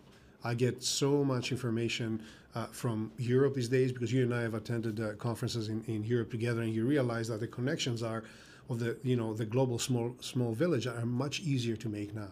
I 0.43 0.55
get 0.55 0.83
so 0.83 1.23
much 1.23 1.51
information 1.51 2.23
uh, 2.55 2.65
from 2.67 3.11
Europe 3.17 3.53
these 3.53 3.69
days 3.69 3.91
because 3.91 4.11
you 4.11 4.23
and 4.23 4.33
I 4.33 4.41
have 4.41 4.55
attended 4.55 4.99
uh, 4.99 5.13
conferences 5.13 5.69
in, 5.69 5.83
in 5.85 6.03
Europe 6.03 6.31
together, 6.31 6.61
and 6.61 6.73
you 6.73 6.85
realize 6.85 7.27
that 7.27 7.39
the 7.39 7.47
connections 7.47 8.01
are 8.01 8.23
of 8.69 8.79
the 8.79 8.97
you 9.03 9.15
know 9.15 9.33
the 9.33 9.45
global 9.45 9.79
small 9.79 10.15
small 10.19 10.53
village 10.53 10.87
are 10.87 11.05
much 11.05 11.41
easier 11.41 11.75
to 11.75 11.89
make 11.89 12.13
now. 12.15 12.31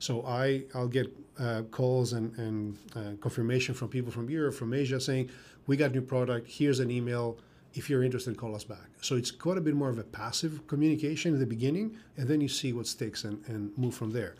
So 0.00 0.24
I 0.26 0.64
I'll 0.74 0.88
get 0.88 1.14
uh, 1.38 1.62
calls 1.70 2.14
and 2.14 2.36
and 2.38 2.76
uh, 2.96 3.12
confirmation 3.20 3.74
from 3.74 3.88
people 3.88 4.10
from 4.10 4.28
Europe, 4.28 4.54
from 4.54 4.74
Asia, 4.74 4.98
saying 4.98 5.30
we 5.66 5.76
got 5.76 5.92
new 5.92 6.02
product. 6.02 6.48
Here's 6.48 6.80
an 6.80 6.90
email. 6.90 7.38
If 7.74 7.88
you're 7.88 8.02
interested, 8.02 8.36
call 8.36 8.56
us 8.56 8.64
back. 8.64 8.88
So 9.00 9.14
it's 9.14 9.30
quite 9.30 9.56
a 9.56 9.60
bit 9.60 9.74
more 9.74 9.90
of 9.90 9.98
a 9.98 10.02
passive 10.02 10.66
communication 10.66 11.34
in 11.34 11.38
the 11.38 11.46
beginning, 11.46 11.96
and 12.16 12.26
then 12.26 12.40
you 12.40 12.48
see 12.48 12.72
what 12.72 12.88
sticks 12.88 13.22
and, 13.22 13.44
and 13.46 13.70
move 13.78 13.94
from 13.94 14.10
there. 14.10 14.34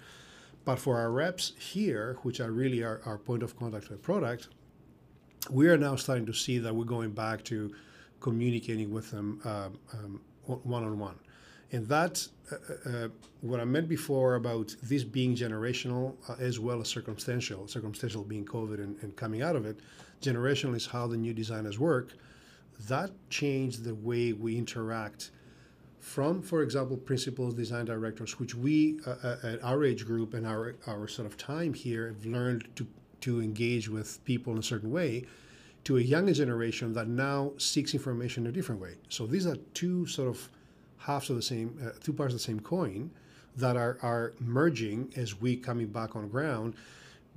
But 0.64 0.80
for 0.80 0.98
our 0.98 1.12
reps 1.12 1.52
here, 1.56 2.18
which 2.22 2.40
are 2.40 2.50
really 2.50 2.82
our, 2.82 3.00
our 3.04 3.18
point 3.18 3.44
of 3.44 3.56
contact 3.56 3.84
for 3.84 3.96
product, 3.96 4.48
we 5.48 5.68
are 5.68 5.78
now 5.78 5.94
starting 5.94 6.26
to 6.26 6.32
see 6.32 6.58
that 6.58 6.74
we're 6.74 6.84
going 6.84 7.12
back 7.12 7.44
to 7.44 7.72
communicating 8.18 8.90
with 8.90 9.10
them 9.12 9.40
one 10.44 10.82
on 10.82 10.98
one. 10.98 11.14
And 11.72 11.86
that, 11.88 12.26
uh, 12.50 12.88
uh, 12.88 13.08
what 13.42 13.60
I 13.60 13.64
meant 13.64 13.88
before 13.88 14.34
about 14.34 14.74
this 14.82 15.04
being 15.04 15.36
generational 15.36 16.14
uh, 16.28 16.34
as 16.38 16.58
well 16.58 16.80
as 16.80 16.88
circumstantial, 16.88 17.68
circumstantial 17.68 18.24
being 18.24 18.44
COVID 18.44 18.82
and, 18.82 18.96
and 19.02 19.14
coming 19.16 19.42
out 19.42 19.56
of 19.56 19.64
it, 19.66 19.78
generational 20.20 20.74
is 20.74 20.86
how 20.86 21.06
the 21.06 21.16
new 21.16 21.32
designers 21.32 21.78
work. 21.78 22.14
That 22.88 23.10
changed 23.28 23.84
the 23.84 23.94
way 23.94 24.32
we 24.32 24.56
interact 24.56 25.30
from, 26.00 26.42
for 26.42 26.62
example, 26.62 26.96
principals, 26.96 27.54
design 27.54 27.84
directors, 27.84 28.38
which 28.38 28.54
we 28.54 28.98
uh, 29.06 29.14
uh, 29.22 29.36
at 29.44 29.62
our 29.62 29.84
age 29.84 30.06
group 30.06 30.34
and 30.34 30.46
our, 30.46 30.74
our 30.86 31.06
sort 31.06 31.26
of 31.26 31.36
time 31.36 31.74
here 31.74 32.08
have 32.08 32.24
learned 32.24 32.68
to, 32.76 32.86
to 33.20 33.40
engage 33.40 33.88
with 33.88 34.24
people 34.24 34.52
in 34.52 34.58
a 34.58 34.62
certain 34.62 34.90
way, 34.90 35.24
to 35.84 35.98
a 35.98 36.00
younger 36.00 36.32
generation 36.32 36.94
that 36.94 37.06
now 37.06 37.52
seeks 37.58 37.94
information 37.94 38.44
in 38.44 38.50
a 38.50 38.52
different 38.52 38.80
way. 38.80 38.94
So 39.08 39.26
these 39.26 39.46
are 39.46 39.56
two 39.74 40.06
sort 40.06 40.28
of 40.28 40.48
halves 41.00 41.30
of 41.30 41.36
the 41.36 41.42
same, 41.42 41.78
uh, 41.84 41.90
two 42.00 42.12
parts 42.12 42.32
of 42.32 42.38
the 42.38 42.44
same 42.44 42.60
coin 42.60 43.10
that 43.56 43.76
are, 43.76 43.98
are 44.02 44.32
merging 44.38 45.12
as 45.16 45.40
we 45.40 45.56
coming 45.56 45.86
back 45.86 46.14
on 46.14 46.28
ground 46.28 46.74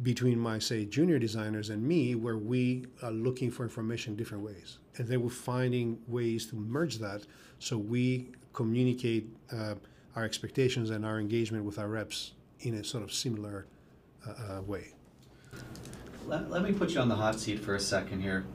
between 0.01 0.37
my 0.37 0.59
say 0.59 0.85
junior 0.85 1.19
designers 1.19 1.69
and 1.69 1.81
me 1.81 2.15
where 2.15 2.37
we 2.37 2.85
are 3.01 3.11
looking 3.11 3.49
for 3.49 3.63
information 3.63 4.15
different 4.15 4.43
ways. 4.43 4.79
And 4.97 5.07
then 5.07 5.21
we're 5.21 5.29
finding 5.29 5.99
ways 6.07 6.45
to 6.47 6.55
merge 6.55 6.97
that 6.97 7.25
so 7.59 7.77
we 7.77 8.29
communicate 8.53 9.29
uh, 9.51 9.75
our 10.15 10.23
expectations 10.23 10.89
and 10.89 11.05
our 11.05 11.19
engagement 11.19 11.63
with 11.63 11.79
our 11.79 11.87
reps 11.87 12.33
in 12.61 12.75
a 12.75 12.83
sort 12.83 13.03
of 13.03 13.13
similar 13.13 13.65
uh, 14.27 14.57
uh, 14.57 14.61
way. 14.61 14.93
Let, 16.27 16.49
let 16.49 16.63
me 16.63 16.71
put 16.71 16.91
you 16.91 17.01
on 17.01 17.09
the 17.09 17.15
hot 17.15 17.39
seat 17.39 17.59
for 17.59 17.75
a 17.75 17.79
second 17.79 18.21
here. 18.21 18.45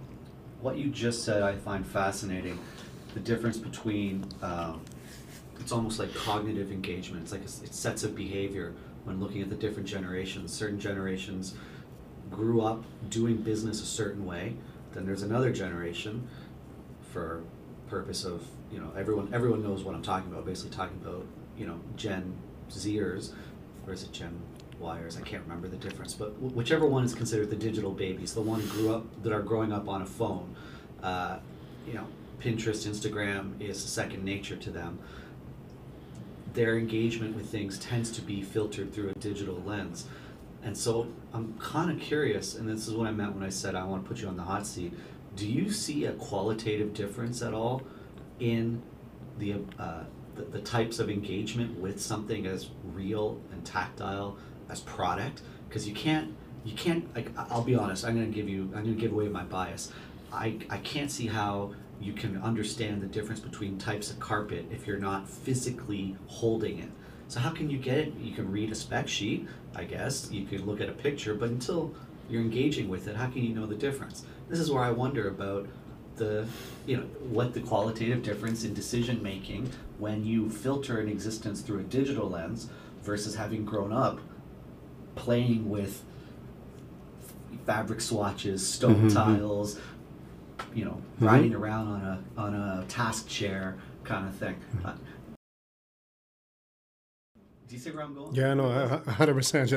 What 0.61 0.77
you 0.77 0.91
just 0.91 1.25
said 1.25 1.43
i 1.43 1.55
find 1.55 1.87
fascinating 1.87 2.59
the 3.15 3.21
difference 3.21 3.57
between 3.57 4.25
um, 4.43 4.83
it's 5.61 5.73
almost 5.73 5.99
like 5.99 6.15
cognitive 6.15 6.71
engagement. 6.71 7.23
It's 7.23 7.33
like 7.33 7.43
a, 7.43 7.65
it 7.65 7.75
sets 7.75 8.05
a 8.05 8.09
behavior 8.09 8.75
when 9.05 9.21
looking 9.21 9.43
at 9.43 9.49
the 9.49 9.57
different 9.57 9.89
generations. 9.89 10.53
Certain 10.53 10.79
generations 10.79 11.55
grew 12.31 12.61
up 12.61 12.85
doing 13.09 13.37
business 13.37 13.83
a 13.83 13.87
certain 13.87 14.25
way. 14.27 14.55
Then 14.93 15.07
there's 15.07 15.23
another 15.23 15.53
generation, 15.53 16.29
for 17.13 17.43
purpose 17.89 18.25
of 18.25 18.47
you 18.71 18.79
know 18.79 18.93
everyone 18.97 19.33
everyone 19.33 19.63
knows 19.63 19.83
what 19.83 19.95
I'm 19.95 20.03
talking 20.03 20.31
about. 20.31 20.47
Basically 20.47 20.71
talking 20.71 20.99
about 21.03 21.25
you 21.57 21.67
know 21.67 21.81
Gen 21.97 22.35
Zers, 22.71 23.33
or 23.87 23.93
is 23.93 24.03
it 24.03 24.13
Gen 24.13 24.39
Yers? 24.81 25.19
I 25.19 25.23
can't 25.23 25.43
remember 25.43 25.69
the 25.69 25.77
difference. 25.77 26.15
But 26.15 26.39
whichever 26.41 26.87
one 26.87 27.05
is 27.05 27.15
considered 27.15 27.51
the 27.51 27.57
digital 27.57 27.91
babies, 27.91 28.35
the 28.35 28.43
one 28.43 28.67
grew 28.69 28.95
up 28.95 29.23
that 29.23 29.33
are 29.33 29.43
growing 29.43 29.73
up 29.73 29.89
on 29.89 30.03
a 30.03 30.07
phone. 30.07 30.55
Uh, 31.03 31.39
you 31.87 31.95
know, 31.95 32.07
Pinterest, 32.41 32.87
Instagram 32.87 33.61
is 33.61 33.83
second 33.83 34.25
nature 34.25 34.57
to 34.57 34.71
them 34.71 34.99
their 36.55 36.77
engagement 36.77 37.37
with 37.37 37.51
things 37.51 37.79
tends 37.79 38.11
to 38.13 38.23
be 38.23 38.43
filtered 38.43 38.93
through 38.93 39.11
a 39.11 39.15
digital 39.15 39.63
lens. 39.65 40.07
And 40.63 40.77
so 40.77 41.09
I'm 41.33 41.55
kind 41.59 41.91
of 41.91 42.01
curious, 42.01 42.55
and 42.57 42.69
this 42.69 42.89
is 42.89 42.95
what 42.95 43.07
I 43.07 43.13
meant 43.13 43.35
when 43.35 43.45
I 43.45 43.49
said 43.49 43.75
I 43.75 43.85
want 43.85 44.05
to 44.05 44.09
put 44.09 44.21
you 44.21 44.29
on 44.29 44.37
the 44.37 44.43
hot 44.43 44.67
seat. 44.67 44.93
Do 45.37 45.47
you 45.49 45.71
see 45.71 46.07
a 46.07 46.13
qualitative 46.13 46.95
difference 46.95 47.43
at 47.43 47.55
all 47.55 47.83
in 48.41 48.83
the, 49.39 49.57
uh, 49.79 50.05
the, 50.35 50.43
the 50.43 50.61
types 50.61 50.99
of 50.99 51.11
engagement 51.11 51.79
with 51.79 52.01
something 52.01 52.47
as 52.47 52.71
real 52.93 53.41
and 53.53 53.65
tactile 53.65 54.37
as 54.69 54.81
product? 54.81 55.43
Because 55.69 55.87
you 55.87 55.95
can't 55.95 56.35
you 56.65 56.75
can't 56.75 57.15
like 57.15 57.31
I'll 57.37 57.63
be 57.63 57.75
honest. 57.75 58.05
I'm 58.05 58.15
going 58.15 58.31
to 58.31 58.35
give 58.35 58.49
you 58.49 58.71
I'm 58.75 58.85
to 58.85 58.91
give 59.01 59.13
away 59.13 59.29
my 59.29 59.45
bias. 59.45 59.93
I 60.33 60.59
I 60.69 60.79
can't 60.79 61.11
see 61.11 61.27
how 61.27 61.75
you 62.01 62.13
can 62.13 62.41
understand 62.43 63.03
the 63.03 63.07
difference 63.07 63.41
between 63.41 63.79
types 63.79 64.11
of 64.11 64.21
carpet 64.21 64.67
if 64.71 64.87
you're 64.87 64.99
not 64.99 65.29
physically 65.29 66.17
holding 66.27 66.79
it. 66.79 66.91
So 67.29 67.41
how 67.41 67.51
can 67.51 67.69
you 67.69 67.79
get 67.79 67.99
it? 67.99 68.15
You 68.21 68.33
can 68.33 68.51
read 68.51 68.71
a 68.73 68.75
spec 68.75 69.09
sheet, 69.09 69.47
I 69.75 69.85
guess. 69.85 70.31
You 70.31 70.47
can 70.47 70.65
look 70.65 70.81
at 70.81 70.89
a 70.89 70.93
picture, 70.93 71.35
but 71.35 71.51
until 71.51 71.95
you're 72.31 72.41
engaging 72.41 72.89
with 72.89 73.09
it, 73.09 73.17
how 73.17 73.27
can 73.27 73.43
you 73.43 73.55
know 73.55 73.67
the 73.67 73.75
difference? 73.75 74.25
This 74.49 74.61
is 74.61 74.71
where 74.71 74.83
I 74.83 74.91
wonder 74.91 75.29
about 75.29 75.69
the, 76.17 76.47
you 76.87 76.97
know, 76.97 77.05
what 77.31 77.53
the 77.55 77.61
qualitative 77.61 78.23
difference 78.23 78.65
in 78.65 78.75
decision 78.75 79.23
making 79.23 79.71
when 79.99 80.25
you 80.25 80.49
filter 80.49 81.01
an 81.01 81.09
existence 81.09 81.61
through 81.61 81.81
a 81.81 81.85
digital 81.85 82.29
lens 82.29 82.69
versus 83.03 83.35
having 83.35 83.65
grown 83.65 83.93
up 83.93 84.21
playing 85.15 85.69
with 85.69 86.03
fabric 87.67 88.01
swatches, 88.01 88.67
stone 88.67 88.97
mm-hmm. 88.97 89.09
tiles, 89.09 89.79
you 90.75 90.85
know, 90.85 91.01
mm-hmm. 91.17 91.27
riding 91.27 91.55
around 91.55 91.89
on 91.89 92.01
a 92.03 92.41
on 92.41 92.55
a 92.55 92.85
task 92.89 93.29
chair 93.29 93.77
kind 94.05 94.27
of 94.29 94.35
thing. 94.35 94.57
Mm-hmm. 94.77 94.87
Uh, 94.87 94.93
do 97.69 97.75
you 97.75 97.81
see 97.81 97.91
where 97.91 98.03
I'm 98.03 98.15
going? 98.15 98.35
Yeah, 98.35 98.55
no, 98.55 98.71
hundred 99.07 99.35
percent. 99.35 99.69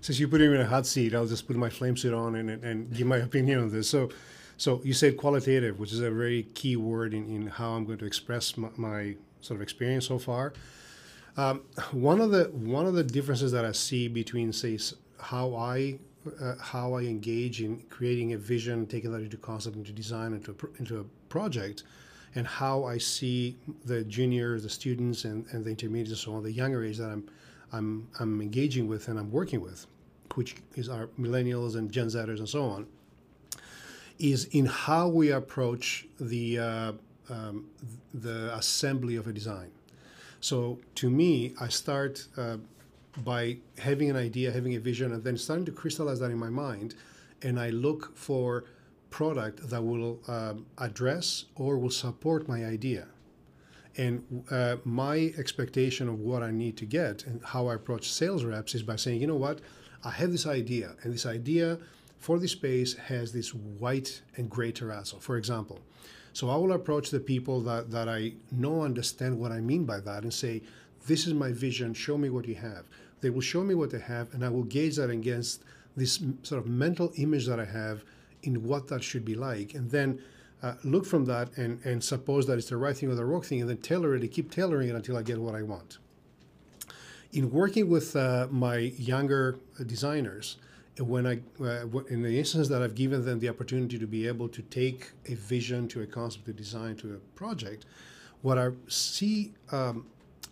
Since 0.00 0.20
you 0.20 0.28
put 0.28 0.40
me 0.40 0.46
in 0.46 0.60
a 0.60 0.66
hot 0.66 0.86
seat, 0.86 1.14
I'll 1.14 1.26
just 1.26 1.48
put 1.48 1.56
my 1.56 1.68
flame 1.68 1.96
suit 1.96 2.14
on 2.14 2.36
and, 2.36 2.48
and 2.64 2.92
give 2.94 3.06
my 3.06 3.16
opinion 3.28 3.58
on 3.58 3.70
this. 3.70 3.90
So, 3.90 4.10
so 4.56 4.80
you 4.84 4.92
said 4.92 5.16
qualitative, 5.16 5.80
which 5.80 5.92
is 5.92 5.98
a 6.00 6.10
very 6.10 6.44
key 6.54 6.76
word 6.76 7.12
in, 7.12 7.28
in 7.28 7.46
how 7.48 7.70
I'm 7.70 7.84
going 7.84 7.98
to 7.98 8.04
express 8.04 8.56
my, 8.56 8.68
my 8.76 9.16
sort 9.40 9.56
of 9.56 9.62
experience 9.62 10.06
so 10.06 10.18
far. 10.18 10.52
Um, 11.36 11.62
one 11.90 12.20
of 12.20 12.30
the 12.30 12.44
one 12.52 12.86
of 12.86 12.94
the 12.94 13.04
differences 13.04 13.50
that 13.52 13.64
I 13.64 13.72
see 13.72 14.06
between 14.06 14.52
say 14.52 14.78
how 15.18 15.54
I 15.56 15.98
uh, 16.40 16.54
how 16.60 16.94
I 16.94 17.02
engage 17.02 17.62
in 17.62 17.82
creating 17.88 18.32
a 18.34 18.38
vision, 18.38 18.86
taking 18.86 19.12
that 19.12 19.22
into 19.22 19.36
concept, 19.36 19.76
into 19.76 19.92
design, 19.92 20.32
into 20.34 20.52
a, 20.52 20.78
into 20.78 21.00
a 21.00 21.04
project, 21.28 21.84
and 22.34 22.46
how 22.46 22.84
I 22.84 22.98
see 22.98 23.56
the 23.84 24.04
juniors, 24.04 24.62
the 24.62 24.68
students, 24.68 25.24
and, 25.24 25.46
and 25.52 25.64
the 25.64 25.70
intermediates, 25.70 26.10
and 26.10 26.18
so 26.18 26.34
on, 26.34 26.42
the 26.42 26.52
younger 26.52 26.84
age 26.84 26.98
that 26.98 27.10
I'm, 27.10 27.28
I'm, 27.72 28.08
I'm 28.20 28.40
engaging 28.40 28.86
with 28.86 29.08
and 29.08 29.18
I'm 29.18 29.30
working 29.30 29.60
with, 29.60 29.86
which 30.34 30.56
is 30.74 30.88
our 30.88 31.06
millennials 31.18 31.76
and 31.76 31.90
Gen 31.90 32.06
Zers 32.06 32.38
and 32.38 32.48
so 32.48 32.64
on, 32.64 32.86
is 34.18 34.44
in 34.46 34.66
how 34.66 35.08
we 35.08 35.30
approach 35.30 36.06
the 36.20 36.58
uh, 36.58 36.92
um, 37.30 37.68
the 38.12 38.54
assembly 38.56 39.16
of 39.16 39.26
a 39.28 39.32
design. 39.32 39.70
So 40.40 40.78
to 40.96 41.08
me, 41.08 41.54
I 41.60 41.68
start. 41.68 42.26
Uh, 42.36 42.58
by 43.18 43.58
having 43.78 44.10
an 44.10 44.16
idea, 44.16 44.52
having 44.52 44.74
a 44.76 44.80
vision, 44.80 45.12
and 45.12 45.22
then 45.24 45.36
starting 45.36 45.66
to 45.66 45.72
crystallize 45.72 46.20
that 46.20 46.30
in 46.30 46.38
my 46.38 46.50
mind, 46.50 46.94
and 47.42 47.58
I 47.58 47.70
look 47.70 48.16
for 48.16 48.64
product 49.10 49.68
that 49.68 49.82
will 49.82 50.20
um, 50.28 50.66
address 50.78 51.46
or 51.56 51.78
will 51.78 51.90
support 51.90 52.48
my 52.48 52.64
idea. 52.64 53.06
And 53.96 54.44
uh, 54.50 54.76
my 54.84 55.32
expectation 55.36 56.08
of 56.08 56.20
what 56.20 56.42
I 56.42 56.52
need 56.52 56.76
to 56.78 56.86
get 56.86 57.26
and 57.26 57.42
how 57.44 57.66
I 57.66 57.74
approach 57.74 58.10
sales 58.10 58.44
reps 58.44 58.74
is 58.74 58.82
by 58.82 58.96
saying, 58.96 59.20
you 59.20 59.26
know 59.26 59.34
what, 59.34 59.60
I 60.04 60.10
have 60.10 60.30
this 60.30 60.46
idea, 60.46 60.94
and 61.02 61.12
this 61.12 61.26
idea 61.26 61.78
for 62.18 62.38
this 62.38 62.52
space 62.52 62.94
has 62.94 63.32
this 63.32 63.52
white 63.52 64.22
and 64.36 64.48
gray 64.48 64.72
terrazzo. 64.72 65.20
For 65.20 65.36
example, 65.36 65.80
So 66.32 66.48
I 66.48 66.56
will 66.56 66.72
approach 66.72 67.10
the 67.10 67.20
people 67.20 67.60
that, 67.62 67.90
that 67.90 68.08
I 68.08 68.34
know 68.52 68.82
understand 68.82 69.38
what 69.38 69.52
I 69.52 69.60
mean 69.60 69.84
by 69.84 70.00
that 70.00 70.22
and 70.22 70.32
say, 70.32 70.62
This 71.06 71.26
is 71.26 71.34
my 71.34 71.52
vision, 71.52 71.92
show 71.92 72.16
me 72.16 72.30
what 72.30 72.46
you 72.46 72.54
have. 72.54 72.84
They 73.20 73.30
will 73.30 73.40
show 73.40 73.62
me 73.62 73.74
what 73.74 73.90
they 73.90 74.00
have, 74.00 74.32
and 74.32 74.44
I 74.44 74.48
will 74.48 74.64
gauge 74.64 74.96
that 74.96 75.10
against 75.10 75.62
this 75.96 76.22
sort 76.42 76.60
of 76.62 76.66
mental 76.66 77.12
image 77.16 77.46
that 77.46 77.60
I 77.60 77.64
have 77.64 78.04
in 78.42 78.64
what 78.64 78.88
that 78.88 79.02
should 79.02 79.24
be 79.24 79.34
like. 79.34 79.74
And 79.74 79.90
then 79.90 80.20
uh, 80.62 80.74
look 80.84 81.06
from 81.06 81.24
that 81.26 81.56
and, 81.56 81.80
and 81.84 82.02
suppose 82.02 82.46
that 82.46 82.58
it's 82.58 82.68
the 82.68 82.76
right 82.76 82.96
thing 82.96 83.10
or 83.10 83.14
the 83.14 83.24
wrong 83.24 83.42
thing, 83.42 83.60
and 83.60 83.68
then 83.68 83.78
tailor 83.78 84.14
it 84.14 84.22
and 84.22 84.30
keep 84.30 84.50
tailoring 84.50 84.88
it 84.88 84.94
until 84.94 85.16
I 85.16 85.22
get 85.22 85.38
what 85.38 85.54
I 85.54 85.62
want. 85.62 85.98
In 87.32 87.50
working 87.50 87.88
with 87.88 88.16
uh, 88.16 88.48
my 88.50 88.76
younger 88.76 89.58
designers, 89.86 90.56
when 90.98 91.26
I, 91.26 91.40
uh, 91.62 91.86
in 92.08 92.22
the 92.22 92.38
instance 92.38 92.68
that 92.68 92.82
I've 92.82 92.94
given 92.94 93.24
them 93.24 93.38
the 93.38 93.48
opportunity 93.48 93.98
to 93.98 94.06
be 94.06 94.26
able 94.26 94.48
to 94.48 94.62
take 94.62 95.12
a 95.26 95.34
vision 95.34 95.88
to 95.88 96.02
a 96.02 96.06
concept, 96.06 96.46
to 96.46 96.52
design 96.52 96.96
to 96.96 97.14
a 97.14 97.18
project, 97.36 97.86
what 98.42 98.58
I 98.58 98.70
see, 98.88 99.52
um, 99.70 100.06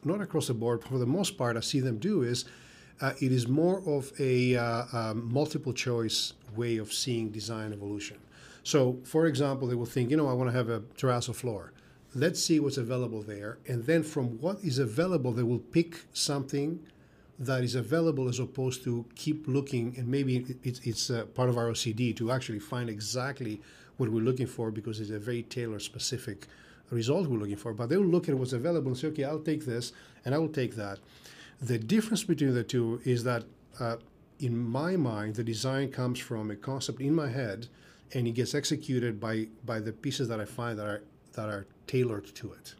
not 0.05 0.21
across 0.21 0.49
the 0.49 0.55
board, 0.55 0.81
but 0.81 0.89
for 0.89 0.99
the 0.99 1.07
most 1.07 1.37
part, 1.37 1.57
I 1.57 1.61
see 1.61 1.81
them 1.81 1.99
do 1.99 2.23
is 2.23 2.45
uh, 3.01 3.13
it 3.21 3.33
is 3.33 3.47
more 3.47 3.83
of 3.87 4.13
a 4.19 4.57
uh, 4.57 4.85
um, 4.93 5.33
multiple 5.33 5.73
choice 5.73 6.33
way 6.57 6.79
of 6.79 6.93
seeing 6.93 7.31
design 7.31 7.73
evolution. 7.73 8.19
So, 8.65 8.99
for 9.05 9.27
example, 9.27 9.69
they 9.69 9.75
will 9.75 9.87
think, 9.87 10.11
you 10.11 10.17
know, 10.17 10.29
I 10.29 10.33
want 10.33 10.51
to 10.51 10.57
have 10.57 10.69
a 10.69 10.81
terrazzo 10.81 11.35
floor. 11.35 11.73
Let's 12.15 12.43
see 12.43 12.59
what's 12.59 12.77
available 12.77 13.23
there. 13.23 13.59
And 13.67 13.85
then 13.85 14.03
from 14.03 14.41
what 14.41 14.59
is 14.65 14.79
available, 14.79 15.33
they 15.33 15.43
will 15.43 15.59
pick 15.59 16.05
something 16.13 16.81
that 17.39 17.63
is 17.63 17.75
available 17.75 18.29
as 18.29 18.41
opposed 18.41 18.83
to 18.85 19.05
keep 19.15 19.47
looking 19.47 19.95
and 19.97 20.09
maybe 20.09 20.57
it's, 20.65 20.81
it's 20.81 21.09
uh, 21.09 21.25
part 21.27 21.49
of 21.49 21.57
our 21.57 21.67
OCD 21.67 22.17
to 22.17 22.33
actually 22.33 22.59
find 22.59 22.91
exactly 22.91 23.61
what 23.97 24.11
we're 24.11 24.25
looking 24.25 24.47
for 24.47 24.71
because 24.71 25.01
it's 25.01 25.11
a 25.11 25.19
very 25.19 25.45
tailor 25.45 25.79
specific 25.79 26.47
result 26.94 27.29
we're 27.29 27.38
looking 27.38 27.57
for. 27.57 27.72
But 27.72 27.88
they'll 27.88 28.01
look 28.01 28.29
at 28.29 28.35
what's 28.35 28.53
available 28.53 28.88
and 28.88 28.98
say, 28.98 29.09
okay, 29.09 29.24
I'll 29.24 29.40
take 29.40 29.64
this 29.64 29.92
and 30.24 30.35
I 30.35 30.38
will 30.38 30.48
take 30.48 30.77
that. 30.77 30.98
The 31.61 31.79
difference 31.79 32.24
between 32.24 32.55
the 32.55 32.64
two 32.64 33.01
is 33.05 33.24
that 33.24 33.44
uh, 33.81 33.96
in 34.38 34.57
my 34.57 34.96
mind, 34.96 35.35
the 35.35 35.44
design 35.44 35.90
comes 35.90 36.18
from 36.18 36.51
a 36.51 36.57
concept 36.57 37.01
in 37.01 37.14
my 37.14 37.29
head 37.29 37.66
and 38.14 38.27
it 38.27 38.33
gets 38.33 38.55
executed 38.55 39.20
by, 39.20 39.48
by 39.64 39.81
the 39.81 39.92
pieces 39.92 40.29
that 40.29 40.40
I 40.40 40.44
find 40.44 40.79
that 40.79 40.87
are, 40.87 41.03
that 41.33 41.48
are 41.48 41.66
tailored 41.87 42.27
to 42.37 42.53
it. 42.53 42.74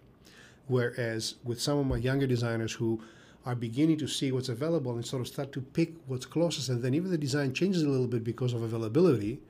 Whereas 0.66 1.37
with 1.44 1.61
some 1.61 1.79
of 1.79 1.87
my 1.87 1.97
younger 1.97 2.27
designers 2.27 2.73
who 2.73 3.03
are 3.44 3.55
beginning 3.55 3.99
to 3.99 4.07
see 4.07 4.31
what's 4.31 4.49
available 4.49 4.92
and 4.92 5.05
sort 5.05 5.23
of 5.23 5.29
start 5.29 5.53
to 5.53 5.61
pick 5.61 5.94
what's 6.07 6.27
closest. 6.27 6.68
And 6.68 6.83
then 6.83 6.94
even 6.94 7.11
the 7.11 7.18
design 7.18 7.55
changes 7.55 7.83
a 7.83 7.88
little 7.88 8.07
bit 8.07 8.23
because 8.23 8.53
of 8.53 8.62
availability, 8.62 9.40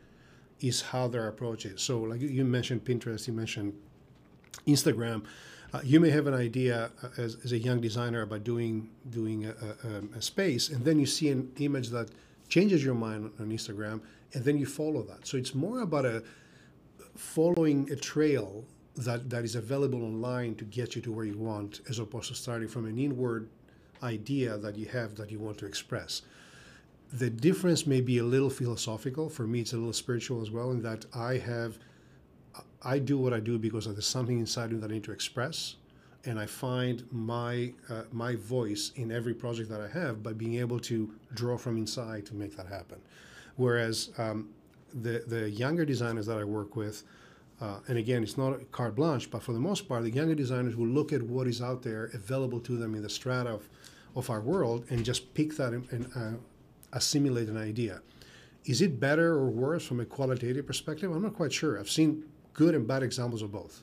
is 0.60 0.80
how 0.80 1.08
their 1.08 1.28
approach 1.28 1.66
is. 1.66 1.80
So, 1.80 2.00
like 2.00 2.20
you 2.20 2.44
mentioned 2.44 2.84
Pinterest, 2.84 3.26
you 3.26 3.32
mentioned 3.32 3.74
Instagram. 4.66 5.24
Uh, 5.72 5.80
you 5.84 6.00
may 6.00 6.10
have 6.10 6.26
an 6.26 6.34
idea 6.34 6.90
uh, 7.02 7.08
as, 7.18 7.36
as, 7.44 7.52
a 7.52 7.58
young 7.58 7.80
designer 7.80 8.22
about 8.22 8.42
doing 8.42 8.88
doing 9.10 9.44
a, 9.44 9.50
a, 9.50 10.18
a, 10.18 10.22
space, 10.22 10.70
and 10.70 10.82
then 10.82 10.98
you 10.98 11.04
see 11.04 11.28
an 11.28 11.52
image 11.58 11.88
that 11.90 12.08
changes 12.48 12.82
your 12.82 12.94
mind 12.94 13.30
on 13.38 13.50
Instagram, 13.50 14.00
and 14.32 14.44
then 14.44 14.56
you 14.56 14.64
follow 14.64 15.02
that. 15.02 15.26
So 15.26 15.36
it's 15.36 15.54
more 15.54 15.80
about 15.82 16.06
a 16.06 16.22
following 17.16 17.90
a 17.90 17.96
trail 17.96 18.64
that, 18.96 19.30
that 19.30 19.44
is 19.44 19.54
available 19.54 20.04
online 20.04 20.54
to 20.56 20.64
get 20.64 20.96
you 20.96 21.02
to 21.02 21.12
where 21.12 21.24
you 21.24 21.36
want, 21.36 21.80
as 21.88 21.98
opposed 21.98 22.28
to 22.28 22.34
starting 22.34 22.68
from 22.68 22.86
an 22.86 22.98
inward 22.98 23.48
idea 24.02 24.56
that 24.58 24.76
you 24.76 24.86
have 24.86 25.16
that 25.16 25.30
you 25.30 25.38
want 25.38 25.58
to 25.58 25.66
express. 25.66 26.22
The 27.12 27.30
difference 27.30 27.86
may 27.86 28.00
be 28.00 28.18
a 28.18 28.24
little 28.24 28.50
philosophical. 28.50 29.28
For 29.30 29.46
me, 29.46 29.60
it's 29.60 29.72
a 29.72 29.76
little 29.76 29.92
spiritual 29.92 30.42
as 30.42 30.50
well, 30.50 30.70
in 30.72 30.82
that 30.82 31.06
I 31.14 31.38
have, 31.38 31.78
I 32.94 32.98
do 32.98 33.18
what 33.18 33.32
I 33.34 33.40
do 33.40 33.58
because 33.58 33.84
there's 33.84 34.06
something 34.06 34.38
inside 34.38 34.72
me 34.72 34.78
that 34.80 34.90
I 34.90 34.94
need 34.94 35.04
to 35.04 35.12
express, 35.12 35.76
and 36.24 36.38
I 36.44 36.46
find 36.46 36.96
my 37.12 37.74
uh, 37.90 38.04
my 38.24 38.32
voice 38.56 38.92
in 38.96 39.12
every 39.12 39.34
project 39.34 39.68
that 39.72 39.80
I 39.80 39.88
have 40.00 40.22
by 40.22 40.32
being 40.32 40.56
able 40.64 40.80
to 40.90 40.96
draw 41.34 41.58
from 41.58 41.76
inside 41.76 42.22
to 42.26 42.34
make 42.34 42.56
that 42.56 42.66
happen. 42.66 42.98
Whereas 43.56 43.96
um, 44.16 44.38
the 45.02 45.22
the 45.34 45.50
younger 45.50 45.84
designers 45.84 46.26
that 46.26 46.38
I 46.38 46.44
work 46.44 46.76
with, 46.76 46.96
uh, 47.60 47.80
and 47.88 47.98
again, 47.98 48.22
it's 48.22 48.38
not 48.38 48.52
carte 48.72 48.96
blanche, 49.00 49.30
but 49.30 49.42
for 49.42 49.52
the 49.52 49.64
most 49.70 49.86
part, 49.88 50.02
the 50.02 50.10
younger 50.20 50.34
designers 50.34 50.74
will 50.74 50.92
look 50.98 51.12
at 51.12 51.22
what 51.22 51.46
is 51.46 51.60
out 51.60 51.82
there 51.82 52.04
available 52.14 52.60
to 52.60 52.76
them 52.78 52.94
in 52.94 53.02
the 53.02 53.10
strata 53.10 53.50
of, 53.50 53.68
of 54.14 54.30
our 54.30 54.40
world 54.40 54.84
and 54.90 55.04
just 55.04 55.34
pick 55.34 55.50
that 55.56 55.72
and, 55.72 56.10
uh, 56.16 56.36
assimilate 56.92 57.48
an 57.48 57.58
idea. 57.58 58.00
Is 58.64 58.80
it 58.80 58.98
better 58.98 59.28
or 59.34 59.48
worse 59.50 59.84
from 59.88 60.00
a 60.00 60.06
qualitative 60.06 60.66
perspective? 60.66 61.10
I'm 61.14 61.22
not 61.22 61.34
quite 61.34 61.52
sure. 61.52 61.78
I've 61.78 61.90
seen 61.90 62.24
good 62.52 62.74
and 62.74 62.86
bad 62.86 63.02
examples 63.02 63.42
of 63.42 63.52
both. 63.52 63.82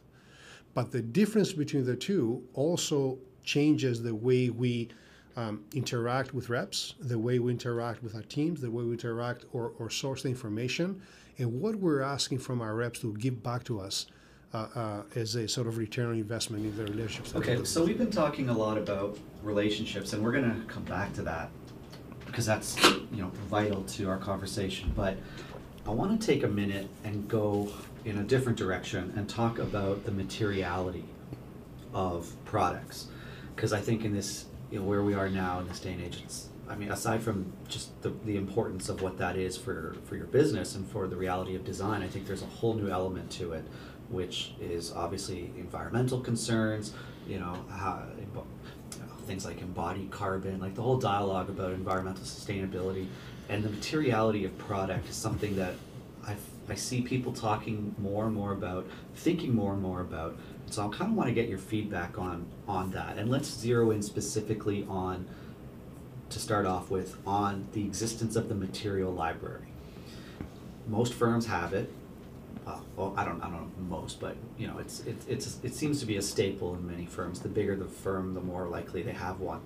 But 0.73 0.91
the 0.91 1.01
difference 1.01 1.54
between 1.54 1.86
the 1.86 1.95
two 1.95 2.43
also 2.54 3.17
changes 3.43 4.01
the 4.01 4.13
way 4.13 4.49
we 4.49 4.89
um, 5.38 5.63
interact 5.73 6.34
with 6.34 6.49
reps, 6.49 6.95
the 6.99 7.17
way 7.17 7.39
we 7.39 7.51
interact 7.51 8.04
with 8.04 8.15
our 8.15 8.23
teams, 8.23 8.62
the 8.62 8.71
way 8.71 8.84
we 8.84 8.91
interact 8.91 9.45
or, 9.54 9.73
or 9.80 9.89
source 9.89 10.23
the 10.23 10.30
information, 10.30 11.01
and 11.38 11.62
what 11.62 11.75
we're 11.75 12.01
asking 12.01 12.39
from 12.39 12.62
our 12.62 12.75
reps 12.75 12.99
to 12.99 13.13
give 13.17 13.43
back 13.43 13.63
to 13.65 13.80
us 13.80 14.08
uh, 14.54 14.67
uh, 14.75 15.04
as 15.15 15.36
a 15.36 15.47
sort 15.47 15.67
of 15.67 15.78
return 15.78 16.08
on 16.08 16.15
investment 16.15 16.63
in 16.63 16.75
their 16.78 16.86
relationships. 16.86 17.36
Okay, 17.36 17.62
so 17.65 17.84
we've 17.84 17.97
been 17.97 18.12
talking 18.12 18.49
a 18.49 18.58
lot 18.58 18.78
about 18.78 19.17
relationships, 19.43 20.13
and 20.13 20.23
we're 20.23 20.32
going 20.32 20.49
to 20.49 20.65
come 20.67 20.84
back 20.84 21.12
to 21.13 21.21
that 21.23 21.49
because 22.25 22.45
that's 22.45 22.82
you 22.84 23.21
know 23.21 23.32
vital 23.49 23.84
to 23.84 24.10
our 24.10 24.17
conversation. 24.17 24.91
But 24.95 25.17
I 25.88 25.91
want 25.91 26.19
to 26.19 26.26
take 26.26 26.43
a 26.43 26.48
minute 26.48 26.88
and 27.04 27.28
go 27.28 27.71
in 28.06 28.17
a 28.17 28.24
different 28.24 28.58
direction 28.58 29.13
and 29.15 29.30
talk 29.30 29.60
about 29.60 30.04
the 30.04 30.12
materiality 30.12 31.06
of 31.93 32.34
products. 32.45 33.08
Because 33.56 33.71
I 33.71 33.80
think 33.80 34.04
in 34.04 34.13
this 34.13 34.45
you 34.71 34.80
know 34.80 34.86
where 34.86 35.04
we 35.04 35.13
are 35.13 35.30
now 35.30 35.60
in 35.60 35.67
this 35.67 35.80
day 35.80 35.93
and 35.93 36.02
age, 36.02 36.21
it's 36.24 36.50
I 36.67 36.76
mean, 36.76 36.91
aside 36.91 37.21
from 37.21 37.54
just 37.67 38.02
the, 38.02 38.10
the 38.26 38.38
importance 38.38 38.89
of 38.89 39.04
what 39.04 39.19
that 39.19 39.38
is 39.38 39.56
for, 39.56 39.95
for 40.06 40.15
your 40.15 40.26
business 40.26 40.74
and 40.74 40.88
for 40.88 41.06
the 41.06 41.15
reality 41.15 41.56
of 41.56 41.63
design, 41.63 42.02
I 42.02 42.08
think 42.08 42.26
there's 42.26 42.41
a 42.41 42.48
whole 42.48 42.74
new 42.74 42.89
element 42.89 43.30
to 43.34 43.54
it, 43.54 43.63
which 44.10 44.54
is 44.60 44.91
obviously 44.91 45.52
environmental 45.60 46.19
concerns, 46.19 46.93
you 47.28 47.38
know, 47.38 47.63
how, 47.69 48.02
things 49.26 49.45
like 49.45 49.62
embodied 49.62 50.10
carbon, 50.10 50.60
like 50.60 50.74
the 50.74 50.82
whole 50.82 50.98
dialogue 50.98 51.50
about 51.50 51.71
environmental 51.74 52.24
sustainability 52.24 53.06
and 53.49 53.63
the 53.63 53.69
materiality 53.69 54.45
of 54.45 54.58
product 54.58 55.10
is 55.10 55.15
something 55.15 55.55
that 55.55 55.75
I, 56.25 56.36
I 56.67 56.75
see 56.75 57.01
people 57.01 57.31
talking 57.31 57.95
more 57.97 58.25
and 58.25 58.34
more 58.34 58.51
about, 58.51 58.88
thinking 59.15 59.53
more 59.53 59.73
and 59.73 59.81
more 59.81 60.01
about. 60.01 60.38
So 60.67 60.88
I 60.88 60.95
kind 60.95 61.12
of 61.12 61.17
want 61.17 61.29
to 61.29 61.34
get 61.34 61.47
your 61.47 61.60
feedback 61.60 62.17
on 62.17 62.45
on 62.67 62.91
that, 62.91 63.17
and 63.17 63.29
let's 63.29 63.47
zero 63.47 63.91
in 63.91 64.01
specifically 64.01 64.86
on 64.89 65.27
to 66.29 66.39
start 66.39 66.65
off 66.65 66.89
with 66.89 67.15
on 67.25 67.67
the 67.73 67.84
existence 67.84 68.36
of 68.36 68.49
the 68.49 68.55
material 68.55 69.12
library. 69.12 69.67
Most 70.88 71.13
firms 71.13 71.45
have 71.45 71.73
it. 71.73 71.91
Uh, 72.65 72.79
well, 72.95 73.13
I 73.15 73.23
don't, 73.23 73.39
I 73.41 73.49
don't 73.49 73.53
know 73.53 73.97
most, 73.97 74.19
but 74.19 74.36
you 74.58 74.65
know, 74.65 74.79
it's, 74.79 75.01
it, 75.01 75.17
it's, 75.27 75.60
it 75.63 75.75
seems 75.75 75.99
to 75.99 76.08
be 76.08 76.17
a 76.17 76.21
staple 76.21 76.73
in 76.73 76.88
many 76.88 77.05
firms. 77.05 77.39
The 77.39 77.49
bigger 77.49 77.75
the 77.75 77.86
firm, 77.86 78.34
the 78.34 78.41
more 78.41 78.67
likely 78.67 79.03
they 79.03 79.12
have 79.12 79.39
one, 79.39 79.62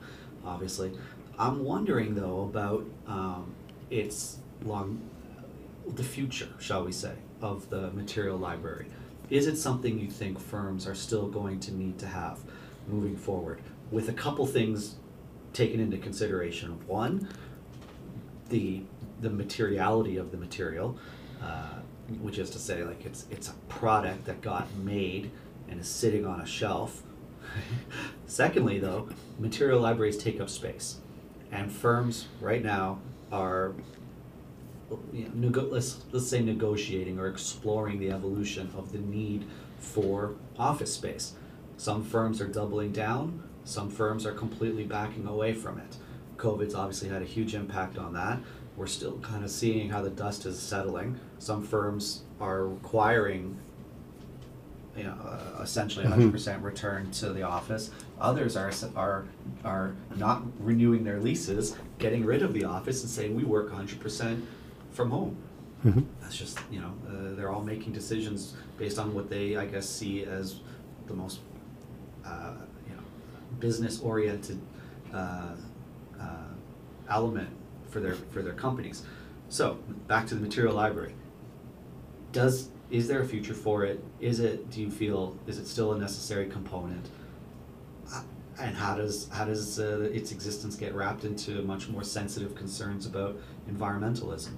obviously. 0.46 0.92
I'm 1.38 1.63
wondering 1.63 2.15
though 2.15 2.42
about 2.42 2.86
um, 3.08 3.56
its 3.89 4.38
long, 4.63 5.02
the 5.88 6.04
future, 6.04 6.49
shall 6.60 6.84
we 6.84 6.91
say, 6.91 7.13
of 7.41 7.69
the 7.69 7.91
material 7.91 8.38
library. 8.38 8.88
Is 9.30 9.47
it 9.47 9.58
something 9.58 9.99
you 9.99 10.10
think 10.10 10.39
firms 10.39 10.88
are 10.88 10.95
still 10.95 11.28
going 11.28 11.60
to 11.62 11.73
need 11.73 11.99
to 11.99 12.08
have 12.08 12.39
moving 12.88 13.15
forward? 13.15 13.62
With 13.91 14.10
a 14.10 14.13
couple 14.13 14.45
things 14.45 14.95
taken 15.54 15.80
into 15.80 15.97
consideration. 15.97 16.80
One, 16.88 17.28
the 18.49 18.82
the 19.21 19.30
materiality 19.30 20.15
of 20.15 20.32
the 20.32 20.38
material, 20.38 20.97
uh, 21.41 21.80
which 22.21 22.38
is 22.38 22.49
to 22.52 22.60
say, 22.60 22.84
like 22.84 23.06
it's 23.06 23.25
it's 23.30 23.49
a 23.49 23.54
product 23.67 24.25
that 24.25 24.41
got 24.41 24.73
made 24.75 25.32
and 25.67 25.80
is 25.80 25.88
sitting 25.88 26.25
on 26.25 26.41
a 26.41 26.45
shelf. 26.45 27.04
Secondly, 28.25 28.80
though, 28.80 29.10
material 29.38 29.80
libraries 29.80 30.17
take 30.17 30.39
up 30.39 30.49
space, 30.49 30.97
and 31.52 31.71
firms 31.71 32.28
right 32.41 32.63
now 32.63 32.99
are 33.32 33.74
you 35.13 35.26
know, 35.26 35.32
nego- 35.36 35.70
let's 35.70 36.04
let's 36.12 36.28
say 36.28 36.42
negotiating 36.42 37.20
or 37.20 37.28
exploring 37.28 38.00
the 38.00 38.12
evolution 38.12 38.72
of 38.78 38.92
the 38.92 39.00
need 39.00 39.46
for 39.78 40.36
office 40.58 40.94
space. 40.94 41.34
Some 41.78 42.04
firms 42.04 42.42
are 42.42 42.48
doubling 42.48 42.92
down 42.92 43.44
some 43.70 43.92
firms 43.92 44.26
are 44.26 44.32
completely 44.32 44.84
backing 44.84 45.28
away 45.28 45.54
from 45.54 45.78
it. 45.78 45.98
COVID's 46.38 46.74
obviously 46.74 47.10
had 47.10 47.22
a 47.22 47.26
huge 47.26 47.54
impact 47.54 48.00
on 48.00 48.13
that. 48.13 48.39
We're 48.76 48.88
still 48.88 49.20
kind 49.20 49.44
of 49.44 49.52
seeing 49.52 49.89
how 49.89 50.02
the 50.02 50.10
dust 50.10 50.46
is 50.48 50.58
settling. 50.58 51.20
Some 51.38 51.63
firms 51.63 52.24
are 52.39 52.68
requiring 52.68 53.60
you 55.00 55.06
know, 55.06 55.16
uh, 55.24 55.62
essentially 55.62 56.06
100% 56.06 56.10
mm-hmm. 56.12 56.30
percent 56.30 56.62
return 56.62 57.10
to 57.12 57.32
the 57.32 57.44
office. 57.44 57.90
Others 58.20 58.58
are, 58.58 58.72
are, 58.98 59.26
are 59.64 59.96
not 60.18 60.44
renewing 60.60 61.06
their 61.06 61.22
leases, 61.22 61.78
getting 62.00 62.26
rid 62.26 62.44
of 62.44 62.54
the 62.54 62.66
office 62.66 63.02
and 63.02 63.10
saying 63.10 63.34
we 63.34 63.46
work 63.46 63.72
100% 63.72 64.42
from 64.92 65.10
home. 65.10 65.38
That's 66.22 66.36
just 66.36 66.60
you 66.70 66.82
know 66.82 66.92
uh, 67.08 67.36
they're 67.36 67.50
all 67.50 67.64
making 67.64 67.94
decisions 67.94 68.56
based 68.78 69.00
on 69.00 69.14
what 69.14 69.30
they 69.30 69.56
I 69.56 69.66
guess 69.66 69.88
see 69.90 70.26
as 70.26 70.60
the 71.08 71.14
most 71.14 71.40
uh, 72.26 72.56
you 72.86 72.96
know 72.96 73.02
business 73.60 74.02
oriented 74.02 74.60
uh, 75.14 75.56
uh, 76.20 76.26
element 77.10 77.50
for 77.90 78.02
their 78.02 78.16
for 78.16 78.42
their 78.42 78.54
companies. 78.54 79.04
So 79.48 79.80
back 80.08 80.28
to 80.28 80.36
the 80.36 80.42
material 80.42 80.76
library. 80.76 81.14
Does 82.34 82.70
is 82.91 83.08
there 83.08 83.21
a 83.21 83.25
future 83.25 83.54
for 83.54 83.86
it? 83.86 84.04
Is 84.19 84.39
it? 84.39 84.69
Do 84.71 84.82
you 84.82 84.89
feel 84.91 85.38
is 85.47 85.58
it 85.58 85.67
still 85.67 85.93
a 85.93 85.97
necessary 85.99 86.47
component? 86.47 87.06
Uh, 88.13 88.21
And 88.60 88.75
how 88.75 88.95
does 88.95 89.30
how 89.30 89.45
does 89.45 89.80
uh, 89.80 90.10
its 90.13 90.32
existence 90.32 90.75
get 90.75 90.93
wrapped 90.93 91.23
into 91.23 91.62
much 91.63 91.88
more 91.89 92.04
sensitive 92.04 92.56
concerns 92.56 93.06
about 93.06 93.38
environmentalism? 93.71 94.54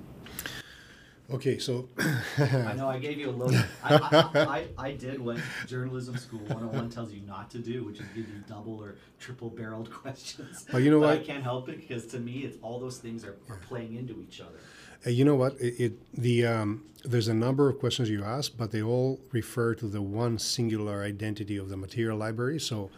Okay, 1.30 1.60
so 1.60 1.88
I 2.38 2.74
know 2.74 2.90
I 2.90 3.00
gave 3.00 3.18
you 3.18 3.30
a 3.30 3.32
load. 3.32 3.54
I, 3.86 3.96
I, 3.96 4.40
I, 4.42 4.68
I 4.90 4.92
did 4.92 5.18
what 5.22 5.38
journalism 5.66 6.18
school 6.18 6.40
101 6.40 6.90
tells 6.90 7.14
you 7.14 7.22
not 7.22 7.50
to 7.52 7.60
do, 7.60 7.86
which 7.86 8.02
is 8.02 8.06
give 8.14 8.28
you 8.28 8.44
double 8.50 8.78
or 8.84 8.96
triple 9.18 9.50
barreled 9.50 9.90
questions. 10.02 10.66
But 10.70 10.80
you 10.84 10.92
know 10.92 11.02
I 11.06 11.16
what? 11.16 11.26
can't 11.26 11.42
help 11.44 11.70
it 11.70 11.78
because 11.80 12.06
to 12.08 12.20
me, 12.20 12.40
it's 12.40 12.58
all 12.62 12.80
those 12.82 12.98
things 12.98 13.24
are, 13.24 13.38
are 13.48 13.60
playing 13.70 13.96
into 13.96 14.22
each 14.22 14.42
other. 14.42 14.60
You 15.06 15.26
know 15.26 15.36
what? 15.36 15.60
It, 15.60 15.80
it 15.80 15.94
the 16.14 16.46
um, 16.46 16.86
there's 17.04 17.28
a 17.28 17.34
number 17.34 17.68
of 17.70 17.80
questions 17.80 18.10
you 18.10 18.24
ask, 18.24 18.56
but 18.56 18.72
they 18.72 18.82
all 18.82 19.20
refer 19.32 19.74
to 19.76 19.88
the 19.88 20.02
one 20.02 20.38
singular 20.38 21.04
identity 21.04 21.58
of 21.58 21.70
the 21.70 21.78
material 21.78 22.18
library. 22.18 22.60
So 22.60 22.92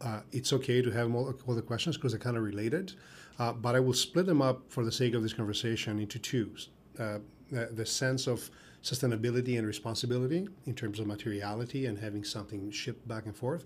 uh, 0.00 0.20
it's 0.32 0.52
okay 0.52 0.80
to 0.82 0.90
have 0.90 1.14
all, 1.14 1.34
all 1.46 1.54
the 1.54 1.62
questions 1.62 1.96
because 1.96 2.12
they're 2.12 2.18
kind 2.18 2.36
of 2.36 2.42
related. 2.42 2.94
Uh, 3.38 3.52
but 3.52 3.74
I 3.74 3.80
will 3.80 3.94
split 3.94 4.26
them 4.26 4.40
up 4.40 4.62
for 4.68 4.84
the 4.84 4.92
sake 4.92 5.14
of 5.14 5.22
this 5.22 5.32
conversation 5.32 5.98
into 5.98 6.18
two. 6.18 6.54
Uh, 6.98 7.18
the, 7.50 7.68
the 7.72 7.84
sense 7.84 8.26
of 8.26 8.50
sustainability 8.82 9.58
and 9.58 9.66
responsibility 9.66 10.48
in 10.66 10.74
terms 10.74 10.98
of 11.00 11.06
materiality 11.06 11.86
and 11.86 11.98
having 11.98 12.24
something 12.24 12.70
shipped 12.70 13.06
back 13.08 13.26
and 13.26 13.36
forth, 13.36 13.64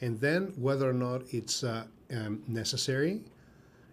and 0.00 0.18
then 0.20 0.52
whether 0.56 0.88
or 0.88 0.92
not 0.92 1.22
it's 1.30 1.62
uh, 1.64 1.84
um, 2.12 2.42
necessary 2.46 3.20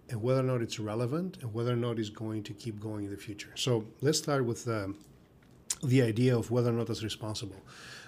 and 0.10 0.22
whether 0.22 0.40
or 0.40 0.44
not 0.44 0.62
it's 0.62 0.80
relevant 0.80 1.38
and 1.42 1.54
whether 1.54 1.74
or 1.74 1.78
not 1.78 2.00
it's 2.00 2.10
going 2.10 2.44
to 2.44 2.54
keep 2.54 2.80
going 2.80 3.06
in 3.06 3.12
the 3.12 3.18
future. 3.18 3.52
So 3.56 3.86
let's 4.02 4.18
start 4.18 4.46
with 4.46 4.68
um, 4.68 4.98
the 5.84 6.02
idea 6.02 6.38
of 6.38 6.50
whether 6.52 6.70
or 6.70 6.74
not 6.74 6.90
it's 6.90 7.04
responsible. 7.04 7.62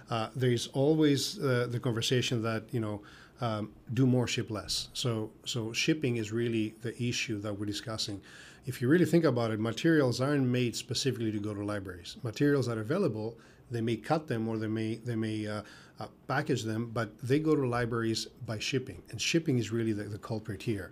Uh, 0.09 0.29
there 0.35 0.51
is 0.51 0.67
always 0.73 1.39
uh, 1.39 1.67
the 1.69 1.79
conversation 1.79 2.41
that 2.41 2.63
you 2.71 2.79
know 2.79 3.01
um, 3.41 3.71
do 3.93 4.05
more, 4.05 4.27
ship 4.27 4.49
less. 4.49 4.89
So 4.93 5.31
so 5.45 5.71
shipping 5.71 6.17
is 6.17 6.31
really 6.31 6.75
the 6.81 6.93
issue 7.01 7.39
that 7.41 7.57
we're 7.57 7.65
discussing. 7.65 8.21
If 8.65 8.81
you 8.81 8.87
really 8.87 9.05
think 9.05 9.23
about 9.23 9.51
it, 9.51 9.59
materials 9.59 10.19
aren't 10.19 10.45
made 10.45 10.75
specifically 10.75 11.31
to 11.31 11.39
go 11.39 11.53
to 11.53 11.63
libraries. 11.63 12.17
Materials 12.23 12.67
are 12.67 12.79
available. 12.79 13.37
They 13.71 13.81
may 13.81 13.95
cut 13.95 14.27
them 14.27 14.47
or 14.47 14.57
they 14.57 14.67
may 14.67 14.95
they 14.95 15.15
may 15.15 15.47
uh, 15.47 15.61
uh, 15.99 16.07
package 16.27 16.63
them, 16.63 16.89
but 16.93 17.17
they 17.21 17.39
go 17.39 17.55
to 17.55 17.67
libraries 17.67 18.25
by 18.45 18.57
shipping, 18.57 19.01
and 19.11 19.21
shipping 19.21 19.59
is 19.59 19.71
really 19.71 19.93
the, 19.93 20.03
the 20.03 20.17
culprit 20.17 20.63
here. 20.63 20.91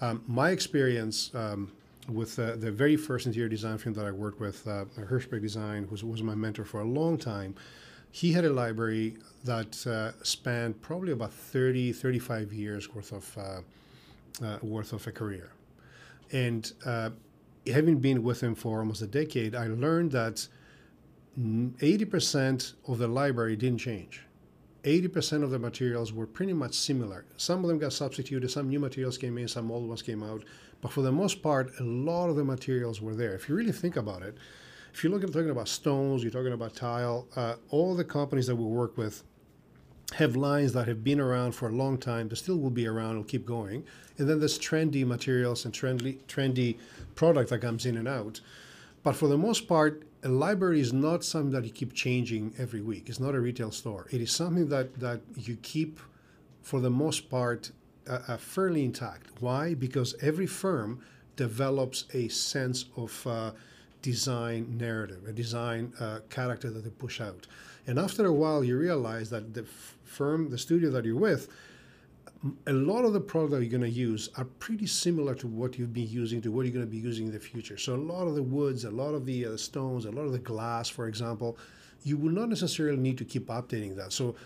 Um, 0.00 0.22
my 0.26 0.50
experience 0.50 1.30
um, 1.34 1.72
with 2.08 2.38
uh, 2.38 2.56
the 2.56 2.70
very 2.70 2.96
first 2.96 3.26
interior 3.26 3.48
design 3.48 3.78
firm 3.78 3.94
that 3.94 4.06
I 4.06 4.10
worked 4.12 4.40
with, 4.40 4.66
uh, 4.66 4.84
Hirschberg 4.96 5.42
Design, 5.42 5.84
who 5.84 6.06
was, 6.06 6.22
my 6.22 6.34
mentor 6.34 6.64
for 6.64 6.80
a 6.80 6.84
long 6.84 7.18
time, 7.18 7.54
he 8.10 8.32
had 8.32 8.44
a 8.44 8.52
library 8.52 9.16
that 9.44 9.86
uh, 9.86 10.12
spanned 10.22 10.80
probably 10.80 11.12
about 11.12 11.32
30, 11.32 11.92
35 11.92 12.52
years 12.52 12.94
worth 12.94 13.12
of, 13.12 13.38
uh, 13.38 14.44
uh, 14.44 14.58
worth 14.62 14.92
of 14.92 15.06
a 15.06 15.12
career. 15.12 15.50
And 16.32 16.72
uh, 16.86 17.10
having 17.66 17.98
been 17.98 18.22
with 18.22 18.40
him 18.40 18.54
for 18.54 18.78
almost 18.78 19.02
a 19.02 19.06
decade, 19.06 19.54
I 19.54 19.66
learned 19.66 20.12
that 20.12 20.46
80% 21.38 22.74
of 22.86 22.98
the 22.98 23.08
library 23.08 23.56
didn't 23.56 23.78
change. 23.78 24.22
80% 24.84 25.42
of 25.42 25.50
the 25.50 25.58
materials 25.58 26.12
were 26.12 26.26
pretty 26.26 26.52
much 26.52 26.74
similar. 26.74 27.24
Some 27.36 27.64
of 27.64 27.68
them 27.68 27.78
got 27.78 27.92
substituted, 27.92 28.50
some 28.50 28.68
new 28.68 28.78
materials 28.78 29.18
came 29.18 29.36
in, 29.38 29.48
some 29.48 29.70
old 29.70 29.88
ones 29.88 30.02
came 30.02 30.22
out. 30.22 30.44
But 30.80 30.92
for 30.92 31.02
the 31.02 31.12
most 31.12 31.42
part, 31.42 31.72
a 31.80 31.82
lot 31.82 32.30
of 32.30 32.36
the 32.36 32.44
materials 32.44 33.00
were 33.00 33.14
there. 33.14 33.34
If 33.34 33.48
you 33.48 33.54
really 33.54 33.72
think 33.72 33.96
about 33.96 34.22
it, 34.22 34.36
if 34.94 35.02
you're 35.02 35.12
looking, 35.12 35.30
talking 35.32 35.50
about 35.50 35.68
stones, 35.68 36.22
you're 36.22 36.32
talking 36.32 36.52
about 36.52 36.74
tile, 36.74 37.26
uh, 37.36 37.56
all 37.70 37.94
the 37.94 38.04
companies 38.04 38.46
that 38.46 38.56
we 38.56 38.64
work 38.64 38.96
with 38.96 39.22
have 40.14 40.36
lines 40.36 40.72
that 40.72 40.88
have 40.88 41.04
been 41.04 41.20
around 41.20 41.52
for 41.52 41.68
a 41.68 41.72
long 41.72 41.98
time, 41.98 42.28
that 42.28 42.36
still 42.36 42.58
will 42.58 42.70
be 42.70 42.86
around, 42.86 43.16
will 43.16 43.24
keep 43.24 43.44
going. 43.44 43.84
And 44.16 44.28
then 44.28 44.38
there's 44.38 44.58
trendy 44.58 45.06
materials 45.06 45.64
and 45.64 45.74
trendy, 45.74 46.18
trendy 46.26 46.78
product 47.14 47.50
that 47.50 47.60
comes 47.60 47.84
in 47.84 47.96
and 47.96 48.08
out. 48.08 48.40
But 49.02 49.16
for 49.16 49.28
the 49.28 49.38
most 49.38 49.68
part, 49.68 50.02
a 50.22 50.28
library 50.28 50.80
is 50.80 50.92
not 50.92 51.24
something 51.24 51.52
that 51.52 51.64
you 51.64 51.70
keep 51.70 51.94
changing 51.94 52.54
every 52.58 52.80
week. 52.80 53.08
It's 53.08 53.20
not 53.20 53.34
a 53.34 53.40
retail 53.40 53.70
store. 53.70 54.06
It 54.10 54.20
is 54.20 54.32
something 54.32 54.68
that, 54.68 54.98
that 55.00 55.20
you 55.36 55.56
keep, 55.62 56.00
for 56.62 56.80
the 56.80 56.90
most 56.90 57.30
part, 57.30 57.70
uh, 58.08 58.20
uh, 58.26 58.36
fairly 58.36 58.84
intact. 58.84 59.28
Why? 59.40 59.74
Because 59.74 60.14
every 60.20 60.46
firm 60.46 61.00
develops 61.36 62.04
a 62.14 62.28
sense 62.28 62.86
of 62.96 63.26
uh, 63.26 63.52
design 64.02 64.76
narrative, 64.78 65.26
a 65.28 65.32
design 65.32 65.92
uh, 66.00 66.20
character 66.30 66.70
that 66.70 66.82
they 66.84 66.90
push 66.90 67.20
out. 67.20 67.46
And 67.86 67.98
after 67.98 68.26
a 68.26 68.32
while, 68.32 68.64
you 68.64 68.76
realize 68.76 69.30
that 69.30 69.54
the 69.54 69.62
f- 69.62 69.96
firm, 70.04 70.50
the 70.50 70.58
studio 70.58 70.90
that 70.90 71.04
you're 71.04 71.16
with, 71.16 71.48
a 72.66 72.72
lot 72.72 73.04
of 73.04 73.12
the 73.12 73.20
products 73.20 73.52
that 73.52 73.62
you're 73.62 73.70
going 73.70 73.90
to 73.90 73.96
use 73.96 74.28
are 74.36 74.44
pretty 74.44 74.86
similar 74.86 75.34
to 75.34 75.48
what 75.48 75.78
you've 75.78 75.92
been 75.92 76.08
using 76.08 76.40
to 76.42 76.52
what 76.52 76.64
you're 76.64 76.72
going 76.72 76.84
to 76.84 76.90
be 76.90 76.98
using 76.98 77.26
in 77.26 77.32
the 77.32 77.40
future. 77.40 77.76
So 77.76 77.94
a 77.94 77.96
lot 77.96 78.28
of 78.28 78.36
the 78.36 78.42
woods, 78.42 78.84
a 78.84 78.90
lot 78.90 79.14
of 79.14 79.26
the 79.26 79.46
uh, 79.46 79.56
stones, 79.56 80.04
a 80.04 80.10
lot 80.10 80.22
of 80.22 80.32
the 80.32 80.38
glass, 80.38 80.88
for 80.88 81.08
example, 81.08 81.58
you 82.04 82.16
will 82.16 82.30
not 82.30 82.48
necessarily 82.48 82.96
need 82.96 83.18
to 83.18 83.24
keep 83.24 83.48
updating 83.48 83.96
that. 83.96 84.12
So 84.12 84.36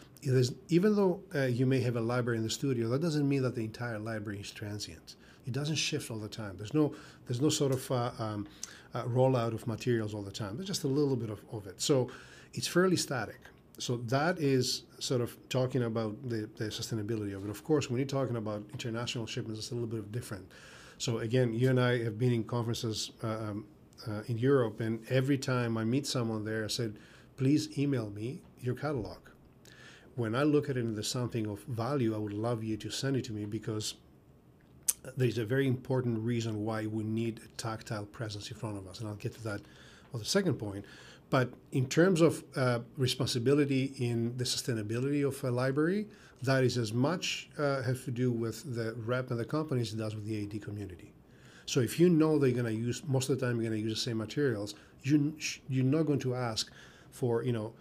even 0.69 0.97
though 0.97 1.21
uh, 1.35 1.43
you 1.45 1.67
may 1.67 1.81
have 1.81 1.97
a 1.97 2.01
library 2.01 2.39
in 2.39 2.45
the 2.45 2.51
studio, 2.51 2.89
that 2.89 3.03
doesn't 3.03 3.29
mean 3.29 3.43
that 3.43 3.55
the 3.55 3.65
entire 3.65 3.99
library 3.99 4.41
is 4.41 4.51
transient. 4.51 5.17
It 5.47 5.53
doesn't 5.53 5.77
shift 5.77 6.11
all 6.11 6.19
the 6.19 6.29
time. 6.29 6.57
There's 6.57 6.73
no 6.73 6.95
there's 7.27 7.41
no 7.41 7.49
sort 7.49 7.73
of 7.73 7.91
uh, 7.91 8.11
um, 8.19 8.49
uh, 8.95 9.03
rollout 9.05 9.53
of 9.53 9.67
materials 9.67 10.15
all 10.15 10.23
the 10.23 10.31
time. 10.31 10.57
There's 10.57 10.69
just 10.69 10.85
a 10.85 10.89
little 10.89 11.17
bit 11.17 11.31
of, 11.31 11.41
of 11.53 11.67
it. 11.67 11.81
So 11.81 12.11
it's 12.55 12.69
fairly 12.69 12.97
static 12.97 13.41
so 13.79 13.97
that 14.09 14.39
is 14.39 14.83
sort 14.99 15.21
of 15.21 15.37
talking 15.49 15.85
about 15.85 16.29
the, 16.29 16.49
the, 16.57 16.65
sustainability 16.65 17.35
of 17.35 17.45
it. 17.45 17.51
Of 17.51 17.65
course, 17.65 17.91
when 17.91 17.99
you're 17.99 18.07
talking 18.07 18.37
about 18.37 18.63
international 18.73 19.27
shipments, 19.27 19.61
it's 19.61 19.71
a 19.71 19.75
little 19.75 19.89
bit 19.89 20.13
different. 20.13 20.47
So 20.99 21.19
again, 21.19 21.53
you 21.53 21.71
and 21.71 21.81
I 21.81 22.03
have 22.05 22.19
been 22.19 22.33
in 22.33 22.45
conferences 22.45 23.13
uh, 23.25 23.29
um, 23.29 23.67
uh, 24.07 24.23
in 24.27 24.39
Europe, 24.39 24.81
and 24.81 25.01
every 25.09 25.39
time 25.39 25.77
I 25.77 25.85
meet 25.85 26.07
someone 26.07 26.45
there, 26.45 26.65
I 26.65 26.69
said, 26.69 26.99
"Please 27.37 27.77
email 27.79 28.11
me 28.11 28.43
your 28.61 28.75
catalog." 28.75 29.19
When 30.15 30.35
I 30.35 30.43
look 30.43 30.69
at 30.69 30.77
it 30.77 30.85
and 30.85 30.95
there's 30.95 31.09
something 31.09 31.47
of 31.47 31.61
value, 31.65 32.15
I 32.15 32.19
would 32.19 32.35
love 32.35 32.63
you 32.63 32.77
to 32.77 32.91
send 32.91 33.17
it 33.17 33.25
to 33.25 33.33
me 33.33 33.47
because 33.47 33.95
there's 35.17 35.39
a 35.39 35.45
very 35.45 35.67
important 35.67 36.21
reason 36.21 36.65
why 36.65 36.87
we 36.87 37.03
need 37.03 37.41
a 37.45 37.49
tactile 37.57 38.05
presence 38.05 38.51
in 38.51 38.57
front 38.57 38.77
of 38.77 38.87
us, 38.87 39.01
and 39.01 39.09
I'll 39.09 39.17
get 39.17 39.35
to 39.35 39.43
that 39.45 39.63
on 40.13 40.21
the 40.21 40.27
second 40.27 40.55
point. 40.55 40.85
But 41.33 41.55
in 41.73 41.87
terms 41.87 42.21
of 42.21 42.45
uh, 42.57 42.81
responsibility 42.99 43.95
in 43.99 44.37
the 44.37 44.45
sustainability 44.45 45.27
of 45.27 45.43
a 45.43 45.51
library, 45.51 46.07
that 46.43 46.63
is 46.63 46.77
as 46.77 46.93
much 46.93 47.49
uh, 47.59 47.81
has 47.83 48.05
to 48.05 48.11
do 48.11 48.31
with 48.31 48.77
the 48.77 48.93
rep 49.07 49.31
and 49.31 49.41
the 49.41 49.45
companies 49.47 49.89
as 49.89 49.95
it 49.95 50.03
does 50.03 50.15
with 50.15 50.27
the 50.27 50.43
AD 50.43 50.61
community. 50.61 51.15
So 51.65 51.81
if 51.81 51.99
you 51.99 52.11
know 52.11 52.39
they're 52.39 52.51
going 52.51 52.67
to 52.67 52.75
use 52.75 53.03
most 53.09 53.31
of 53.31 53.41
the 53.41 53.47
time 53.47 53.57
you're 53.57 53.71
going 53.71 53.81
to 53.81 53.89
use 53.89 53.99
the 53.99 54.11
same 54.11 54.19
materials, 54.19 54.75
you 55.05 55.33
you're 55.71 55.87
not 55.87 56.03
going 56.05 56.19
to 56.21 56.35
ask 56.35 56.71
for 57.11 57.43
you 57.43 57.53
know. 57.53 57.73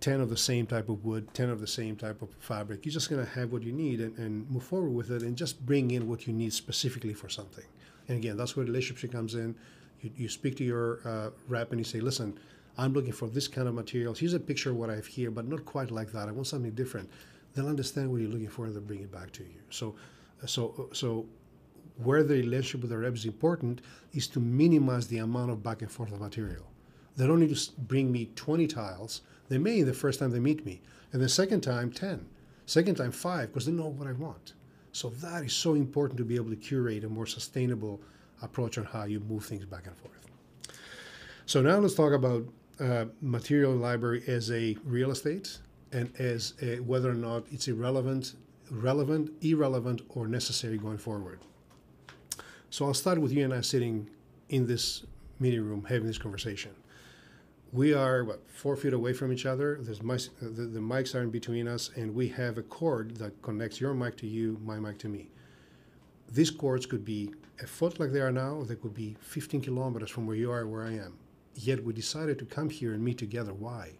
10 0.00 0.20
of 0.20 0.30
the 0.30 0.36
same 0.36 0.64
type 0.64 0.88
of 0.88 1.04
wood, 1.04 1.26
10 1.34 1.50
of 1.50 1.60
the 1.60 1.66
same 1.66 1.96
type 1.96 2.22
of 2.22 2.28
fabric. 2.38 2.84
You're 2.86 2.92
just 2.92 3.10
going 3.10 3.26
to 3.26 3.32
have 3.32 3.50
what 3.50 3.64
you 3.64 3.72
need 3.72 3.98
and, 4.00 4.16
and 4.16 4.48
move 4.48 4.62
forward 4.62 4.90
with 4.90 5.10
it 5.10 5.22
and 5.22 5.36
just 5.36 5.66
bring 5.66 5.90
in 5.90 6.08
what 6.08 6.24
you 6.24 6.32
need 6.32 6.52
specifically 6.52 7.14
for 7.14 7.28
something. 7.28 7.64
And 8.06 8.16
again, 8.16 8.36
that's 8.36 8.54
where 8.54 8.64
relationship 8.64 9.10
comes 9.10 9.34
in. 9.34 9.56
You, 10.00 10.10
you 10.16 10.28
speak 10.28 10.56
to 10.58 10.64
your 10.64 11.00
uh, 11.04 11.30
rep 11.48 11.72
and 11.72 11.80
you 11.80 11.84
say, 11.84 11.98
listen, 11.98 12.38
I'm 12.78 12.92
looking 12.92 13.12
for 13.12 13.28
this 13.28 13.48
kind 13.48 13.66
of 13.66 13.74
materials. 13.74 14.20
Here's 14.20 14.34
a 14.34 14.40
picture 14.40 14.70
of 14.70 14.76
what 14.76 14.88
I 14.88 14.94
have 14.94 15.06
here, 15.06 15.32
but 15.32 15.48
not 15.48 15.64
quite 15.64 15.90
like 15.90 16.12
that. 16.12 16.28
I 16.28 16.32
want 16.32 16.46
something 16.46 16.70
different. 16.70 17.10
They'll 17.54 17.66
understand 17.66 18.10
what 18.10 18.20
you're 18.20 18.30
looking 18.30 18.48
for 18.48 18.66
and 18.66 18.74
they'll 18.74 18.82
bring 18.82 19.00
it 19.00 19.10
back 19.10 19.32
to 19.32 19.42
you. 19.42 19.60
So, 19.70 19.96
so, 20.46 20.88
so 20.92 21.26
where 21.96 22.22
the 22.22 22.34
relationship 22.34 22.82
with 22.82 22.90
the 22.90 22.98
rep 22.98 23.14
is 23.14 23.24
important 23.24 23.82
is 24.12 24.28
to 24.28 24.40
minimize 24.40 25.08
the 25.08 25.18
amount 25.18 25.50
of 25.50 25.62
back 25.62 25.82
and 25.82 25.90
forth 25.90 26.12
of 26.12 26.20
material. 26.20 26.64
They 27.16 27.26
don't 27.26 27.40
need 27.40 27.54
to 27.54 27.72
bring 27.78 28.12
me 28.12 28.30
20 28.36 28.68
tiles. 28.68 29.22
They 29.48 29.58
may 29.58 29.82
the 29.82 29.92
first 29.92 30.20
time 30.20 30.30
they 30.30 30.38
meet 30.38 30.64
me, 30.64 30.80
and 31.12 31.20
the 31.20 31.28
second 31.28 31.62
time 31.62 31.90
10, 31.90 32.24
second 32.66 32.94
time 32.94 33.10
five, 33.10 33.48
because 33.48 33.66
they 33.66 33.72
know 33.72 33.88
what 33.88 34.06
I 34.06 34.12
want. 34.12 34.52
So 34.92 35.10
that 35.10 35.42
is 35.42 35.52
so 35.52 35.74
important 35.74 36.16
to 36.18 36.24
be 36.24 36.36
able 36.36 36.50
to 36.50 36.56
curate 36.56 37.02
a 37.02 37.08
more 37.08 37.26
sustainable 37.26 38.00
approach 38.40 38.78
on 38.78 38.84
how 38.84 39.04
you 39.04 39.18
move 39.20 39.44
things 39.44 39.64
back 39.64 39.86
and 39.88 39.96
forth. 39.96 40.26
So 41.46 41.60
now 41.60 41.78
let's 41.78 41.94
talk 41.94 42.12
about 42.12 42.46
uh, 42.80 43.06
material 43.20 43.72
library 43.72 44.22
as 44.26 44.50
a 44.50 44.76
real 44.84 45.10
estate 45.10 45.58
and 45.92 46.12
as 46.18 46.54
a, 46.62 46.80
whether 46.80 47.10
or 47.10 47.14
not 47.14 47.44
it's 47.50 47.68
irrelevant, 47.68 48.34
relevant, 48.70 49.30
irrelevant, 49.40 50.02
or 50.10 50.26
necessary 50.26 50.78
going 50.78 50.98
forward. 50.98 51.40
So 52.70 52.86
I'll 52.86 52.94
start 52.94 53.20
with 53.20 53.32
you 53.32 53.44
and 53.44 53.54
I 53.54 53.62
sitting 53.62 54.08
in 54.50 54.66
this 54.66 55.04
meeting 55.40 55.62
room 55.62 55.84
having 55.88 56.06
this 56.06 56.18
conversation. 56.18 56.72
we 57.72 57.92
are 57.94 58.24
what 58.24 58.40
four 58.50 58.76
feet 58.76 58.92
away 58.92 59.12
from 59.12 59.32
each 59.32 59.46
other. 59.46 59.78
There's 59.80 59.98
the, 59.98 60.62
the 60.76 60.80
mics 60.80 61.14
are 61.14 61.22
in 61.22 61.30
between 61.30 61.68
us, 61.68 61.90
and 61.96 62.14
we 62.14 62.28
have 62.28 62.58
a 62.58 62.62
cord 62.62 63.16
that 63.16 63.40
connects 63.42 63.80
your 63.80 63.94
mic 63.94 64.16
to 64.18 64.26
you, 64.26 64.58
my 64.64 64.78
mic 64.78 64.98
to 65.00 65.08
me. 65.08 65.30
These 66.30 66.50
cords 66.50 66.86
could 66.86 67.04
be 67.04 67.30
a 67.62 67.66
foot 67.66 67.98
like 68.00 68.12
they 68.12 68.20
are 68.20 68.32
now, 68.32 68.54
or 68.54 68.64
they 68.64 68.76
could 68.76 68.94
be 68.94 69.16
15 69.20 69.62
kilometers 69.62 70.10
from 70.10 70.26
where 70.26 70.36
you 70.36 70.50
are, 70.50 70.66
where 70.66 70.84
I 70.84 70.92
am. 70.92 71.18
Yet 71.60 71.82
we 71.82 71.92
decided 71.92 72.38
to 72.38 72.44
come 72.44 72.70
here 72.70 72.94
and 72.94 73.04
meet 73.04 73.18
together. 73.18 73.52
Why? 73.52 73.90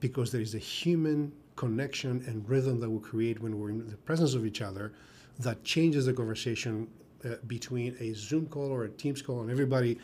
Because 0.00 0.30
there 0.30 0.42
is 0.42 0.54
a 0.54 0.58
human 0.58 1.32
connection 1.56 2.22
and 2.26 2.46
rhythm 2.48 2.80
that 2.80 2.90
we 2.90 3.00
create 3.00 3.40
when 3.40 3.58
we're 3.58 3.70
in 3.70 3.88
the 3.88 3.96
presence 3.96 4.34
of 4.34 4.44
each 4.44 4.60
other 4.60 4.92
that 5.38 5.64
changes 5.64 6.06
the 6.06 6.12
conversation 6.12 6.86
uh, 7.24 7.36
between 7.46 7.96
a 7.98 8.12
Zoom 8.12 8.46
call 8.46 8.70
or 8.70 8.84
a 8.84 8.88
Teams 8.90 9.22
call, 9.22 9.40
and 9.40 9.50
everybody 9.50 9.98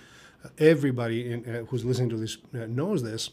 everybody 0.58 1.32
in, 1.32 1.44
uh, 1.44 1.64
who's 1.64 1.84
listening 1.84 2.08
to 2.08 2.16
this 2.16 2.38
uh, 2.54 2.66
knows 2.66 3.02
this. 3.02 3.30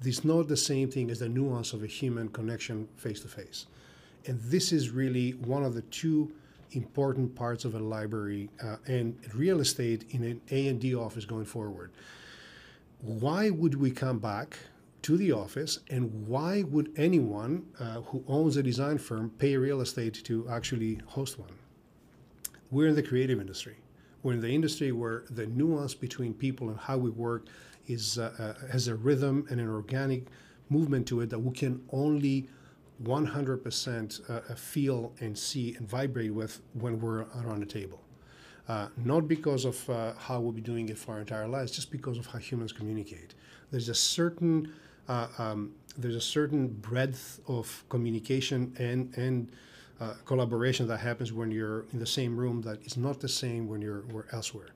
This 0.00 0.18
is 0.18 0.24
not 0.24 0.48
the 0.48 0.56
same 0.56 0.90
thing 0.90 1.10
as 1.10 1.20
the 1.20 1.28
nuance 1.28 1.72
of 1.72 1.82
a 1.82 1.86
human 1.86 2.28
connection 2.28 2.88
face 2.96 3.20
to 3.20 3.28
face. 3.28 3.66
And 4.26 4.40
this 4.42 4.72
is 4.72 4.90
really 4.90 5.32
one 5.32 5.64
of 5.64 5.74
the 5.74 5.82
two 5.82 6.30
important 6.72 7.34
parts 7.34 7.64
of 7.64 7.74
a 7.74 7.78
library 7.78 8.50
uh, 8.62 8.76
and 8.86 9.16
real 9.34 9.60
estate 9.60 10.04
in 10.10 10.22
an 10.24 10.40
A&D 10.50 10.94
office 10.94 11.24
going 11.24 11.46
forward. 11.46 11.90
Why 13.00 13.50
would 13.50 13.74
we 13.74 13.90
come 13.90 14.18
back 14.18 14.58
to 15.02 15.16
the 15.16 15.32
office 15.32 15.78
and 15.88 16.26
why 16.26 16.62
would 16.64 16.92
anyone 16.96 17.66
uh, 17.78 18.00
who 18.02 18.24
owns 18.26 18.56
a 18.56 18.62
design 18.62 18.98
firm 18.98 19.30
pay 19.38 19.56
real 19.56 19.80
estate 19.80 20.22
to 20.24 20.48
actually 20.48 21.00
host 21.06 21.38
one? 21.38 21.50
We're 22.70 22.88
in 22.88 22.96
the 22.96 23.02
creative 23.02 23.40
industry 23.40 23.76
we're 24.22 24.32
in 24.32 24.40
the 24.40 24.50
industry 24.50 24.92
where 24.92 25.24
the 25.30 25.46
nuance 25.46 25.94
between 25.94 26.34
people 26.34 26.68
and 26.68 26.78
how 26.78 26.98
we 26.98 27.10
work 27.10 27.46
is 27.86 28.18
uh, 28.18 28.32
uh, 28.38 28.66
has 28.70 28.88
a 28.88 28.94
rhythm 28.94 29.46
and 29.50 29.60
an 29.60 29.68
organic 29.68 30.26
movement 30.68 31.06
to 31.08 31.20
it 31.20 31.30
that 31.30 31.38
we 31.38 31.52
can 31.54 31.80
only 31.92 32.48
100% 33.02 34.30
uh, 34.30 34.54
feel 34.54 35.12
and 35.20 35.38
see 35.38 35.74
and 35.76 35.88
vibrate 35.88 36.34
with 36.34 36.60
when 36.74 37.00
we're 37.00 37.22
around 37.42 37.62
a 37.62 37.66
table. 37.66 38.00
Uh, 38.68 38.88
not 39.02 39.26
because 39.26 39.64
of 39.64 39.88
uh, 39.88 40.12
how 40.18 40.38
we'll 40.40 40.52
be 40.52 40.60
doing 40.60 40.90
it 40.90 40.98
for 40.98 41.12
our 41.12 41.20
entire 41.20 41.48
lives, 41.48 41.72
just 41.72 41.90
because 41.90 42.18
of 42.18 42.26
how 42.26 42.38
humans 42.38 42.70
communicate. 42.70 43.34
There's 43.70 43.88
a 43.88 43.94
certain 43.94 44.72
uh, 45.08 45.28
um, 45.38 45.72
there's 45.96 46.16
a 46.16 46.20
certain 46.20 46.68
breadth 46.68 47.40
of 47.48 47.84
communication 47.88 48.74
and 48.78 49.12
and 49.16 49.48
uh, 50.00 50.14
collaboration 50.26 50.86
that 50.86 50.98
happens 50.98 51.32
when 51.32 51.50
you're 51.50 51.86
in 51.92 51.98
the 51.98 52.06
same 52.06 52.36
room 52.36 52.62
that 52.62 52.80
is 52.86 52.96
not 52.96 53.20
the 53.20 53.28
same 53.28 53.66
when 53.66 53.82
you're, 53.82 54.04
elsewhere. 54.32 54.68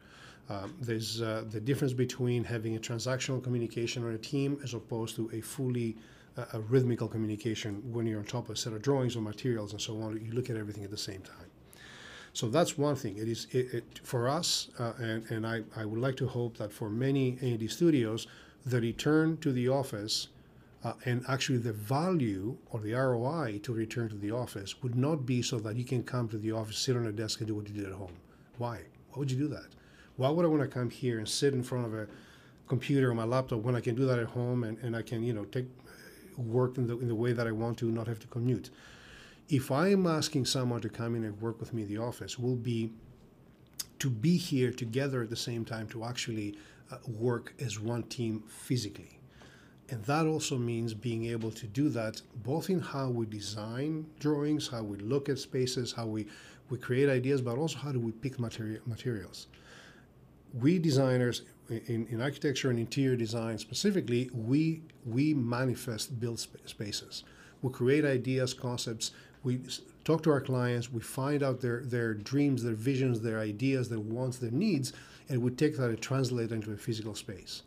Um, 0.51 0.75
there's 0.81 1.23
uh, 1.23 1.45
the 1.49 1.61
difference 1.61 1.93
between 1.93 2.43
having 2.43 2.75
a 2.75 2.81
transactional 2.81 3.41
communication 3.41 4.05
on 4.05 4.15
a 4.15 4.19
team 4.19 4.59
as 4.65 4.75
opposed 4.75 5.15
to 5.17 5.31
a 5.33 5.41
fully 5.41 5.97
uh, 6.37 6.47
a 6.55 6.61
rhythmical 6.61 7.07
communication 7.07 7.81
when 7.93 8.07
you're 8.07 8.19
on 8.19 8.25
top 8.25 8.47
of 8.49 8.55
a 8.55 8.57
set 8.57 8.73
of 8.73 8.83
drawings 8.83 9.15
or 9.15 9.21
materials 9.21 9.73
and 9.73 9.81
so 9.81 10.01
on. 10.03 10.21
You 10.25 10.33
look 10.33 10.51
at 10.51 10.57
everything 10.57 10.83
at 10.83 10.91
the 10.91 10.99
same 10.99 11.21
time. 11.21 11.52
So 12.33 12.49
that's 12.49 12.79
one 12.79 12.97
thing. 12.97 13.19
It 13.19 13.29
is 13.29 13.47
it, 13.51 13.75
it, 13.75 14.01
for 14.03 14.29
us, 14.29 14.69
uh, 14.79 14.93
and, 14.99 15.31
and 15.31 15.47
I, 15.47 15.63
I 15.77 15.85
would 15.85 16.01
like 16.01 16.17
to 16.17 16.27
hope 16.27 16.57
that 16.57 16.73
for 16.73 16.89
many 16.89 17.39
A&D 17.43 17.69
studios, 17.69 18.27
the 18.65 18.81
return 18.81 19.37
to 19.39 19.53
the 19.53 19.69
office 19.69 20.29
uh, 20.85 20.95
and 21.05 21.25
actually, 21.29 21.59
the 21.59 21.73
value 21.73 22.57
or 22.71 22.81
the 22.81 22.93
ROI 22.93 23.61
to 23.63 23.73
return 23.73 24.09
to 24.09 24.17
the 24.17 24.33
office 24.33 24.83
would 24.83 24.97
not 24.97 25.25
be 25.25 25.41
so 25.41 25.59
that 25.61 25.77
you 25.77 25.85
can 25.85 26.03
come 26.03 26.29
to 26.29 26.39
the 26.39 26.51
office, 26.51 26.77
sit 26.77 26.97
on 26.97 27.07
a 27.07 27.13
desk, 27.13 27.39
and 27.39 27.47
do 27.47 27.55
what 27.55 27.69
you 27.69 27.75
did 27.75 27.87
at 27.87 27.93
home. 27.93 28.15
Why? 28.59 28.81
Why 29.11 29.19
would 29.19 29.31
you 29.31 29.39
do 29.39 29.49
that? 29.49 29.67
Why 30.17 30.29
would 30.29 30.45
I 30.45 30.49
want 30.49 30.63
to 30.63 30.69
come 30.69 30.91
here 30.91 31.19
and 31.19 31.29
sit 31.29 31.55
in 31.55 31.63
front 31.63 31.87
of 31.87 31.95
a 31.95 32.09
computer 32.67 33.11
or 33.11 33.15
my 33.15 33.25
laptop 33.25 33.61
when 33.61 33.77
I 33.77 33.81
can 33.81 33.95
do 33.95 34.07
that 34.07 34.19
at 34.19 34.27
home 34.27 34.65
and, 34.65 34.77
and 34.79 34.97
I 34.97 35.03
can, 35.03 35.23
you 35.23 35.33
know, 35.33 35.45
take 35.45 35.67
work 36.37 36.79
in 36.79 36.89
the, 36.89 36.99
in 36.99 37.07
the 37.07 37.15
way 37.15 37.33
that 37.33 37.47
I 37.47 37.53
want 37.53 37.79
to, 37.79 37.91
not 37.91 38.09
have 38.09 38.19
to 38.19 38.27
commute? 38.27 38.71
If 39.53 39.71
I 39.71 39.89
am 39.89 40.07
asking 40.07 40.47
someone 40.47 40.81
to 40.81 40.89
come 40.89 41.15
in 41.15 41.25
and 41.25 41.41
work 41.41 41.61
with 41.61 41.73
me 41.73 41.83
in 41.83 41.89
the 41.89 41.99
office, 41.99 42.39
will 42.39 42.57
be 42.57 42.91
to 44.01 44.11
be 44.11 44.37
here 44.37 44.73
together 44.73 45.23
at 45.23 45.31
the 45.31 45.37
same 45.37 45.65
time 45.65 45.87
to 45.89 46.05
actually 46.05 46.57
uh, 46.91 46.97
work 47.07 47.55
as 47.61 47.79
one 47.79 48.03
team 48.05 48.43
physically 48.49 49.21
and 49.93 50.03
that 50.05 50.27
also 50.27 50.57
means 50.57 50.95
being 50.95 51.27
able 51.27 51.51
to 51.51 51.67
do 51.67 51.91
that 51.91 52.23
both 52.37 52.71
in 52.71 52.81
how 52.81 53.11
we 53.11 53.27
design 53.27 54.07
drawings, 54.19 54.67
how 54.67 54.83
we 54.83 54.97
look 54.97 55.29
at 55.29 55.39
spaces, 55.39 55.93
how 55.93 56.07
we, 56.07 56.27
we 56.71 56.79
create 56.79 57.11
ideas, 57.11 57.43
but 57.43 57.59
also 57.59 57.77
how 57.79 57.93
do 57.93 58.01
we 58.01 58.11
pick 58.11 58.39
materi- 58.39 58.81
materials. 58.87 59.49
We 60.55 60.79
designers 60.79 61.43
in, 61.69 62.07
in 62.09 62.23
architecture 62.23 62.71
and 62.71 62.79
interior 62.79 63.17
design 63.17 63.59
specifically, 63.59 64.31
we, 64.33 64.81
we 65.05 65.35
manifest 65.35 66.19
build 66.19 66.41
sp- 66.41 66.65
spaces. 66.65 67.25
We 67.61 67.71
create 67.71 68.07
ideas, 68.07 68.55
concepts, 68.55 69.13
we 69.45 69.61
talk 70.05 70.23
to 70.25 70.31
our 70.31 70.41
clients, 70.41 70.93
we 70.93 71.01
find 71.01 71.43
out 71.43 71.61
their, 71.61 71.83
their 71.85 72.15
dreams, 72.15 72.63
their 72.63 72.75
visions, 72.75 73.21
their 73.21 73.41
ideas, 73.41 73.89
their 73.89 74.01
wants, 74.01 74.39
their 74.39 74.51
needs, 74.51 74.93
and 75.29 75.43
we 75.43 75.51
take 75.51 75.77
that 75.77 75.91
and 75.91 76.01
translate 76.01 76.51
it 76.51 76.55
into 76.55 76.73
a 76.73 76.77
physical 76.77 77.15
space. 77.15 77.63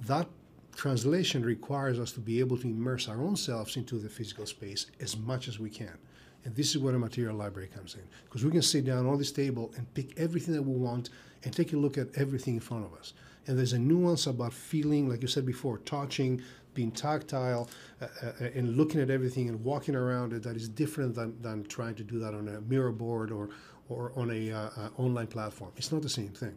That 0.00 0.28
translation 0.74 1.42
requires 1.44 1.98
us 1.98 2.12
to 2.12 2.20
be 2.20 2.40
able 2.40 2.58
to 2.58 2.66
immerse 2.66 3.08
our 3.08 3.20
own 3.20 3.36
selves 3.36 3.76
into 3.76 3.98
the 3.98 4.08
physical 4.08 4.46
space 4.46 4.86
as 5.00 5.16
much 5.16 5.48
as 5.48 5.58
we 5.58 5.70
can. 5.70 5.96
And 6.44 6.54
this 6.54 6.70
is 6.70 6.78
where 6.78 6.94
a 6.94 6.98
material 6.98 7.34
library 7.34 7.68
comes 7.74 7.94
in. 7.94 8.02
Because 8.24 8.44
we 8.44 8.52
can 8.52 8.62
sit 8.62 8.84
down 8.84 9.06
on 9.06 9.18
this 9.18 9.32
table 9.32 9.72
and 9.76 9.92
pick 9.94 10.16
everything 10.18 10.54
that 10.54 10.62
we 10.62 10.76
want 10.76 11.10
and 11.42 11.52
take 11.52 11.72
a 11.72 11.76
look 11.76 11.98
at 11.98 12.08
everything 12.14 12.54
in 12.54 12.60
front 12.60 12.84
of 12.84 12.94
us. 12.94 13.14
And 13.46 13.58
there's 13.58 13.72
a 13.72 13.78
nuance 13.78 14.26
about 14.26 14.52
feeling, 14.52 15.08
like 15.08 15.22
you 15.22 15.28
said 15.28 15.46
before, 15.46 15.78
touching, 15.78 16.42
being 16.76 16.92
tactile, 16.92 17.68
uh, 18.00 18.06
uh, 18.22 18.44
and 18.54 18.76
looking 18.76 19.00
at 19.00 19.10
everything 19.10 19.48
and 19.48 19.64
walking 19.64 19.96
around 19.96 20.32
it 20.32 20.44
that 20.44 20.54
is 20.54 20.68
different 20.68 21.16
than, 21.16 21.40
than 21.42 21.64
trying 21.64 21.96
to 21.96 22.04
do 22.04 22.20
that 22.20 22.34
on 22.34 22.46
a 22.46 22.60
Miro 22.60 22.92
board 22.92 23.32
or, 23.32 23.48
or 23.88 24.12
on 24.14 24.30
a 24.30 24.52
uh, 24.52 24.70
uh 24.76 24.88
online 24.96 25.26
platform. 25.26 25.72
It's 25.76 25.90
not 25.90 26.02
the 26.02 26.08
same 26.08 26.28
thing. 26.28 26.54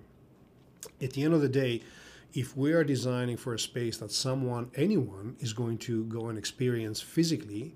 At 1.01 1.13
the 1.13 1.23
end 1.23 1.33
of 1.33 1.41
the 1.41 1.49
day, 1.49 1.81
if 2.33 2.55
we 2.55 2.73
are 2.73 2.83
designing 2.83 3.37
for 3.37 3.55
a 3.55 3.59
space 3.59 3.97
that 3.97 4.11
someone, 4.11 4.69
anyone, 4.75 5.35
is 5.39 5.53
going 5.53 5.79
to 5.79 6.03
go 6.05 6.27
and 6.27 6.37
experience 6.37 7.01
physically, 7.01 7.75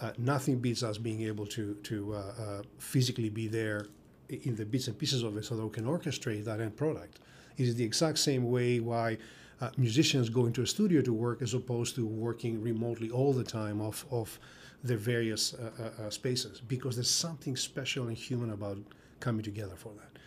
uh, 0.00 0.12
nothing 0.18 0.58
beats 0.58 0.82
us 0.82 0.98
being 0.98 1.22
able 1.22 1.46
to 1.46 1.74
to 1.74 2.14
uh, 2.14 2.16
uh, 2.16 2.62
physically 2.78 3.28
be 3.28 3.48
there 3.48 3.86
in 4.28 4.54
the 4.56 4.64
bits 4.64 4.86
and 4.88 4.96
pieces 4.98 5.22
of 5.22 5.36
it, 5.36 5.44
so 5.44 5.56
that 5.56 5.64
we 5.64 5.70
can 5.70 5.84
orchestrate 5.84 6.44
that 6.44 6.60
end 6.60 6.76
product. 6.76 7.18
It 7.56 7.66
is 7.66 7.74
the 7.74 7.84
exact 7.84 8.18
same 8.18 8.50
way 8.50 8.80
why 8.80 9.18
uh, 9.62 9.70
musicians 9.76 10.28
go 10.28 10.46
into 10.46 10.62
a 10.62 10.66
studio 10.66 11.00
to 11.00 11.12
work 11.12 11.40
as 11.40 11.54
opposed 11.54 11.94
to 11.94 12.04
working 12.04 12.60
remotely 12.60 13.10
all 13.10 13.32
the 13.32 13.44
time 13.44 13.80
off 13.80 14.04
of 14.10 14.38
their 14.82 14.96
various 14.96 15.54
uh, 15.54 15.90
uh, 16.00 16.10
spaces, 16.10 16.60
because 16.60 16.96
there's 16.96 17.08
something 17.08 17.56
special 17.56 18.08
and 18.08 18.16
human 18.16 18.50
about 18.50 18.76
coming 19.20 19.44
together 19.44 19.76
for 19.76 19.92
that. 19.94 20.18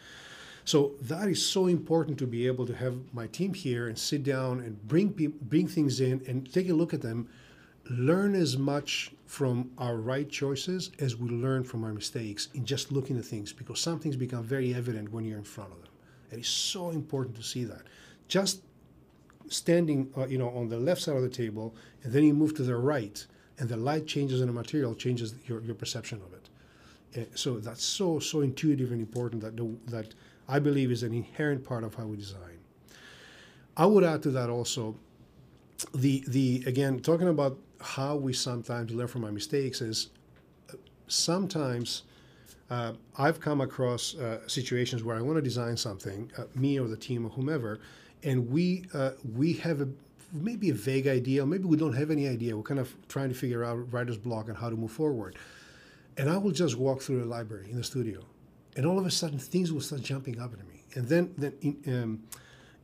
So 0.64 0.94
that 1.02 1.28
is 1.28 1.46
so 1.46 1.68
important 1.68 2.18
to 2.20 2.28
be 2.28 2.48
able 2.48 2.66
to 2.66 2.74
have 2.76 2.96
my 3.14 3.28
team 3.28 3.54
here 3.54 3.88
and 3.90 4.00
sit 4.00 4.24
down 4.24 4.62
and 4.62 4.82
bring 4.88 5.10
bring 5.42 5.68
things 5.68 6.00
in 6.00 6.24
and 6.28 6.52
take 6.52 6.70
a 6.70 6.74
look 6.74 6.94
at 6.94 7.02
them, 7.02 7.28
learn 7.90 8.34
as 8.36 8.58
much 8.58 9.12
from 9.26 9.70
our 9.78 9.98
right 9.98 10.30
choices 10.30 10.92
as 11.00 11.18
we 11.18 11.30
learn 11.30 11.64
from 11.64 11.84
our 11.84 11.94
mistakes 11.94 12.48
in 12.54 12.66
just 12.66 12.92
looking 12.92 13.18
at 13.18 13.26
things 13.26 13.52
because 13.52 13.82
some 13.82 14.00
things 14.00 14.16
become 14.16 14.44
very 14.44 14.74
evident 14.74 15.12
when 15.12 15.26
you're 15.26 15.38
in 15.38 15.44
front 15.44 15.72
of 15.74 15.82
them. 15.82 15.92
It 16.32 16.40
is 16.40 16.48
so 16.48 16.92
important 16.92 17.36
to 17.36 17.44
see 17.44 17.66
that. 17.66 17.84
Just 18.28 18.62
standing, 19.50 20.12
uh, 20.18 20.28
you 20.28 20.38
know, 20.38 20.50
on 20.50 20.70
the 20.70 20.78
left 20.78 21.02
side 21.02 21.16
of 21.16 21.22
the 21.22 21.30
table, 21.30 21.76
and 22.04 22.14
then 22.14 22.24
you 22.24 22.34
move 22.34 22.56
to 22.56 22.64
the 22.64 22.76
right, 22.76 23.26
and 23.60 23.70
the 23.70 23.78
light 23.78 24.08
changes 24.08 24.42
in 24.42 24.48
the 24.48 24.54
material 24.54 24.96
changes 24.96 25.36
your, 25.46 25.62
your 25.62 25.76
perception 25.76 26.22
of 26.26 26.34
it. 26.34 26.50
Uh, 27.18 27.26
so 27.36 27.60
that's 27.60 27.84
so 27.84 28.20
so 28.20 28.42
intuitive 28.42 28.92
and 28.92 29.00
important 29.00 29.42
that 29.42 29.56
the, 29.56 29.76
that 29.88 30.14
I 30.48 30.60
believe 30.60 30.92
is 30.92 31.04
an 31.04 31.14
inherent 31.14 31.64
part 31.64 31.84
of 31.84 31.96
how 31.96 32.06
we 32.06 32.18
design. 32.18 32.60
I 33.78 33.86
would 33.86 34.04
add 34.04 34.24
to 34.24 34.32
that 34.32 34.50
also 34.50 34.96
the 35.94 36.24
the 36.28 36.64
again 36.66 37.00
talking 37.00 37.28
about 37.28 37.58
how 37.82 38.16
we 38.16 38.34
sometimes 38.34 38.92
learn 38.92 39.08
from 39.08 39.24
our 39.26 39.32
mistakes 39.32 39.82
is 39.82 40.10
uh, 40.72 40.76
sometimes 41.08 42.04
uh, 42.70 42.94
I've 43.18 43.40
come 43.40 43.62
across 43.62 44.16
uh, 44.16 44.48
situations 44.48 45.04
where 45.04 45.16
I 45.16 45.22
want 45.22 45.38
to 45.38 45.42
design 45.42 45.78
something, 45.78 46.32
uh, 46.38 46.46
me 46.56 46.80
or 46.80 46.88
the 46.88 46.98
team 46.98 47.26
or 47.26 47.30
whomever, 47.30 47.80
and 48.26 48.50
we 48.50 48.84
uh, 48.94 49.12
we 49.34 49.54
have 49.54 49.80
a 49.80 49.88
maybe 50.34 50.70
a 50.70 50.74
vague 50.74 51.08
idea, 51.08 51.46
maybe 51.46 51.64
we 51.64 51.78
don't 51.78 51.96
have 51.96 52.12
any 52.12 52.28
idea. 52.28 52.58
We're 52.58 52.64
kind 52.64 52.80
of 52.80 52.94
trying 53.08 53.30
to 53.30 53.36
figure 53.36 53.64
out 53.64 53.94
writer's 53.94 54.18
block 54.18 54.50
and 54.50 54.58
how 54.58 54.70
to 54.70 54.76
move 54.76 54.92
forward. 54.92 55.38
And 56.18 56.30
I 56.30 56.38
will 56.38 56.52
just 56.52 56.76
walk 56.76 57.02
through 57.02 57.20
the 57.20 57.26
library 57.26 57.70
in 57.72 57.78
the 57.78 57.84
studio 57.84 58.26
and 58.76 58.86
all 58.86 59.00
of 59.00 59.06
a 59.06 59.12
sudden 59.12 59.40
things 59.40 59.72
will 59.72 59.82
start 59.82 60.02
jumping 60.02 60.40
up 60.40 60.54
at 60.54 60.68
me. 60.68 60.84
And 60.96 61.08
then, 61.08 61.34
then 61.38 61.54
in, 61.62 62.04
um, 62.04 62.24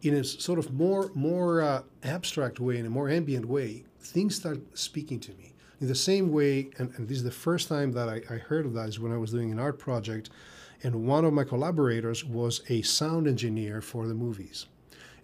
in 0.01 0.15
a 0.15 0.23
sort 0.23 0.59
of 0.59 0.73
more 0.73 1.11
more 1.13 1.61
uh, 1.61 1.83
abstract 2.03 2.59
way, 2.59 2.77
in 2.77 2.85
a 2.85 2.89
more 2.89 3.09
ambient 3.09 3.45
way, 3.45 3.83
things 3.99 4.35
start 4.35 4.59
speaking 4.77 5.19
to 5.21 5.31
me. 5.33 5.53
In 5.79 5.87
the 5.87 5.95
same 5.95 6.31
way, 6.31 6.69
and, 6.77 6.93
and 6.95 7.07
this 7.07 7.17
is 7.17 7.23
the 7.23 7.31
first 7.31 7.67
time 7.67 7.91
that 7.93 8.07
I, 8.07 8.21
I 8.29 8.37
heard 8.37 8.65
of 8.65 8.73
that 8.73 8.89
is 8.89 8.99
when 8.99 9.11
I 9.11 9.17
was 9.17 9.31
doing 9.31 9.51
an 9.51 9.59
art 9.59 9.79
project, 9.79 10.29
and 10.83 11.07
one 11.07 11.25
of 11.25 11.33
my 11.33 11.43
collaborators 11.43 12.23
was 12.23 12.61
a 12.69 12.81
sound 12.83 13.27
engineer 13.27 13.81
for 13.81 14.07
the 14.07 14.13
movies, 14.13 14.67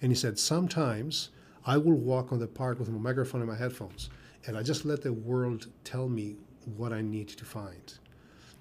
and 0.01 0.11
he 0.11 0.15
said 0.15 0.39
sometimes 0.39 1.29
I 1.65 1.77
will 1.77 1.93
walk 1.93 2.31
on 2.31 2.39
the 2.39 2.47
park 2.47 2.79
with 2.79 2.89
my 2.89 2.97
microphone 2.99 3.41
and 3.41 3.49
my 3.49 3.57
headphones, 3.57 4.09
and 4.45 4.57
I 4.57 4.63
just 4.63 4.85
let 4.85 5.01
the 5.01 5.13
world 5.13 5.67
tell 5.83 6.07
me 6.07 6.37
what 6.75 6.93
I 6.93 7.01
need 7.01 7.29
to 7.29 7.45
find. 7.45 7.93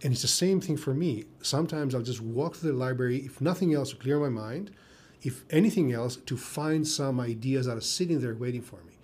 And 0.02 0.12
it's 0.12 0.22
the 0.22 0.28
same 0.28 0.60
thing 0.60 0.76
for 0.76 0.92
me. 0.92 1.24
Sometimes 1.40 1.94
I'll 1.94 2.02
just 2.02 2.20
walk 2.20 2.54
to 2.58 2.66
the 2.66 2.72
library, 2.72 3.18
if 3.18 3.40
nothing 3.40 3.74
else, 3.74 3.90
to 3.90 3.96
clear 3.96 4.18
my 4.18 4.28
mind, 4.28 4.70
if 5.22 5.44
anything 5.50 5.92
else, 5.92 6.16
to 6.16 6.36
find 6.36 6.86
some 6.86 7.18
ideas 7.20 7.66
that 7.66 7.76
are 7.76 7.80
sitting 7.80 8.20
there 8.20 8.34
waiting 8.34 8.62
for 8.62 8.76
me. 8.84 8.98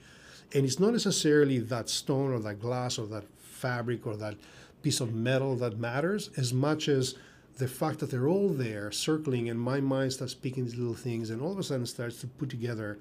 And 0.55 0.64
it's 0.66 0.78
not 0.78 0.93
necessarily 0.93 1.59
that 1.61 1.89
stone 1.89 2.33
or 2.33 2.39
that 2.41 2.61
glass 2.61 2.99
or 2.99 3.07
that 3.07 3.24
fabric 3.39 4.07
or 4.07 4.16
that 4.16 4.37
piece 4.83 5.01
of 5.01 5.14
metal 5.14 5.57
that 5.57 5.78
matters 5.78 6.30
as 6.37 6.53
much 6.53 6.89
as 6.89 7.14
the 7.59 7.68
fact 7.68 7.98
that 7.98 8.11
they're 8.11 8.28
all 8.28 8.48
there 8.48 8.90
circling 8.90 9.48
and 9.48 9.61
my 9.61 9.80
mind 9.80 10.12
starts 10.12 10.34
picking 10.34 10.64
these 10.64 10.76
little 10.76 10.94
things 10.94 11.30
and 11.30 11.42
all 11.42 11.53
of 11.53 11.59
a 11.59 11.62
sudden 11.62 11.86
starts 11.86 12.20
to 12.20 12.26
put 12.26 12.48
together 12.48 12.98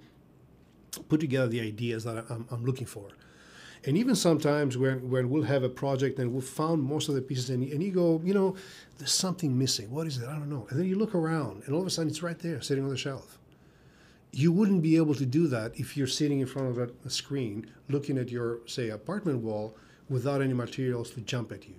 put 1.07 1.21
together 1.21 1.47
the 1.47 1.61
ideas 1.61 2.03
that 2.03 2.25
I'm, 2.29 2.45
I'm 2.51 2.65
looking 2.65 2.85
for. 2.85 3.07
And 3.85 3.97
even 3.97 4.13
sometimes 4.13 4.77
when, 4.77 5.09
when 5.09 5.29
we'll 5.29 5.43
have 5.43 5.63
a 5.63 5.69
project 5.69 6.19
and 6.19 6.33
we've 6.33 6.43
found 6.43 6.83
most 6.83 7.07
of 7.07 7.15
the 7.15 7.21
pieces 7.21 7.49
and, 7.49 7.63
and 7.63 7.81
you 7.81 7.91
go 7.91 8.21
you 8.23 8.33
know 8.33 8.55
there's 8.97 9.13
something 9.13 9.57
missing. 9.57 9.89
What 9.89 10.05
is 10.07 10.17
it? 10.17 10.27
I 10.27 10.33
don't 10.33 10.49
know. 10.49 10.67
And 10.69 10.79
then 10.79 10.85
you 10.85 10.97
look 10.97 11.15
around 11.15 11.63
and 11.65 11.73
all 11.73 11.81
of 11.81 11.87
a 11.87 11.89
sudden 11.89 12.09
it's 12.09 12.21
right 12.21 12.37
there 12.37 12.61
sitting 12.61 12.83
on 12.83 12.89
the 12.89 12.97
shelf. 12.97 13.37
You 14.33 14.51
wouldn't 14.51 14.81
be 14.81 14.95
able 14.97 15.15
to 15.15 15.25
do 15.25 15.47
that 15.47 15.77
if 15.79 15.97
you're 15.97 16.07
sitting 16.07 16.39
in 16.39 16.47
front 16.47 16.69
of 16.69 16.77
a, 16.77 16.89
a 17.05 17.09
screen 17.09 17.71
looking 17.89 18.17
at 18.17 18.29
your 18.29 18.59
say 18.65 18.89
apartment 18.89 19.39
wall 19.39 19.75
without 20.09 20.41
any 20.41 20.53
materials 20.53 21.11
to 21.11 21.21
jump 21.21 21.51
at 21.53 21.67
you 21.67 21.75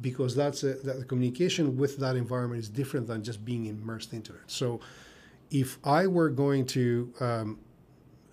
because 0.00 0.34
that's 0.34 0.62
a, 0.62 0.74
that 0.74 0.98
the 0.98 1.04
communication 1.04 1.76
with 1.76 1.98
that 1.98 2.16
environment 2.16 2.60
is 2.60 2.68
different 2.68 3.06
than 3.06 3.22
just 3.22 3.44
being 3.44 3.66
immersed 3.66 4.12
into 4.12 4.32
it. 4.32 4.40
So, 4.46 4.80
if 5.50 5.78
I 5.84 6.06
were 6.06 6.28
going 6.28 6.66
to 6.66 7.12
um, 7.20 7.58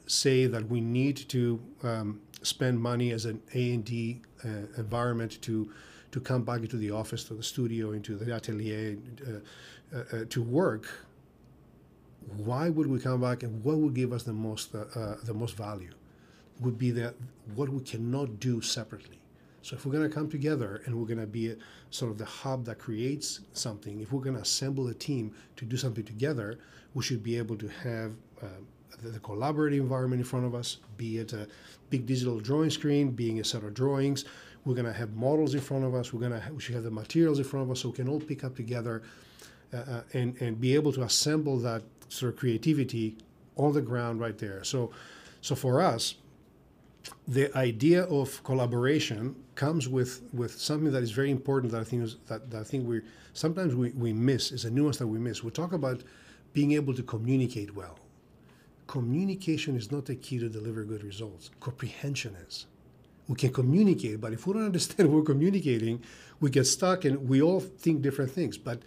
say 0.07 0.47
that 0.47 0.67
we 0.67 0.81
need 0.81 1.17
to 1.29 1.61
um, 1.83 2.21
spend 2.41 2.79
money 2.79 3.11
as 3.11 3.25
an 3.25 3.41
A 3.53 3.73
and 3.73 3.85
D 3.85 4.21
uh, 4.43 4.47
environment 4.77 5.41
to 5.43 5.71
to 6.11 6.19
come 6.19 6.43
back 6.43 6.59
into 6.59 6.77
the 6.77 6.91
office, 6.91 7.23
to 7.23 7.33
the 7.33 7.41
studio, 7.41 7.91
into 7.91 8.15
the 8.15 8.35
atelier, 8.35 8.97
uh, 9.25 9.97
uh, 9.97 9.99
uh 9.99 10.25
to 10.29 10.43
work, 10.43 10.85
why 12.37 12.69
would 12.69 12.85
we 12.85 12.99
come 12.99 13.21
back, 13.21 13.41
and 13.41 13.63
what 13.63 13.77
would 13.77 13.95
give 13.95 14.13
us 14.13 14.23
the 14.23 14.33
most 14.33 14.75
uh, 14.75 14.85
uh, 14.95 15.15
the 15.23 15.33
most 15.33 15.55
value? 15.55 15.91
Would 16.59 16.77
be 16.77 16.91
that 16.91 17.15
what 17.55 17.69
we 17.69 17.81
cannot 17.81 18.39
do 18.39 18.61
separately 18.61 19.19
so 19.63 19.77
if 19.77 19.85
we're 19.85 19.93
going 19.93 20.07
to 20.07 20.13
come 20.13 20.29
together 20.29 20.81
and 20.85 20.93
we're 20.93 21.07
going 21.07 21.21
to 21.21 21.25
be 21.25 21.55
sort 21.89 22.11
of 22.11 22.17
the 22.17 22.25
hub 22.25 22.65
that 22.65 22.79
creates 22.79 23.39
something, 23.53 24.01
if 24.01 24.11
we're 24.11 24.21
going 24.21 24.35
to 24.35 24.41
assemble 24.41 24.89
a 24.89 24.93
team 24.93 25.33
to 25.55 25.63
do 25.63 25.77
something 25.77 26.03
together, 26.03 26.59
we 26.93 27.01
should 27.01 27.23
be 27.23 27.37
able 27.37 27.55
to 27.55 27.69
have 27.69 28.11
uh, 28.41 28.47
the, 29.01 29.09
the, 29.09 29.19
collaborative 29.19 29.79
environment 29.79 30.19
in 30.19 30.25
front 30.25 30.45
of 30.45 30.53
us, 30.53 30.77
be 30.97 31.17
it 31.17 31.31
a 31.31 31.47
big 31.89 32.05
digital 32.05 32.41
drawing 32.41 32.69
screen, 32.69 33.11
being 33.11 33.39
a 33.39 33.43
set 33.43 33.63
of 33.63 33.73
drawings. 33.73 34.25
We're 34.65 34.75
going 34.75 34.85
to 34.85 34.93
have 34.93 35.15
models 35.15 35.53
in 35.53 35.61
front 35.61 35.85
of 35.85 35.95
us. 35.95 36.11
We're 36.11 36.27
going 36.27 36.39
to 36.39 36.53
we 36.53 36.59
should 36.59 36.75
have 36.75 36.83
the 36.83 36.91
materials 36.91 37.37
in 37.37 37.45
front 37.45 37.65
of 37.65 37.71
us 37.71 37.79
so 37.81 37.89
we 37.89 37.95
can 37.95 38.09
all 38.09 38.19
pick 38.19 38.43
up 38.43 38.55
together 38.55 39.01
uh, 39.73 39.77
uh, 39.77 40.01
and 40.13 40.39
and 40.41 40.59
be 40.59 40.75
able 40.75 40.91
to 40.93 41.03
assemble 41.03 41.57
that 41.59 41.83
sort 42.09 42.33
of 42.33 42.39
creativity 42.39 43.15
on 43.55 43.71
the 43.71 43.81
ground 43.81 44.19
right 44.19 44.37
there. 44.37 44.61
So 44.65 44.91
so 45.41 45.55
for 45.55 45.81
us, 45.81 46.15
the 47.27 47.55
idea 47.57 48.03
of 48.03 48.43
collaboration 48.43 49.35
comes 49.55 49.87
with, 49.89 50.21
with 50.33 50.59
something 50.59 50.91
that 50.91 51.03
is 51.03 51.11
very 51.11 51.31
important 51.31 51.71
that 51.71 51.81
I 51.81 51.83
think 51.83 52.03
is, 52.03 52.17
that, 52.27 52.49
that 52.51 52.61
I 52.61 52.63
think 52.63 52.87
we 52.87 53.01
sometimes 53.33 53.75
we, 53.75 53.89
we 53.91 54.13
miss 54.13 54.51
is 54.51 54.65
a 54.65 54.71
nuance 54.71 54.97
that 54.97 55.07
we 55.07 55.19
miss. 55.19 55.43
We 55.43 55.51
talk 55.51 55.73
about 55.73 56.03
being 56.53 56.73
able 56.73 56.93
to 56.93 57.03
communicate 57.03 57.75
well. 57.75 57.99
Communication 58.87 59.75
is 59.75 59.91
not 59.91 60.05
the 60.05 60.15
key 60.15 60.39
to 60.39 60.49
deliver 60.49 60.83
good 60.83 61.03
results. 61.03 61.49
Comprehension 61.59 62.35
is. 62.47 62.67
We 63.27 63.35
can 63.35 63.51
communicate, 63.53 64.21
but 64.21 64.33
if 64.33 64.45
we 64.45 64.53
don't 64.53 64.65
understand 64.71 65.09
what 65.09 65.17
we're 65.17 65.23
communicating, 65.23 66.01
we 66.39 66.49
get 66.49 66.65
stuck 66.65 67.05
and 67.05 67.27
we 67.27 67.41
all 67.41 67.59
think 67.59 68.01
different 68.01 68.31
things. 68.31 68.57
But 68.57 68.81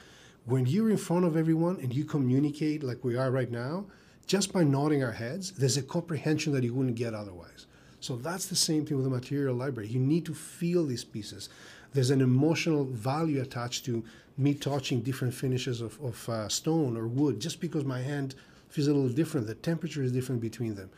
when 0.45 0.67
you're 0.67 0.91
in 0.91 0.97
front 0.97 1.25
of 1.25 1.37
everyone 1.37 1.79
and 1.81 1.93
you 1.93 2.05
communicate 2.05 2.83
like 2.83 3.03
we 3.03 3.17
are 3.17 3.31
right 3.31 3.51
now, 3.51 3.87
just 4.27 4.53
by 4.53 4.65
nodding 4.65 5.03
our 5.03 5.13
heads, 5.13 5.53
there's 5.53 5.77
a 5.77 5.83
comprehension 5.83 6.53
that 6.53 6.65
you 6.65 6.75
wouldn't 6.75 6.97
get 6.97 7.15
otherwise. 7.15 7.67
So 8.01 8.17
that's 8.17 8.47
the 8.47 8.57
same 8.57 8.85
thing 8.85 8.97
with 8.97 9.05
the 9.05 9.11
material 9.11 9.55
library. 9.55 9.89
You 9.89 10.01
need 10.01 10.25
to 10.27 10.35
feel 10.35 10.85
these 10.87 11.05
pieces. 11.05 11.49
There's 11.93 12.11
an 12.11 12.21
emotional 12.21 12.85
value 12.85 13.41
attached 13.41 13.85
to 13.87 14.05
me 14.39 14.55
touching 14.55 15.01
different 15.01 15.33
finishes 15.33 15.81
of, 15.81 15.99
of 16.03 16.29
uh, 16.29 16.49
stone 16.49 16.97
or 16.97 17.07
wood 17.07 17.41
just 17.41 17.61
because 17.61 17.85
my 17.85 18.01
hand 18.01 18.35
feels 18.69 18.89
a 18.89 18.93
little 18.93 19.09
different. 19.09 19.47
The 19.47 19.55
temperature 19.55 20.03
is 20.03 20.13
different 20.13 20.41
between 20.41 20.75
them. 20.75 20.91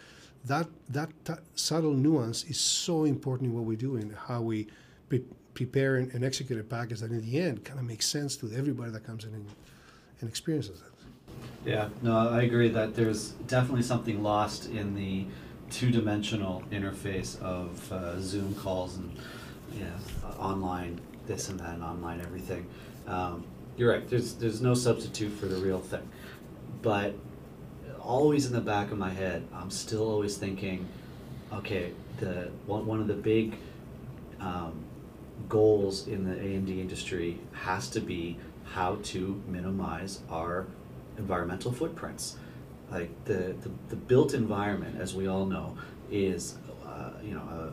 That, 0.45 0.67
that 0.91 1.11
t- 1.25 1.35
subtle 1.55 1.93
nuance 1.93 2.45
is 2.45 2.59
so 2.59 3.05
important 3.05 3.51
in 3.51 3.55
what 3.55 3.65
we 3.65 3.77
do 3.77 3.97
and 3.97 4.15
how 4.15 4.41
we 4.41 4.67
pre- 5.09 5.25
prepare 5.55 5.97
and, 5.97 6.13
and, 6.13 6.25
execute 6.25 6.59
a 6.59 6.63
package 6.63 7.01
that 7.01 7.11
in 7.11 7.21
the 7.21 7.41
end 7.41 7.65
kind 7.65 7.79
of 7.79 7.85
makes 7.85 8.07
sense 8.07 8.37
to 8.37 8.51
everybody 8.53 8.91
that 8.93 9.05
comes 9.05 9.25
in 9.25 9.35
and, 9.35 9.47
and 10.21 10.31
experiences 10.31 10.81
it. 10.81 11.69
Yeah, 11.69 11.89
no, 12.03 12.17
I 12.17 12.43
agree 12.43 12.69
that 12.69 12.95
there's 12.95 13.31
definitely 13.47 13.83
something 13.83 14.23
lost 14.23 14.71
in 14.71 14.95
the 14.95 15.27
two-dimensional 15.71 16.63
interface 16.71 17.41
of 17.41 17.93
uh, 17.93 18.21
Zoom 18.21 18.55
calls 18.55 18.97
and 18.97 19.17
yeah, 19.75 19.87
uh, 20.25 20.41
online 20.41 21.01
this 21.27 21.49
and 21.49 21.61
that 21.61 21.75
and 21.75 21.85
online 21.85 22.21
everything. 22.21 22.67
Um, 23.07 23.45
you're 23.77 23.91
right. 23.91 24.09
There's 24.09 24.35
there's 24.35 24.61
no 24.61 24.75
substitute 24.75 25.31
for 25.31 25.47
the 25.47 25.57
real 25.57 25.81
thing, 25.81 26.09
but 26.83 27.15
always 28.01 28.47
in 28.47 28.53
the 28.53 28.61
back 28.61 28.91
of 28.91 28.99
my 28.99 29.11
head, 29.11 29.47
I'm 29.55 29.71
still 29.71 30.11
always 30.11 30.37
thinking, 30.37 30.87
okay, 31.53 31.93
the 32.19 32.51
one 32.67 32.87
one 32.87 33.01
of 33.01 33.07
the 33.07 33.15
big 33.15 33.57
um, 34.41 34.85
goals 35.49 36.09
in 36.09 36.25
the 36.25 36.35
A&D 36.35 36.81
industry 36.81 37.39
has 37.53 37.89
to 37.91 38.01
be 38.01 38.39
how 38.65 38.97
to 39.03 39.41
minimize 39.47 40.21
our 40.31 40.67
environmental 41.17 41.73
footprints 41.73 42.37
like 42.91 43.11
the, 43.25 43.55
the, 43.61 43.71
the 43.91 43.97
built 43.97 44.35
environment, 44.35 45.01
as 45.01 45.15
we 45.15 45.27
all 45.27 45.47
know, 45.47 45.77
is 46.11 46.57
uh, 46.87 47.11
you 47.23 47.35
know 47.35 47.73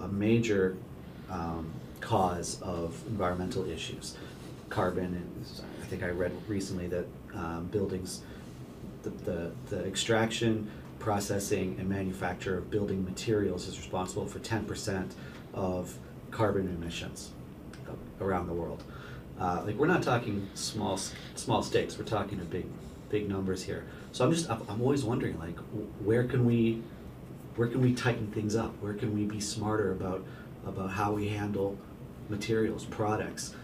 a, 0.00 0.04
a 0.04 0.08
major 0.08 0.76
um, 1.30 1.72
cause 2.00 2.60
of 2.62 3.00
environmental 3.08 3.68
issues. 3.68 4.16
Carbon, 4.68 5.04
and 5.04 5.46
I 5.82 5.86
think 5.86 6.02
I 6.02 6.08
read 6.08 6.32
recently 6.48 6.86
that 6.88 7.06
um, 7.34 7.68
buildings, 7.70 8.22
the, 9.02 9.10
the, 9.10 9.52
the 9.68 9.84
extraction, 9.84 10.70
processing, 10.98 11.76
and 11.78 11.88
manufacture 11.88 12.56
of 12.56 12.70
building 12.70 13.04
materials 13.04 13.68
is 13.68 13.76
responsible 13.78 14.26
for 14.26 14.38
10% 14.38 15.10
of 15.52 15.98
carbon 16.30 16.68
emissions 16.68 17.32
around 18.20 18.46
the 18.46 18.54
world. 18.54 18.82
Uh, 19.38 19.62
like 19.66 19.76
we're 19.76 19.86
not 19.86 20.02
talking 20.02 20.48
small 20.54 20.98
small 21.34 21.62
stakes. 21.62 21.98
We're 21.98 22.04
talking 22.04 22.38
big 22.50 22.66
big 23.10 23.28
numbers 23.28 23.62
here. 23.62 23.84
So 24.12 24.24
I'm 24.24 24.32
just 24.32 24.48
I'm 24.50 24.80
always 24.80 25.04
wondering 25.04 25.38
like 25.38 25.58
where 26.04 26.24
can 26.24 26.44
we 26.44 26.82
where 27.56 27.68
can 27.68 27.80
we 27.80 27.94
tighten 27.94 28.28
things 28.28 28.54
up? 28.54 28.74
Where 28.80 28.94
can 28.94 29.14
we 29.14 29.24
be 29.24 29.40
smarter 29.40 29.92
about 29.92 30.24
about 30.66 30.90
how 30.90 31.12
we 31.12 31.28
handle 31.28 31.78
materials, 32.28 32.84
products? 32.84 33.54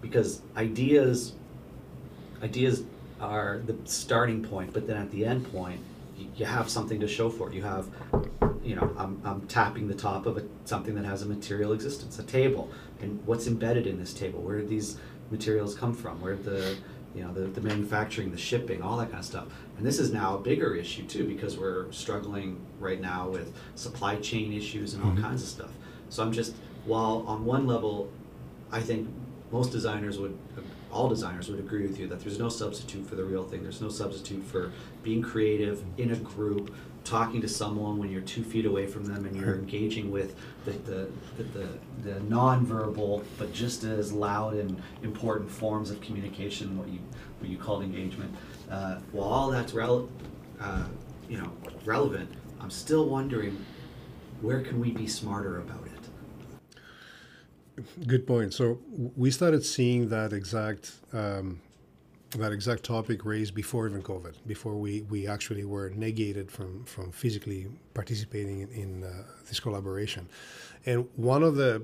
Because 0.00 0.42
ideas 0.56 1.32
ideas 2.42 2.82
are 3.20 3.62
the 3.64 3.76
starting 3.84 4.42
point, 4.42 4.72
but 4.72 4.86
then 4.86 4.96
at 4.96 5.10
the 5.10 5.24
end 5.24 5.50
point, 5.52 5.80
you 6.36 6.44
have 6.44 6.68
something 6.68 7.00
to 7.00 7.08
show 7.08 7.30
for 7.30 7.48
it. 7.48 7.54
You 7.54 7.62
have, 7.62 7.88
you 8.62 8.76
know, 8.76 8.94
I'm, 8.98 9.20
I'm 9.24 9.46
tapping 9.46 9.88
the 9.88 9.94
top 9.94 10.26
of 10.26 10.36
a, 10.36 10.44
something 10.64 10.94
that 10.96 11.04
has 11.04 11.22
a 11.22 11.26
material 11.26 11.72
existence, 11.72 12.18
a 12.18 12.22
table, 12.22 12.70
and 13.00 13.24
what's 13.26 13.46
embedded 13.46 13.86
in 13.86 13.98
this 13.98 14.12
table. 14.12 14.40
Where 14.40 14.58
did 14.58 14.68
these 14.68 14.98
materials 15.30 15.74
come 15.74 15.94
from? 15.94 16.20
Where 16.20 16.36
the 16.36 16.76
you 17.16 17.22
know, 17.22 17.32
the, 17.32 17.46
the 17.46 17.62
manufacturing, 17.62 18.30
the 18.30 18.36
shipping, 18.36 18.82
all 18.82 18.98
that 18.98 19.06
kind 19.06 19.20
of 19.20 19.24
stuff. 19.24 19.46
And 19.78 19.86
this 19.86 19.98
is 19.98 20.12
now 20.12 20.36
a 20.36 20.38
bigger 20.38 20.74
issue 20.74 21.06
too 21.06 21.26
because 21.26 21.56
we're 21.56 21.90
struggling 21.90 22.60
right 22.78 23.00
now 23.00 23.28
with 23.28 23.54
supply 23.74 24.16
chain 24.16 24.52
issues 24.52 24.92
and 24.92 25.02
all 25.02 25.10
mm-hmm. 25.12 25.22
kinds 25.22 25.42
of 25.42 25.48
stuff. 25.48 25.70
So 26.10 26.22
I'm 26.22 26.32
just, 26.32 26.54
while 26.84 27.24
on 27.26 27.46
one 27.46 27.66
level, 27.66 28.12
I 28.70 28.80
think 28.80 29.08
most 29.50 29.72
designers 29.72 30.18
would, 30.18 30.36
all 30.92 31.08
designers 31.08 31.48
would 31.48 31.58
agree 31.58 31.86
with 31.86 31.98
you 31.98 32.06
that 32.08 32.20
there's 32.20 32.38
no 32.38 32.50
substitute 32.50 33.06
for 33.06 33.14
the 33.14 33.24
real 33.24 33.44
thing. 33.44 33.62
There's 33.62 33.80
no 33.80 33.88
substitute 33.88 34.44
for 34.44 34.72
being 35.02 35.22
creative 35.22 35.82
in 35.96 36.12
a 36.12 36.16
group, 36.16 36.74
talking 37.06 37.40
to 37.40 37.48
someone 37.48 37.98
when 37.98 38.10
you're 38.10 38.20
two 38.22 38.42
feet 38.42 38.66
away 38.66 38.86
from 38.86 39.04
them 39.04 39.24
and 39.26 39.36
you're 39.36 39.54
engaging 39.54 40.10
with 40.10 40.34
the, 40.64 40.72
the, 40.72 41.08
the, 41.38 41.68
the, 42.02 42.20
non-verbal 42.20 43.22
but 43.38 43.52
just 43.52 43.84
as 43.84 44.12
loud 44.12 44.54
and 44.54 44.82
important 45.02 45.48
forms 45.48 45.90
of 45.90 46.00
communication, 46.00 46.76
what 46.76 46.88
you, 46.88 46.98
what 47.38 47.48
you 47.48 47.56
called 47.56 47.82
engagement. 47.84 48.34
Uh, 48.70 48.98
while 49.12 49.28
all 49.28 49.50
that's 49.50 49.72
rel- 49.72 50.08
uh, 50.60 50.84
you 51.28 51.38
know, 51.38 51.52
relevant, 51.84 52.28
I'm 52.60 52.70
still 52.70 53.08
wondering 53.08 53.64
where 54.40 54.60
can 54.62 54.80
we 54.80 54.90
be 54.90 55.06
smarter 55.06 55.58
about 55.58 55.86
it? 55.86 55.92
Good 58.06 58.26
point. 58.26 58.52
So 58.52 58.80
we 59.16 59.30
started 59.30 59.64
seeing 59.64 60.08
that 60.08 60.32
exact 60.32 60.92
um, 61.12 61.60
that 62.40 62.52
exact 62.52 62.82
topic 62.82 63.24
raised 63.24 63.54
before 63.54 63.86
even 63.88 64.02
COVID, 64.02 64.34
before 64.46 64.76
we, 64.76 65.02
we 65.02 65.26
actually 65.26 65.64
were 65.64 65.90
negated 65.90 66.50
from, 66.50 66.84
from 66.84 67.12
physically 67.12 67.66
participating 67.94 68.60
in, 68.60 68.70
in 68.70 69.04
uh, 69.04 69.24
this 69.48 69.60
collaboration. 69.60 70.28
And 70.84 71.08
one 71.16 71.42
of 71.42 71.56
the, 71.56 71.82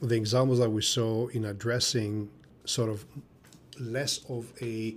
the 0.00 0.14
examples 0.14 0.58
that 0.58 0.70
we 0.70 0.82
saw 0.82 1.28
in 1.28 1.44
addressing 1.46 2.30
sort 2.64 2.90
of 2.90 3.04
less 3.78 4.20
of 4.28 4.52
a 4.60 4.96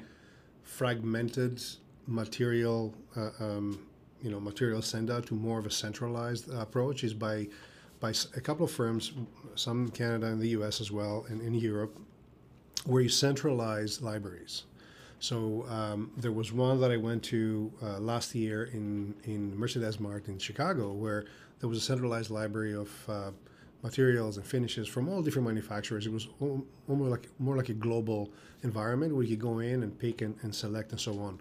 fragmented 0.63 1.63
material, 2.07 2.93
uh, 3.15 3.29
um, 3.39 3.79
you 4.21 4.31
know, 4.31 4.39
material 4.39 4.81
send 4.81 5.09
out 5.09 5.25
to 5.27 5.33
more 5.33 5.59
of 5.59 5.65
a 5.65 5.71
centralized 5.71 6.51
approach 6.53 7.03
is 7.03 7.13
by 7.13 7.47
by 7.99 8.13
a 8.35 8.41
couple 8.41 8.65
of 8.65 8.71
firms, 8.71 9.13
some 9.55 9.85
in 9.85 9.91
Canada 9.91 10.27
and 10.27 10.39
the 10.41 10.49
U.S. 10.49 10.81
as 10.81 10.91
well, 10.91 11.25
and 11.29 11.41
in 11.41 11.53
Europe, 11.53 11.97
where 12.85 13.01
you 13.01 13.09
centralize 13.09 14.01
libraries. 14.01 14.63
So 15.25 15.65
um, 15.69 16.11
there 16.17 16.31
was 16.31 16.53
one 16.53 16.79
that 16.81 16.91
I 16.91 16.97
went 16.97 17.23
to 17.33 17.71
uh, 17.81 17.97
last 17.97 18.35
year 18.35 18.65
in 18.65 19.15
in 19.23 19.57
Merchandise 19.57 19.99
Mart 19.99 20.27
in 20.27 20.37
Chicago, 20.37 20.91
where 20.91 21.25
there 21.59 21.67
was 21.67 21.79
a 21.79 21.85
centralized 21.91 22.29
library 22.29 22.75
of 22.75 22.89
uh, 23.09 23.31
materials 23.81 24.37
and 24.37 24.45
finishes 24.45 24.87
from 24.87 25.09
all 25.09 25.23
different 25.23 25.47
manufacturers. 25.47 26.05
It 26.05 26.13
was 26.13 26.27
almost 26.87 27.11
like 27.15 27.27
more 27.39 27.57
like 27.57 27.69
a 27.69 27.79
global 27.87 28.29
environment 28.61 29.15
where 29.15 29.23
you 29.31 29.35
go 29.35 29.53
in 29.71 29.81
and 29.81 29.97
pick 29.97 30.21
and, 30.21 30.35
and 30.43 30.53
select 30.53 30.91
and 30.91 31.01
so 31.01 31.13
on. 31.27 31.39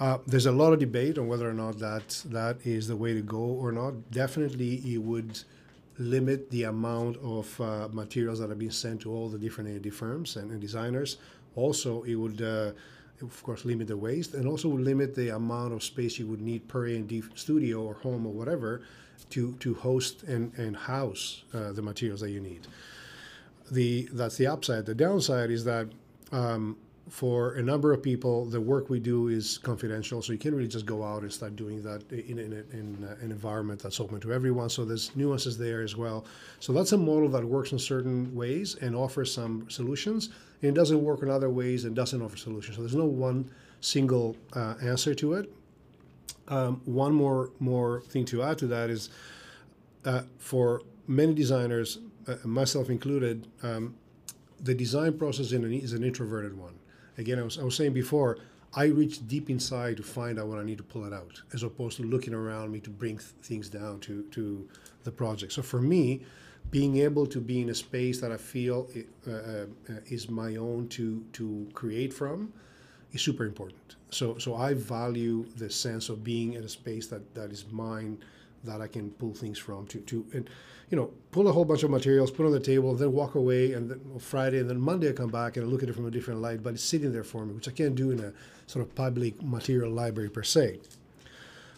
Uh, 0.00 0.18
there's 0.26 0.46
a 0.46 0.56
lot 0.62 0.72
of 0.72 0.80
debate 0.80 1.18
on 1.18 1.28
whether 1.28 1.48
or 1.48 1.58
not 1.64 1.78
that 1.78 2.08
that 2.38 2.56
is 2.64 2.88
the 2.88 2.96
way 2.96 3.14
to 3.14 3.22
go 3.22 3.44
or 3.62 3.70
not. 3.70 3.92
Definitely, 4.10 4.72
it 4.94 5.02
would 5.10 5.38
limit 5.98 6.50
the 6.50 6.64
amount 6.64 7.16
of 7.18 7.60
uh, 7.60 7.88
materials 7.92 8.38
that 8.40 8.50
are 8.50 8.60
being 8.64 8.70
sent 8.70 9.02
to 9.02 9.12
all 9.12 9.28
the 9.28 9.38
different 9.38 9.68
A&D 9.70 9.90
firms 9.90 10.36
and, 10.36 10.50
and 10.50 10.60
designers. 10.60 11.18
Also, 11.54 12.02
it 12.02 12.14
would, 12.14 12.40
uh, 12.42 12.72
of 13.22 13.42
course, 13.42 13.64
limit 13.64 13.88
the 13.88 13.96
waste 13.96 14.34
and 14.34 14.46
also 14.46 14.68
limit 14.68 15.14
the 15.14 15.34
amount 15.34 15.72
of 15.72 15.82
space 15.82 16.18
you 16.18 16.26
would 16.26 16.40
need 16.40 16.66
per 16.68 16.86
A&D 16.86 17.22
studio 17.34 17.82
or 17.82 17.94
home 17.94 18.26
or 18.26 18.32
whatever 18.32 18.82
to, 19.30 19.54
to 19.56 19.74
host 19.74 20.22
and, 20.24 20.52
and 20.56 20.76
house 20.76 21.42
uh, 21.52 21.72
the 21.72 21.82
materials 21.82 22.20
that 22.20 22.30
you 22.30 22.40
need. 22.40 22.66
The, 23.70 24.08
that's 24.12 24.36
the 24.36 24.46
upside. 24.46 24.86
The 24.86 24.94
downside 24.94 25.50
is 25.50 25.64
that 25.64 25.88
um, 26.32 26.76
for 27.08 27.54
a 27.54 27.62
number 27.62 27.92
of 27.92 28.02
people, 28.02 28.44
the 28.44 28.60
work 28.60 28.90
we 28.90 29.00
do 29.00 29.28
is 29.28 29.58
confidential, 29.58 30.20
so 30.20 30.32
you 30.32 30.38
can't 30.38 30.54
really 30.54 30.68
just 30.68 30.86
go 30.86 31.02
out 31.02 31.22
and 31.22 31.32
start 31.32 31.56
doing 31.56 31.82
that 31.82 32.02
in, 32.12 32.38
in, 32.38 32.52
in 32.72 33.08
uh, 33.08 33.16
an 33.22 33.30
environment 33.30 33.80
that's 33.82 34.00
open 34.00 34.20
to 34.20 34.32
everyone. 34.32 34.68
So 34.68 34.84
there's 34.84 35.14
nuances 35.16 35.56
there 35.56 35.82
as 35.82 35.96
well. 35.96 36.24
So 36.60 36.72
that's 36.72 36.92
a 36.92 36.98
model 36.98 37.28
that 37.30 37.44
works 37.44 37.72
in 37.72 37.78
certain 37.78 38.34
ways 38.34 38.76
and 38.76 38.94
offers 38.94 39.32
some 39.32 39.68
solutions, 39.70 40.30
and 40.62 40.70
it 40.70 40.74
doesn't 40.74 41.02
work 41.02 41.22
in 41.22 41.30
other 41.30 41.50
ways 41.50 41.84
and 41.84 41.96
doesn't 41.96 42.20
offer 42.20 42.36
solutions. 42.36 42.76
So 42.76 42.82
there's 42.82 42.94
no 42.94 43.06
one 43.06 43.50
single 43.80 44.36
uh, 44.52 44.74
answer 44.82 45.14
to 45.14 45.34
it. 45.34 45.52
Um, 46.48 46.80
one 46.84 47.12
more 47.12 47.50
more 47.60 48.02
thing 48.08 48.24
to 48.26 48.42
add 48.42 48.58
to 48.58 48.66
that 48.68 48.88
is 48.88 49.10
uh, 50.04 50.22
for 50.38 50.82
many 51.06 51.34
designers, 51.34 51.98
uh, 52.26 52.36
myself 52.44 52.88
included, 52.88 53.46
um, 53.62 53.94
the 54.60 54.74
design 54.74 55.18
process 55.18 55.52
is 55.52 55.92
an 55.92 56.02
introverted 56.02 56.56
one 56.56 56.77
again, 57.18 57.38
I 57.38 57.42
was, 57.42 57.58
I 57.58 57.64
was 57.64 57.76
saying 57.76 57.92
before, 57.92 58.38
I 58.74 58.84
reach 58.86 59.26
deep 59.26 59.50
inside 59.50 59.96
to 59.96 60.02
find 60.02 60.38
out 60.38 60.46
what 60.46 60.58
I 60.58 60.64
need 60.64 60.78
to 60.78 60.84
pull 60.84 61.04
it 61.04 61.12
out, 61.12 61.42
as 61.52 61.62
opposed 61.62 61.96
to 61.98 62.02
looking 62.02 62.34
around 62.34 62.70
me 62.70 62.80
to 62.80 62.90
bring 62.90 63.18
th- 63.18 63.30
things 63.42 63.68
down 63.68 64.00
to, 64.00 64.22
to 64.30 64.68
the 65.04 65.10
project. 65.10 65.52
So 65.52 65.62
for 65.62 65.80
me, 65.80 66.22
being 66.70 66.98
able 66.98 67.26
to 67.26 67.40
be 67.40 67.62
in 67.62 67.70
a 67.70 67.74
space 67.74 68.20
that 68.20 68.30
I 68.30 68.36
feel 68.36 68.88
it, 68.94 69.08
uh, 69.26 69.30
uh, 69.32 70.00
is 70.06 70.28
my 70.28 70.56
own 70.56 70.88
to 70.88 71.24
to 71.32 71.66
create 71.72 72.12
from 72.12 72.52
is 73.12 73.22
super 73.22 73.46
important. 73.46 73.96
So 74.10 74.36
so 74.38 74.54
I 74.54 74.74
value 74.74 75.46
the 75.56 75.70
sense 75.70 76.10
of 76.10 76.22
being 76.22 76.54
in 76.54 76.64
a 76.64 76.68
space 76.68 77.06
that, 77.06 77.34
that 77.34 77.52
is 77.52 77.64
mine, 77.70 78.18
that 78.64 78.80
I 78.80 78.86
can 78.86 79.10
pull 79.12 79.34
things 79.34 79.58
from 79.58 79.86
to 79.88 79.98
to 80.00 80.26
and 80.32 80.48
you 80.90 80.96
know, 80.96 81.10
pull 81.32 81.48
a 81.48 81.52
whole 81.52 81.64
bunch 81.64 81.82
of 81.82 81.90
materials, 81.90 82.30
put 82.30 82.46
on 82.46 82.52
the 82.52 82.60
table, 82.60 82.94
then 82.94 83.12
walk 83.12 83.34
away, 83.34 83.72
and 83.72 83.90
then 83.90 84.00
Friday, 84.18 84.58
and 84.58 84.70
then 84.70 84.80
Monday 84.80 85.10
I 85.10 85.12
come 85.12 85.30
back 85.30 85.56
and 85.56 85.66
I 85.66 85.68
look 85.68 85.82
at 85.82 85.88
it 85.88 85.94
from 85.94 86.06
a 86.06 86.10
different 86.10 86.40
light, 86.40 86.62
but 86.62 86.74
it's 86.74 86.82
sitting 86.82 87.12
there 87.12 87.24
for 87.24 87.44
me, 87.44 87.52
which 87.52 87.68
I 87.68 87.72
can't 87.72 87.94
do 87.94 88.10
in 88.10 88.20
a 88.20 88.32
sort 88.66 88.86
of 88.86 88.94
public 88.94 89.42
material 89.42 89.90
library 89.90 90.30
per 90.30 90.42
se. 90.42 90.78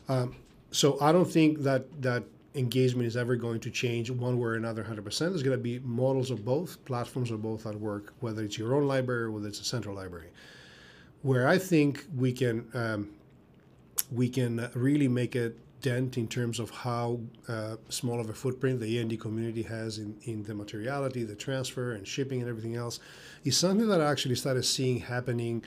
Um, 0.08 0.36
so 0.70 0.96
I 1.00 1.10
don't 1.10 1.30
think 1.30 1.62
that 1.62 2.02
that 2.02 2.22
engagement 2.54 3.06
is 3.06 3.16
ever 3.16 3.36
going 3.36 3.60
to 3.60 3.70
change 3.70 4.10
one 4.10 4.38
way 4.38 4.46
or 4.46 4.54
another 4.54 4.84
100%. 4.84 5.18
There's 5.18 5.42
going 5.42 5.56
to 5.56 5.62
be 5.62 5.80
models 5.80 6.30
of 6.30 6.44
both, 6.44 6.84
platforms 6.84 7.30
of 7.30 7.42
both 7.42 7.66
at 7.66 7.74
work, 7.74 8.12
whether 8.20 8.42
it's 8.44 8.58
your 8.58 8.74
own 8.74 8.86
library 8.86 9.24
or 9.24 9.30
whether 9.32 9.48
it's 9.48 9.60
a 9.60 9.64
central 9.64 9.96
library. 9.96 10.28
Where 11.22 11.48
I 11.48 11.58
think 11.58 12.04
we 12.16 12.32
can 12.32 12.66
um, 12.72 13.10
we 14.10 14.28
can 14.28 14.70
really 14.74 15.06
make 15.06 15.36
it 15.36 15.58
dent 15.80 16.16
in 16.18 16.28
terms 16.28 16.58
of 16.58 16.70
how 16.70 17.20
uh, 17.48 17.76
small 17.88 18.20
of 18.20 18.28
a 18.28 18.34
footprint 18.34 18.80
the 18.80 18.98
A&D 18.98 19.16
community 19.16 19.62
has 19.62 19.98
in, 19.98 20.16
in 20.24 20.42
the 20.42 20.54
materiality, 20.54 21.24
the 21.24 21.34
transfer, 21.34 21.92
and 21.92 22.06
shipping 22.06 22.40
and 22.40 22.48
everything 22.48 22.76
else 22.76 23.00
is 23.44 23.56
something 23.56 23.88
that 23.88 24.00
I 24.00 24.10
actually 24.10 24.34
started 24.34 24.64
seeing 24.64 25.00
happening 25.00 25.64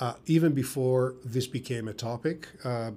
uh, 0.00 0.14
even 0.26 0.52
before 0.52 1.16
this 1.24 1.46
became 1.46 1.88
a 1.88 1.92
topic. 1.92 2.48
Uh, 2.64 2.92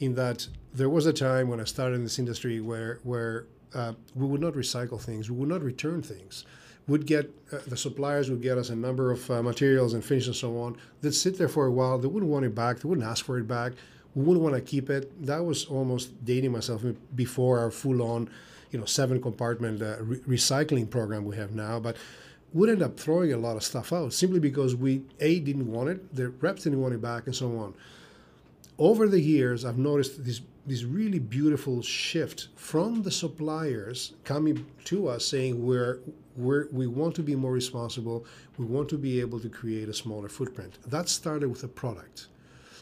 in 0.00 0.14
that 0.14 0.46
there 0.72 0.88
was 0.88 1.06
a 1.06 1.12
time 1.12 1.48
when 1.48 1.60
I 1.60 1.64
started 1.64 1.96
in 1.96 2.04
this 2.04 2.18
industry 2.18 2.60
where 2.60 3.00
where 3.02 3.46
uh, 3.74 3.94
we 4.14 4.26
would 4.26 4.40
not 4.40 4.54
recycle 4.54 5.00
things, 5.00 5.30
we 5.30 5.36
would 5.36 5.48
not 5.48 5.62
return 5.62 6.02
things. 6.02 6.44
Would 6.86 7.04
get 7.04 7.30
uh, 7.52 7.58
the 7.66 7.76
suppliers 7.76 8.30
would 8.30 8.40
get 8.40 8.56
us 8.56 8.70
a 8.70 8.76
number 8.76 9.10
of 9.10 9.30
uh, 9.30 9.42
materials 9.42 9.92
and 9.92 10.02
finishes 10.02 10.28
and 10.28 10.36
so 10.36 10.58
on. 10.58 10.76
They'd 11.02 11.14
sit 11.14 11.36
there 11.36 11.48
for 11.48 11.66
a 11.66 11.70
while. 11.70 11.98
They 11.98 12.08
wouldn't 12.08 12.30
want 12.30 12.46
it 12.46 12.54
back. 12.54 12.78
They 12.78 12.88
wouldn't 12.88 13.06
ask 13.06 13.24
for 13.24 13.38
it 13.38 13.46
back 13.46 13.72
we 14.14 14.24
wouldn't 14.24 14.42
want 14.42 14.54
to 14.54 14.60
keep 14.60 14.90
it. 14.90 15.10
That 15.26 15.44
was 15.44 15.66
almost 15.66 16.24
dating 16.24 16.52
myself 16.52 16.82
before 17.14 17.58
our 17.58 17.70
full-on, 17.70 18.30
you 18.70 18.78
know, 18.78 18.84
seven 18.84 19.20
compartment 19.20 19.82
uh, 19.82 19.96
re- 20.00 20.18
recycling 20.20 20.88
program 20.90 21.24
we 21.24 21.36
have 21.36 21.54
now. 21.54 21.78
But 21.78 21.96
would 22.52 22.70
end 22.70 22.82
up 22.82 22.98
throwing 22.98 23.32
a 23.32 23.36
lot 23.36 23.56
of 23.56 23.62
stuff 23.62 23.92
out 23.92 24.12
simply 24.12 24.40
because 24.40 24.74
we 24.74 25.02
a 25.20 25.40
didn't 25.40 25.70
want 25.70 25.90
it, 25.90 26.14
the 26.14 26.30
reps 26.30 26.64
didn't 26.64 26.80
want 26.80 26.94
it 26.94 27.02
back, 27.02 27.26
and 27.26 27.34
so 27.34 27.58
on. 27.58 27.74
Over 28.78 29.08
the 29.08 29.20
years, 29.20 29.64
I've 29.64 29.78
noticed 29.78 30.24
this 30.24 30.40
this 30.66 30.84
really 30.84 31.18
beautiful 31.18 31.80
shift 31.80 32.48
from 32.54 33.02
the 33.02 33.10
suppliers 33.10 34.12
coming 34.24 34.66
to 34.84 35.08
us 35.08 35.24
saying 35.24 35.64
we're, 35.64 36.00
we're 36.36 36.68
we 36.70 36.86
want 36.86 37.14
to 37.14 37.22
be 37.22 37.34
more 37.34 37.52
responsible, 37.52 38.26
we 38.58 38.66
want 38.66 38.88
to 38.90 38.98
be 38.98 39.18
able 39.20 39.40
to 39.40 39.48
create 39.48 39.88
a 39.88 39.94
smaller 39.94 40.28
footprint. 40.28 40.78
That 40.86 41.08
started 41.08 41.48
with 41.48 41.64
a 41.64 41.68
product 41.68 42.26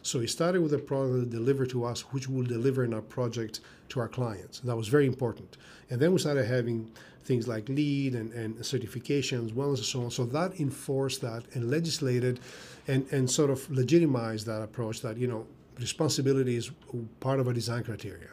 so 0.06 0.20
we 0.20 0.28
started 0.28 0.62
with 0.62 0.72
a 0.72 0.78
product 0.78 1.30
delivered 1.30 1.70
to 1.70 1.84
us, 1.84 2.02
which 2.12 2.28
will 2.28 2.44
deliver 2.44 2.84
in 2.84 2.94
our 2.94 3.02
project 3.02 3.60
to 3.88 3.98
our 4.00 4.08
clients. 4.08 4.60
That 4.60 4.76
was 4.76 4.86
very 4.86 5.06
important. 5.06 5.56
And 5.90 6.00
then 6.00 6.12
we 6.12 6.18
started 6.18 6.46
having 6.46 6.92
things 7.24 7.48
like 7.48 7.68
LEED 7.68 8.14
and, 8.14 8.32
and 8.32 8.56
certifications, 8.58 9.50
wellness, 9.50 9.78
and 9.78 9.84
so 9.84 10.04
on. 10.04 10.10
So 10.12 10.24
that 10.26 10.60
enforced 10.60 11.22
that 11.22 11.42
and 11.54 11.68
legislated 11.70 12.38
and, 12.86 13.04
and 13.10 13.28
sort 13.28 13.50
of 13.50 13.68
legitimized 13.68 14.46
that 14.46 14.62
approach 14.62 15.00
that, 15.02 15.16
you 15.16 15.26
know, 15.26 15.44
responsibility 15.80 16.56
is 16.56 16.70
part 17.18 17.40
of 17.40 17.48
our 17.48 17.52
design 17.52 17.82
criteria. 17.82 18.28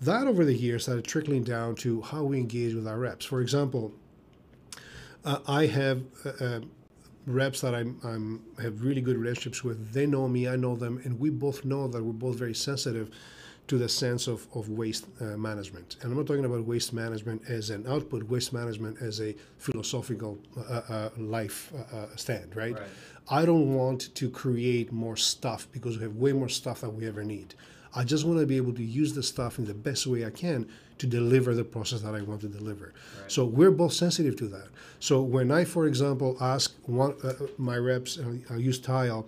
That 0.00 0.26
over 0.26 0.44
the 0.44 0.54
years 0.54 0.82
started 0.82 1.04
trickling 1.04 1.44
down 1.44 1.76
to 1.76 2.02
how 2.02 2.24
we 2.24 2.38
engage 2.38 2.74
with 2.74 2.88
our 2.88 2.98
reps. 2.98 3.24
For 3.24 3.40
example, 3.40 3.92
uh, 5.24 5.38
I 5.46 5.66
have 5.66 6.02
uh, 6.24 6.44
uh 6.44 6.60
reps 7.26 7.60
that 7.60 7.74
I'm, 7.74 7.98
I'm 8.02 8.42
have 8.60 8.82
really 8.82 9.00
good 9.00 9.16
relationships 9.16 9.62
with. 9.62 9.92
They 9.92 10.06
know 10.06 10.28
me, 10.28 10.48
I 10.48 10.56
know 10.56 10.76
them, 10.76 11.00
and 11.04 11.18
we 11.18 11.30
both 11.30 11.64
know 11.64 11.88
that 11.88 12.02
we're 12.02 12.12
both 12.12 12.36
very 12.36 12.54
sensitive 12.54 13.10
to 13.68 13.78
the 13.78 13.88
sense 13.88 14.26
of, 14.26 14.46
of 14.54 14.68
waste 14.68 15.06
uh, 15.20 15.36
management. 15.36 15.96
And 16.02 16.10
I'm 16.10 16.18
not 16.18 16.26
talking 16.26 16.44
about 16.44 16.64
waste 16.64 16.92
management 16.92 17.42
as 17.48 17.70
an 17.70 17.86
output, 17.86 18.24
waste 18.24 18.52
management 18.52 19.00
as 19.00 19.20
a 19.20 19.36
philosophical 19.58 20.38
uh, 20.58 20.80
uh, 20.88 21.10
life 21.16 21.72
uh, 21.72 21.96
uh, 21.96 22.06
stand, 22.16 22.56
right? 22.56 22.74
right? 22.74 22.82
I 23.30 23.44
don't 23.44 23.74
want 23.74 24.14
to 24.16 24.28
create 24.28 24.90
more 24.90 25.16
stuff 25.16 25.68
because 25.70 25.96
we 25.96 26.02
have 26.02 26.16
way 26.16 26.32
more 26.32 26.48
stuff 26.48 26.80
than 26.80 26.96
we 26.96 27.06
ever 27.06 27.22
need. 27.22 27.54
I 27.94 28.04
just 28.04 28.24
want 28.24 28.40
to 28.40 28.46
be 28.46 28.56
able 28.56 28.74
to 28.74 28.82
use 28.82 29.14
the 29.14 29.22
stuff 29.22 29.58
in 29.58 29.66
the 29.66 29.74
best 29.74 30.06
way 30.06 30.26
I 30.26 30.30
can 30.30 30.68
to 30.98 31.06
deliver 31.06 31.54
the 31.54 31.64
process 31.64 32.00
that 32.02 32.14
I 32.14 32.22
want 32.22 32.40
to 32.42 32.48
deliver. 32.48 32.92
Right. 33.20 33.32
So 33.32 33.44
we're 33.44 33.70
both 33.70 33.92
sensitive 33.92 34.36
to 34.36 34.46
that. 34.48 34.68
So 35.00 35.22
when 35.22 35.50
I, 35.50 35.64
for 35.64 35.86
example, 35.86 36.36
ask 36.40 36.74
one 36.86 37.14
uh, 37.24 37.32
my 37.58 37.76
reps, 37.76 38.18
uh, 38.18 38.36
I 38.50 38.56
use 38.56 38.78
tile. 38.78 39.26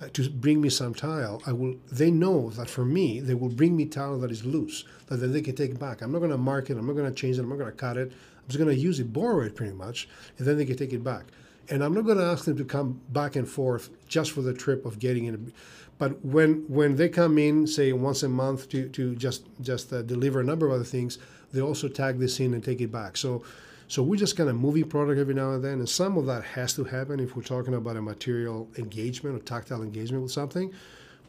Uh, 0.00 0.08
to 0.12 0.28
bring 0.28 0.60
me 0.60 0.68
some 0.68 0.92
tile, 0.92 1.40
I 1.46 1.52
will. 1.52 1.76
They 1.90 2.10
know 2.10 2.50
that 2.50 2.68
for 2.68 2.84
me, 2.84 3.20
they 3.20 3.34
will 3.34 3.48
bring 3.48 3.76
me 3.76 3.86
tile 3.86 4.18
that 4.18 4.30
is 4.32 4.44
loose, 4.44 4.84
that 5.06 5.18
then 5.18 5.32
they 5.32 5.40
can 5.40 5.54
take 5.54 5.78
back. 5.78 6.02
I'm 6.02 6.10
not 6.10 6.18
going 6.18 6.32
to 6.32 6.36
mark 6.36 6.68
it. 6.68 6.76
I'm 6.76 6.86
not 6.86 6.96
going 6.96 7.08
to 7.08 7.14
change 7.14 7.38
it. 7.38 7.42
I'm 7.42 7.48
not 7.48 7.58
going 7.58 7.70
to 7.70 7.76
cut 7.76 7.96
it. 7.96 8.10
I'm 8.10 8.48
just 8.48 8.58
going 8.58 8.74
to 8.74 8.80
use 8.80 8.98
it, 8.98 9.12
borrow 9.12 9.40
it 9.46 9.54
pretty 9.54 9.72
much, 9.72 10.08
and 10.36 10.46
then 10.46 10.58
they 10.58 10.66
can 10.66 10.76
take 10.76 10.92
it 10.92 11.04
back. 11.04 11.26
And 11.70 11.82
I'm 11.82 11.94
not 11.94 12.04
going 12.04 12.18
to 12.18 12.24
ask 12.24 12.44
them 12.44 12.56
to 12.56 12.64
come 12.64 13.00
back 13.10 13.36
and 13.36 13.48
forth 13.48 13.90
just 14.06 14.32
for 14.32 14.42
the 14.42 14.54
trip 14.54 14.84
of 14.84 14.98
getting 14.98 15.24
in. 15.24 15.52
But 15.98 16.24
when 16.24 16.64
when 16.68 16.96
they 16.96 17.08
come 17.08 17.38
in, 17.38 17.66
say 17.66 17.92
once 17.92 18.22
a 18.22 18.28
month 18.28 18.68
to, 18.70 18.88
to 18.88 19.14
just 19.14 19.46
just 19.60 19.92
uh, 19.92 20.02
deliver 20.02 20.40
a 20.40 20.44
number 20.44 20.66
of 20.66 20.72
other 20.72 20.84
things, 20.84 21.18
they 21.52 21.60
also 21.60 21.88
tag 21.88 22.18
this 22.18 22.40
in 22.40 22.54
and 22.54 22.62
take 22.64 22.80
it 22.80 22.90
back. 22.92 23.16
So 23.16 23.42
So 23.86 24.02
we're 24.02 24.16
just 24.16 24.36
kind 24.36 24.48
of 24.48 24.56
moving 24.56 24.88
product 24.88 25.20
every 25.20 25.34
now 25.34 25.52
and 25.52 25.62
then, 25.62 25.78
and 25.78 25.88
some 25.88 26.16
of 26.16 26.26
that 26.26 26.42
has 26.42 26.72
to 26.74 26.84
happen 26.84 27.20
if 27.20 27.36
we're 27.36 27.42
talking 27.42 27.74
about 27.74 27.96
a 27.96 28.02
material 28.02 28.68
engagement 28.78 29.36
or 29.36 29.40
tactile 29.44 29.82
engagement 29.82 30.22
with 30.22 30.32
something. 30.32 30.72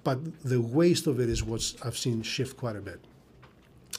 But 0.04 0.20
the 0.44 0.62
waste 0.62 1.08
of 1.08 1.20
it 1.20 1.30
is 1.30 1.44
what 1.44 1.74
I've 1.84 1.98
seen 1.98 2.22
shift 2.24 2.58
quite 2.58 2.76
a 2.76 2.82
bit. 2.82 3.00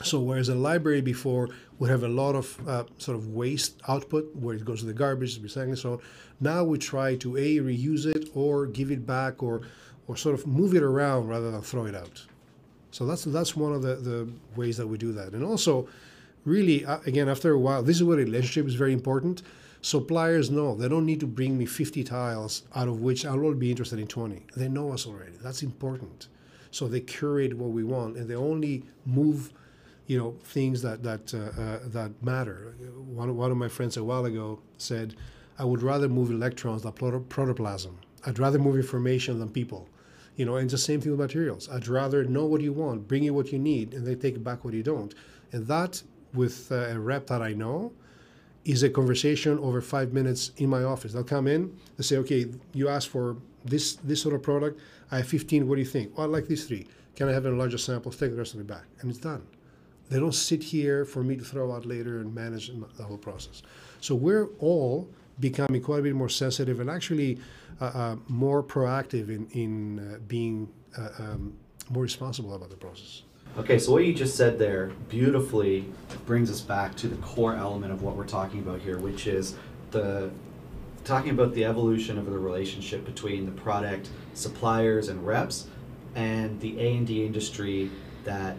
So 0.03 0.19
whereas 0.19 0.49
a 0.49 0.55
library 0.55 1.01
before 1.01 1.49
would 1.79 1.89
have 1.89 2.03
a 2.03 2.07
lot 2.07 2.35
of 2.35 2.67
uh, 2.67 2.83
sort 2.97 3.17
of 3.17 3.29
waste 3.29 3.81
output 3.87 4.35
where 4.35 4.55
it 4.55 4.63
goes 4.63 4.81
to 4.81 4.85
the 4.85 4.93
garbage, 4.93 5.39
recycling, 5.39 5.69
and 5.69 5.79
so 5.79 5.93
on, 5.93 5.99
now 6.39 6.63
we 6.63 6.77
try 6.77 7.15
to 7.15 7.35
a 7.35 7.57
reuse 7.57 8.05
it 8.05 8.29
or 8.35 8.67
give 8.67 8.91
it 8.91 9.07
back 9.07 9.41
or 9.41 9.61
or 10.07 10.15
sort 10.15 10.35
of 10.35 10.47
move 10.47 10.73
it 10.73 10.83
around 10.83 11.27
rather 11.27 11.51
than 11.51 11.61
throw 11.61 11.85
it 11.85 11.95
out. 11.95 12.25
So 12.91 13.05
that's 13.05 13.23
that's 13.25 13.55
one 13.55 13.73
of 13.73 13.81
the, 13.81 13.95
the 13.95 14.29
ways 14.55 14.77
that 14.77 14.87
we 14.87 14.97
do 14.97 15.11
that. 15.13 15.33
And 15.33 15.43
also, 15.43 15.87
really, 16.45 16.85
uh, 16.85 16.99
again, 17.05 17.27
after 17.27 17.51
a 17.51 17.59
while, 17.59 17.81
this 17.83 17.97
is 17.97 18.03
where 18.03 18.17
relationship 18.17 18.67
is 18.67 18.75
very 18.75 18.93
important. 18.93 19.41
Suppliers 19.81 20.49
know 20.49 20.75
they 20.75 20.89
don't 20.89 21.05
need 21.05 21.19
to 21.19 21.27
bring 21.27 21.57
me 21.57 21.65
50 21.65 22.03
tiles 22.03 22.63
out 22.75 22.87
of 22.87 23.01
which 23.01 23.25
I'll 23.25 23.33
only 23.33 23.55
be 23.55 23.69
interested 23.69 23.99
in 23.99 24.07
20. 24.07 24.45
They 24.55 24.67
know 24.67 24.91
us 24.91 25.05
already. 25.05 25.33
That's 25.41 25.63
important. 25.63 26.27
So 26.71 26.87
they 26.87 26.99
curate 26.99 27.55
what 27.55 27.69
we 27.69 27.83
want 27.83 28.17
and 28.17 28.29
they 28.29 28.35
only 28.35 28.83
move 29.05 29.53
you 30.07 30.17
know 30.17 30.35
things 30.43 30.81
that 30.81 31.03
that 31.03 31.33
uh, 31.33 31.61
uh, 31.61 31.79
that 31.87 32.11
matter. 32.23 32.75
One, 32.95 33.35
one 33.35 33.51
of 33.51 33.57
my 33.57 33.67
friends 33.67 33.97
a 33.97 34.03
while 34.03 34.25
ago 34.25 34.59
said, 34.77 35.15
"I 35.59 35.65
would 35.65 35.83
rather 35.83 36.07
move 36.07 36.31
electrons 36.31 36.83
than 36.83 36.93
protoplasm. 36.93 37.99
I'd 38.25 38.39
rather 38.39 38.57
move 38.57 38.77
information 38.77 39.39
than 39.39 39.49
people." 39.49 39.89
You 40.37 40.45
know, 40.45 40.55
and 40.55 40.69
the 40.69 40.77
same 40.77 41.01
thing 41.01 41.11
with 41.11 41.19
materials. 41.19 41.67
I'd 41.69 41.87
rather 41.87 42.23
know 42.23 42.45
what 42.45 42.61
you 42.61 42.71
want, 42.71 43.07
bring 43.07 43.23
you 43.23 43.33
what 43.33 43.51
you 43.51 43.59
need, 43.59 43.93
and 43.93 44.05
then 44.05 44.19
take 44.19 44.41
back 44.43 44.63
what 44.63 44.73
you 44.73 44.83
don't. 44.83 45.13
And 45.51 45.65
that, 45.67 46.01
with 46.33 46.71
uh, 46.71 46.95
a 46.95 46.99
rep 46.99 47.27
that 47.27 47.41
I 47.41 47.53
know, 47.53 47.91
is 48.63 48.83
a 48.83 48.89
conversation 48.89 49.57
over 49.59 49.81
five 49.81 50.13
minutes 50.13 50.51
in 50.57 50.69
my 50.69 50.83
office. 50.83 51.13
They'll 51.13 51.23
come 51.23 51.47
in, 51.47 51.75
they 51.97 52.03
say, 52.03 52.17
"Okay, 52.17 52.45
you 52.73 52.87
asked 52.87 53.09
for 53.09 53.35
this 53.65 53.95
this 53.95 54.21
sort 54.21 54.35
of 54.35 54.41
product. 54.41 54.79
I 55.11 55.17
have 55.17 55.27
15. 55.27 55.67
What 55.67 55.75
do 55.75 55.81
you 55.81 55.87
think? 55.87 56.17
Well, 56.17 56.27
I 56.27 56.29
like 56.29 56.47
these 56.47 56.65
three. 56.65 56.87
Can 57.15 57.27
I 57.27 57.33
have 57.33 57.45
a 57.45 57.51
larger 57.51 57.79
sample? 57.79 58.11
Take 58.11 58.31
the 58.31 58.37
rest 58.37 58.53
of 58.53 58.61
it 58.61 58.67
back, 58.67 58.85
and 59.01 59.09
it's 59.09 59.19
done." 59.19 59.56
They 60.09 60.19
don't 60.19 60.33
sit 60.33 60.63
here 60.63 61.05
for 61.05 61.23
me 61.23 61.35
to 61.35 61.43
throw 61.43 61.73
out 61.73 61.85
later 61.85 62.19
and 62.19 62.33
manage 62.33 62.71
the 62.97 63.03
whole 63.03 63.17
process. 63.17 63.61
So 63.99 64.15
we're 64.15 64.47
all 64.59 65.09
becoming 65.39 65.81
quite 65.81 65.99
a 65.99 66.03
bit 66.03 66.15
more 66.15 66.29
sensitive 66.29 66.79
and 66.79 66.89
actually 66.89 67.39
uh, 67.81 67.85
uh, 67.85 68.15
more 68.27 68.63
proactive 68.63 69.29
in, 69.29 69.47
in 69.51 69.99
uh, 69.99 70.17
being 70.27 70.69
uh, 70.97 71.09
um, 71.19 71.53
more 71.89 72.03
responsible 72.03 72.53
about 72.53 72.69
the 72.69 72.75
process. 72.75 73.23
Okay, 73.57 73.79
so 73.79 73.91
what 73.91 74.05
you 74.05 74.13
just 74.13 74.35
said 74.35 74.59
there 74.59 74.91
beautifully 75.09 75.85
brings 76.25 76.51
us 76.51 76.61
back 76.61 76.95
to 76.95 77.07
the 77.07 77.15
core 77.17 77.55
element 77.55 77.91
of 77.91 78.03
what 78.03 78.15
we're 78.15 78.25
talking 78.25 78.59
about 78.59 78.81
here, 78.81 78.99
which 78.99 79.25
is 79.25 79.55
the 79.91 80.29
talking 81.03 81.31
about 81.31 81.53
the 81.53 81.63
evolution 81.63 82.17
of 82.17 82.25
the 82.25 82.37
relationship 82.37 83.05
between 83.05 83.45
the 83.45 83.51
product 83.51 84.09
suppliers 84.33 85.07
and 85.07 85.25
reps 85.25 85.67
and 86.15 86.59
the 86.59 86.77
A&D 86.79 87.25
industry 87.25 87.89
that 88.25 88.57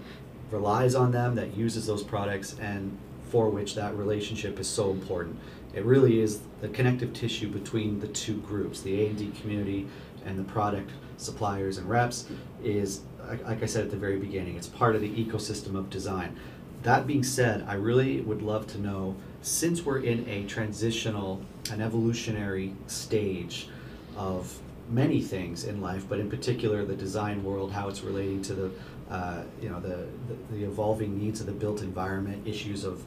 relies 0.51 0.95
on 0.95 1.13
them, 1.13 1.35
that 1.35 1.57
uses 1.57 1.87
those 1.87 2.03
products, 2.03 2.57
and 2.61 2.97
for 3.31 3.51
which 3.51 3.75
that 3.75 3.95
relationship 3.97 4.59
is 4.59 4.69
so 4.69 4.91
important. 4.91 5.39
It 5.75 5.85
really 5.85 6.21
is 6.21 6.41
the 6.61 6.69
connective 6.69 7.13
tissue 7.13 7.49
between 7.49 8.01
the 8.01 8.09
two 8.09 8.39
groups, 8.39 8.81
the 8.81 9.05
A&D 9.05 9.33
community 9.41 9.87
and 10.25 10.39
the 10.39 10.45
product 10.45 10.91
suppliers 11.19 11.79
and 11.79 11.89
reps 11.89 12.27
is, 12.63 13.03
like 13.45 13.63
I 13.63 13.67
said 13.67 13.85
at 13.85 13.91
the 13.91 13.97
very 13.97 14.19
beginning, 14.19 14.57
it's 14.57 14.67
part 14.67 14.95
of 14.95 15.03
the 15.03 15.11
ecosystem 15.11 15.75
of 15.75 15.91
design. 15.91 16.39
That 16.83 17.07
being 17.07 17.23
said, 17.23 17.65
I 17.69 17.75
really 17.75 18.21
would 18.23 18.41
love 18.41 18.67
to 18.69 18.81
know, 18.81 19.17
since 19.43 19.85
we're 19.85 20.01
in 20.01 20.29
a 20.29 20.45
transitional, 20.45 21.43
an 21.71 21.83
evolutionary 21.83 22.75
stage 22.87 23.69
of 24.17 24.59
many 24.89 25.21
things 25.21 25.65
in 25.65 25.81
life, 25.81 26.09
but 26.09 26.19
in 26.19 26.31
particular 26.31 26.85
the 26.85 26.97
design 26.97 27.45
world, 27.45 27.73
how 27.73 27.89
it's 27.89 28.03
relating 28.03 28.41
to 28.43 28.55
the 28.55 28.71
uh, 29.11 29.43
you 29.61 29.69
know, 29.69 29.81
the, 29.81 30.07
the, 30.29 30.57
the, 30.57 30.65
evolving 30.65 31.19
needs 31.19 31.41
of 31.41 31.47
the 31.47 31.53
built 31.53 31.81
environment, 31.81 32.47
issues 32.47 32.85
of 32.85 33.03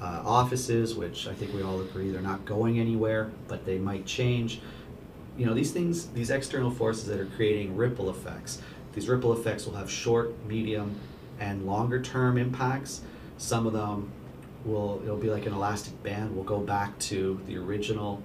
uh, 0.00 0.22
offices, 0.24 0.94
which 0.94 1.26
I 1.26 1.32
think 1.32 1.54
we 1.54 1.62
all 1.62 1.80
agree 1.80 2.10
they're 2.10 2.20
not 2.20 2.44
going 2.44 2.78
anywhere, 2.78 3.30
but 3.48 3.64
they 3.64 3.78
might 3.78 4.04
change. 4.04 4.60
You 5.38 5.46
know, 5.46 5.54
these 5.54 5.70
things, 5.70 6.08
these 6.08 6.30
external 6.30 6.70
forces 6.70 7.06
that 7.06 7.18
are 7.18 7.26
creating 7.26 7.76
ripple 7.76 8.10
effects, 8.10 8.60
these 8.92 9.08
ripple 9.08 9.32
effects 9.32 9.64
will 9.64 9.76
have 9.76 9.90
short, 9.90 10.34
medium, 10.46 10.98
and 11.40 11.66
longer 11.66 12.02
term 12.02 12.36
impacts. 12.36 13.00
Some 13.38 13.66
of 13.66 13.72
them 13.72 14.10
will, 14.64 15.00
it'll 15.04 15.16
be 15.16 15.30
like 15.30 15.46
an 15.46 15.54
elastic 15.54 16.02
band, 16.02 16.36
will 16.36 16.44
go 16.44 16.60
back 16.60 16.98
to 16.98 17.40
the 17.46 17.56
original 17.56 18.22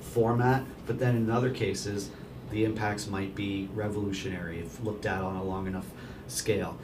format, 0.00 0.64
but 0.86 0.98
then 0.98 1.16
in 1.16 1.30
other 1.30 1.50
cases, 1.50 2.10
the 2.50 2.64
impacts 2.64 3.06
might 3.06 3.34
be 3.34 3.68
revolutionary 3.74 4.60
if 4.60 4.82
looked 4.82 5.06
at 5.06 5.20
on 5.20 5.36
a 5.36 5.42
long 5.42 5.66
enough 5.66 5.86
scale. 6.28 6.78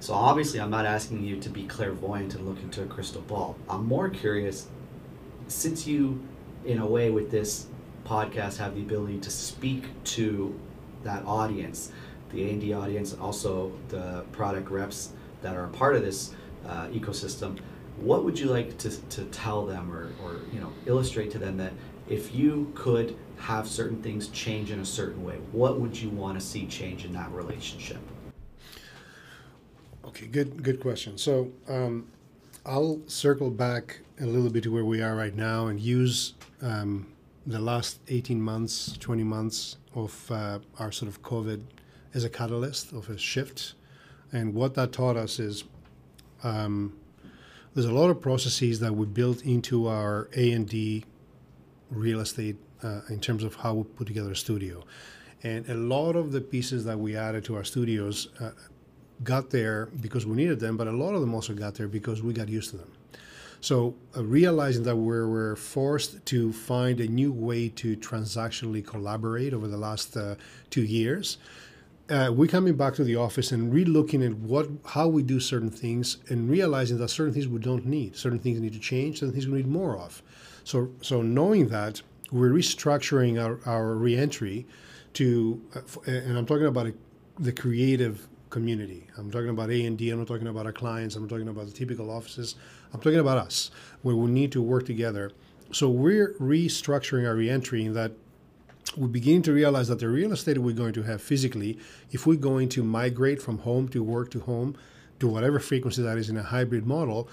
So 0.00 0.14
obviously, 0.14 0.60
I'm 0.60 0.70
not 0.70 0.84
asking 0.84 1.24
you 1.24 1.40
to 1.40 1.48
be 1.48 1.64
clairvoyant 1.64 2.34
and 2.34 2.46
look 2.46 2.62
into 2.62 2.82
a 2.82 2.86
crystal 2.86 3.22
ball. 3.22 3.56
I'm 3.68 3.86
more 3.86 4.08
curious, 4.08 4.66
since 5.48 5.86
you, 5.86 6.22
in 6.64 6.78
a 6.78 6.86
way, 6.86 7.10
with 7.10 7.30
this 7.30 7.66
podcast, 8.04 8.58
have 8.58 8.74
the 8.74 8.82
ability 8.82 9.18
to 9.20 9.30
speak 9.30 9.84
to 10.04 10.58
that 11.02 11.24
audience, 11.24 11.92
the 12.30 12.42
A&D 12.50 12.72
audience, 12.74 13.12
and 13.12 13.22
also 13.22 13.72
the 13.88 14.24
product 14.32 14.70
reps 14.70 15.10
that 15.42 15.56
are 15.56 15.64
a 15.64 15.68
part 15.68 15.96
of 15.96 16.02
this 16.02 16.34
uh, 16.66 16.88
ecosystem. 16.88 17.58
What 17.96 18.24
would 18.24 18.38
you 18.38 18.46
like 18.46 18.76
to, 18.78 18.90
to 18.90 19.24
tell 19.26 19.64
them 19.64 19.90
or, 19.90 20.10
or 20.22 20.40
you 20.52 20.60
know 20.60 20.72
illustrate 20.84 21.30
to 21.32 21.38
them 21.38 21.56
that 21.56 21.72
if 22.08 22.34
you 22.34 22.70
could 22.74 23.16
have 23.38 23.66
certain 23.66 24.02
things 24.02 24.28
change 24.28 24.70
in 24.70 24.80
a 24.80 24.84
certain 24.84 25.24
way, 25.24 25.36
what 25.52 25.80
would 25.80 25.98
you 25.98 26.10
want 26.10 26.38
to 26.38 26.44
see 26.44 26.66
change 26.66 27.04
in 27.04 27.12
that 27.14 27.30
relationship? 27.32 28.00
Okay, 30.06 30.26
good 30.26 30.62
good 30.62 30.78
question. 30.78 31.18
So 31.18 31.50
um, 31.68 32.06
I'll 32.64 33.00
circle 33.08 33.50
back 33.50 34.00
a 34.20 34.24
little 34.24 34.50
bit 34.50 34.62
to 34.62 34.72
where 34.72 34.84
we 34.84 35.02
are 35.02 35.16
right 35.16 35.34
now 35.34 35.66
and 35.66 35.80
use 35.80 36.34
um, 36.62 37.08
the 37.44 37.58
last 37.58 37.98
18 38.08 38.40
months, 38.40 38.96
20 38.98 39.24
months 39.24 39.78
of 39.94 40.30
uh, 40.30 40.60
our 40.78 40.92
sort 40.92 41.08
of 41.08 41.22
COVID 41.22 41.62
as 42.14 42.22
a 42.22 42.30
catalyst 42.30 42.92
of 42.92 43.10
a 43.10 43.18
shift. 43.18 43.74
And 44.32 44.54
what 44.54 44.74
that 44.74 44.92
taught 44.92 45.16
us 45.16 45.40
is 45.40 45.64
um, 46.44 46.96
there's 47.74 47.86
a 47.86 47.92
lot 47.92 48.08
of 48.08 48.20
processes 48.20 48.78
that 48.80 48.94
we 48.94 49.06
built 49.06 49.42
into 49.42 49.88
our 49.88 50.28
A&D 50.34 51.04
real 51.90 52.20
estate 52.20 52.56
uh, 52.82 53.00
in 53.08 53.18
terms 53.18 53.42
of 53.42 53.56
how 53.56 53.74
we 53.74 53.82
put 53.82 54.06
together 54.06 54.32
a 54.32 54.36
studio. 54.36 54.84
And 55.42 55.68
a 55.68 55.74
lot 55.74 56.14
of 56.16 56.32
the 56.32 56.40
pieces 56.40 56.84
that 56.84 56.98
we 56.98 57.16
added 57.16 57.44
to 57.46 57.56
our 57.56 57.64
studios 57.64 58.28
uh, 58.40 58.50
got 59.22 59.50
there 59.50 59.86
because 60.00 60.26
we 60.26 60.36
needed 60.36 60.60
them, 60.60 60.76
but 60.76 60.86
a 60.86 60.92
lot 60.92 61.14
of 61.14 61.20
them 61.20 61.34
also 61.34 61.54
got 61.54 61.74
there 61.74 61.88
because 61.88 62.22
we 62.22 62.32
got 62.32 62.48
used 62.48 62.70
to 62.70 62.76
them. 62.76 62.90
So 63.60 63.94
uh, 64.16 64.24
realizing 64.24 64.82
that 64.84 64.96
we 64.96 65.04
were 65.06 65.56
forced 65.56 66.24
to 66.26 66.52
find 66.52 67.00
a 67.00 67.08
new 67.08 67.32
way 67.32 67.68
to 67.70 67.96
transactionally 67.96 68.86
collaborate 68.86 69.54
over 69.54 69.66
the 69.66 69.78
last 69.78 70.16
uh, 70.16 70.36
two 70.70 70.84
years, 70.84 71.38
uh, 72.08 72.30
we're 72.32 72.46
coming 72.48 72.76
back 72.76 72.94
to 72.94 73.04
the 73.04 73.16
office 73.16 73.50
and 73.50 73.72
re-looking 73.72 74.22
at 74.22 74.34
what 74.34 74.68
how 74.84 75.08
we 75.08 75.22
do 75.22 75.40
certain 75.40 75.70
things 75.70 76.18
and 76.28 76.48
realizing 76.48 76.98
that 76.98 77.08
certain 77.08 77.32
things 77.32 77.48
we 77.48 77.58
don't 77.58 77.84
need, 77.84 78.14
certain 78.14 78.38
things 78.38 78.60
need 78.60 78.72
to 78.72 78.78
change, 78.78 79.18
certain 79.18 79.32
things 79.32 79.48
we 79.48 79.56
need 79.56 79.66
more 79.66 79.98
of. 79.98 80.22
So 80.62 80.90
so 81.00 81.22
knowing 81.22 81.68
that 81.68 82.02
we're 82.30 82.50
restructuring 82.50 83.42
our, 83.42 83.58
our 83.66 83.94
reentry 83.94 84.66
to, 85.14 85.60
uh, 85.74 86.10
and 86.10 86.36
I'm 86.36 86.46
talking 86.46 86.66
about 86.66 86.88
a, 86.88 86.94
the 87.38 87.52
creative 87.52 88.28
community. 88.50 89.06
I'm 89.16 89.30
talking 89.30 89.48
about 89.48 89.70
A 89.70 89.84
and 89.84 89.98
D. 89.98 90.10
I'm 90.10 90.18
not 90.18 90.28
talking 90.28 90.46
about 90.46 90.66
our 90.66 90.72
clients. 90.72 91.16
I'm 91.16 91.22
not 91.22 91.30
talking 91.30 91.48
about 91.48 91.66
the 91.66 91.72
typical 91.72 92.10
offices. 92.10 92.54
I'm 92.92 93.00
talking 93.00 93.18
about 93.18 93.38
us, 93.38 93.70
where 94.02 94.16
we 94.16 94.30
need 94.30 94.52
to 94.52 94.62
work 94.62 94.86
together. 94.86 95.32
So 95.72 95.88
we're 95.88 96.34
restructuring 96.34 97.26
our 97.26 97.34
reentry 97.34 97.84
in 97.84 97.94
that 97.94 98.12
we're 98.96 99.08
beginning 99.08 99.42
to 99.42 99.52
realize 99.52 99.88
that 99.88 99.98
the 99.98 100.08
real 100.08 100.32
estate 100.32 100.58
we're 100.58 100.74
going 100.74 100.92
to 100.94 101.02
have 101.02 101.20
physically, 101.20 101.78
if 102.12 102.26
we're 102.26 102.36
going 102.36 102.68
to 102.70 102.84
migrate 102.84 103.42
from 103.42 103.58
home 103.58 103.88
to 103.88 104.02
work 104.02 104.30
to 104.30 104.40
home, 104.40 104.76
to 105.18 105.28
whatever 105.28 105.58
frequency 105.58 106.02
that 106.02 106.16
is 106.16 106.30
in 106.30 106.36
a 106.36 106.42
hybrid 106.42 106.86
model, 106.86 107.28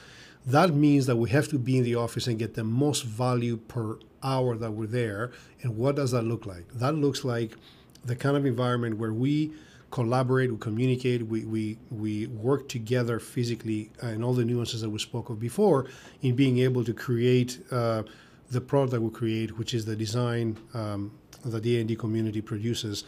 that 0.45 0.73
means 0.73 1.05
that 1.05 1.15
we 1.15 1.29
have 1.29 1.47
to 1.49 1.59
be 1.59 1.77
in 1.77 1.83
the 1.83 1.95
office 1.95 2.27
and 2.27 2.39
get 2.39 2.55
the 2.55 2.63
most 2.63 3.05
value 3.05 3.57
per 3.57 3.97
hour 4.23 4.57
that 4.57 4.71
we're 4.71 4.87
there. 4.87 5.31
And 5.61 5.77
what 5.77 5.95
does 5.95 6.11
that 6.11 6.23
look 6.23 6.45
like? 6.45 6.67
That 6.73 6.95
looks 6.95 7.23
like 7.23 7.55
the 8.03 8.15
kind 8.15 8.35
of 8.35 8.45
environment 8.45 8.97
where 8.97 9.13
we 9.13 9.53
collaborate, 9.93 10.51
we 10.51 10.57
communicate, 10.57 11.21
we, 11.27 11.45
we, 11.45 11.77
we 11.91 12.25
work 12.25 12.67
together 12.67 13.19
physically 13.19 13.91
uh, 14.01 14.07
and 14.07 14.23
all 14.23 14.33
the 14.33 14.43
nuances 14.43 14.81
that 14.81 14.89
we 14.89 14.97
spoke 14.97 15.29
of 15.29 15.39
before 15.39 15.85
in 16.23 16.35
being 16.35 16.57
able 16.57 16.83
to 16.83 16.95
create 16.95 17.59
uh, 17.69 18.01
the 18.49 18.59
product 18.59 19.03
we 19.03 19.11
create, 19.11 19.55
which 19.59 19.75
is 19.75 19.85
the 19.85 19.95
design 19.95 20.57
um, 20.73 21.11
that 21.45 21.61
the 21.61 21.77
A&D 21.77 21.95
community 21.95 22.41
produces 22.41 23.03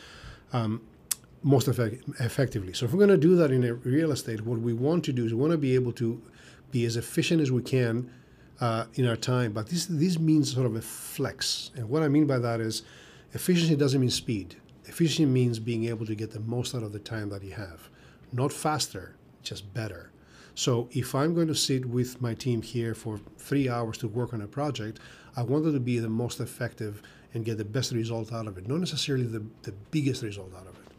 um, 0.53 0.79
most 1.41 1.67
effect- 1.67 2.03
effectively. 2.19 2.73
So 2.73 2.85
if 2.85 2.91
we're 2.93 2.99
going 2.99 3.19
to 3.19 3.27
do 3.29 3.35
that 3.37 3.49
in 3.49 3.61
real 3.81 4.11
estate, 4.11 4.41
what 4.41 4.59
we 4.59 4.73
want 4.73 5.03
to 5.05 5.11
do 5.11 5.25
is 5.25 5.33
we 5.33 5.41
want 5.41 5.53
to 5.53 5.57
be 5.57 5.73
able 5.73 5.93
to 5.93 6.21
be 6.69 6.85
as 6.85 6.97
efficient 6.97 7.41
as 7.41 7.51
we 7.51 7.63
can 7.63 8.11
uh, 8.61 8.85
in 8.93 9.07
our 9.07 9.15
time. 9.15 9.53
But 9.53 9.69
this 9.69 9.87
this 9.87 10.19
means 10.19 10.53
sort 10.53 10.67
of 10.67 10.75
a 10.75 10.81
flex, 10.81 11.71
and 11.75 11.89
what 11.89 12.03
I 12.03 12.09
mean 12.09 12.27
by 12.27 12.39
that 12.39 12.59
is 12.59 12.83
efficiency 13.33 13.75
doesn't 13.75 13.99
mean 13.99 14.11
speed. 14.11 14.55
Efficiency 14.87 15.25
means 15.25 15.59
being 15.59 15.85
able 15.85 16.05
to 16.05 16.15
get 16.15 16.31
the 16.31 16.39
most 16.39 16.75
out 16.75 16.83
of 16.83 16.91
the 16.91 16.99
time 16.99 17.29
that 17.29 17.43
you 17.43 17.53
have, 17.53 17.89
not 18.31 18.51
faster, 18.53 19.15
just 19.43 19.73
better. 19.73 20.11
So 20.55 20.87
if 20.91 21.13
I'm 21.13 21.35
going 21.35 21.47
to 21.47 21.55
sit 21.55 21.85
with 21.85 22.21
my 22.21 22.33
team 22.33 22.61
here 22.61 22.95
for 22.95 23.19
three 23.37 23.67
hours 23.67 23.97
to 23.99 24.07
work 24.07 24.33
on 24.33 24.41
a 24.41 24.47
project, 24.47 24.99
I 25.35 25.43
want 25.43 25.65
it 25.65 25.73
to 25.73 25.79
be 25.79 25.99
the 25.99 26.09
most 26.09 26.39
effective 26.39 27.01
and 27.33 27.43
get 27.43 27.57
the 27.57 27.65
best 27.65 27.91
result 27.91 28.31
out 28.31 28.47
of 28.47 28.57
it, 28.57 28.67
not 28.67 28.79
necessarily 28.79 29.25
the, 29.25 29.43
the 29.63 29.73
biggest 29.91 30.23
result 30.23 30.53
out 30.55 30.67
of 30.67 30.75
it. 30.75 30.93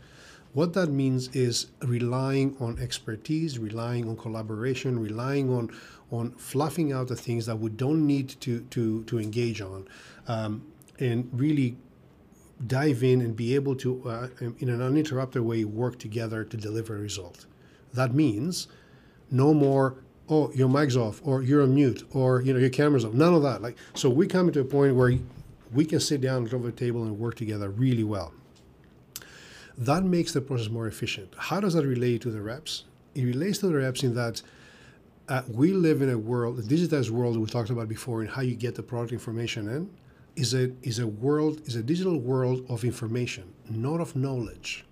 What 0.52 0.74
that 0.74 0.88
means 0.88 1.28
is 1.28 1.66
relying 1.82 2.56
on 2.60 2.78
expertise, 2.78 3.58
relying 3.58 4.08
on 4.08 4.16
collaboration, 4.16 4.98
relying 4.98 5.50
on 5.50 5.70
on 6.10 6.30
fluffing 6.32 6.92
out 6.92 7.08
the 7.08 7.16
things 7.16 7.46
that 7.46 7.58
we 7.58 7.68
don't 7.70 8.06
need 8.06 8.28
to 8.40 8.60
to 8.70 9.04
to 9.04 9.18
engage 9.18 9.60
on, 9.60 9.86
um, 10.28 10.64
and 10.98 11.28
really 11.32 11.76
dive 12.64 13.02
in 13.02 13.20
and 13.20 13.36
be 13.36 13.54
able 13.54 13.74
to, 13.76 14.08
uh, 14.08 14.28
in 14.40 14.68
an 14.68 14.80
uninterrupted 14.80 15.42
way, 15.42 15.64
work 15.64 15.98
together 15.98 16.44
to 16.44 16.56
deliver 16.56 16.96
a 16.96 17.00
result. 17.00 17.46
That 17.92 18.14
means 18.14 18.68
no 19.30 19.52
more 19.52 19.96
oh 20.28 20.50
your 20.52 20.68
mic's 20.68 20.96
off 20.96 21.20
or 21.24 21.42
you're 21.42 21.62
on 21.62 21.74
mute 21.74 22.02
or 22.12 22.40
you 22.42 22.52
know 22.52 22.58
your 22.58 22.70
camera's 22.70 23.04
off. 23.04 23.12
None 23.14 23.34
of 23.34 23.42
that. 23.42 23.62
Like 23.62 23.76
so 23.94 24.08
we 24.08 24.26
come 24.26 24.50
to 24.52 24.60
a 24.60 24.64
point 24.64 24.94
where 24.94 25.18
we 25.72 25.84
can 25.84 26.00
sit 26.00 26.20
down 26.20 26.46
at 26.46 26.54
over 26.54 26.70
the 26.70 26.76
table 26.76 27.02
and 27.02 27.18
work 27.18 27.34
together 27.34 27.68
really 27.70 28.04
well. 28.04 28.32
That 29.76 30.04
makes 30.04 30.32
the 30.32 30.40
process 30.40 30.70
more 30.70 30.86
efficient. 30.86 31.34
How 31.36 31.60
does 31.60 31.74
that 31.74 31.84
relate 31.84 32.22
to 32.22 32.30
the 32.30 32.40
reps? 32.40 32.84
It 33.14 33.24
relates 33.24 33.58
to 33.58 33.68
the 33.68 33.74
reps 33.74 34.02
in 34.02 34.14
that 34.14 34.42
uh, 35.28 35.42
we 35.48 35.72
live 35.72 36.02
in 36.02 36.10
a 36.10 36.18
world 36.18 36.58
a 36.58 36.62
digitized 36.62 37.10
world 37.10 37.36
we 37.36 37.46
talked 37.46 37.70
about 37.70 37.88
before 37.88 38.22
in 38.22 38.28
how 38.28 38.42
you 38.42 38.54
get 38.54 38.74
the 38.74 38.82
product 38.82 39.12
information 39.12 39.68
in 39.68 39.90
is 40.36 40.54
a 40.54 40.70
is 40.82 40.98
a 40.98 41.06
world 41.06 41.60
is 41.66 41.74
a 41.76 41.82
digital 41.82 42.18
world 42.18 42.64
of 42.68 42.84
information 42.84 43.52
not 43.68 44.00
of 44.00 44.14
knowledge 44.14 44.86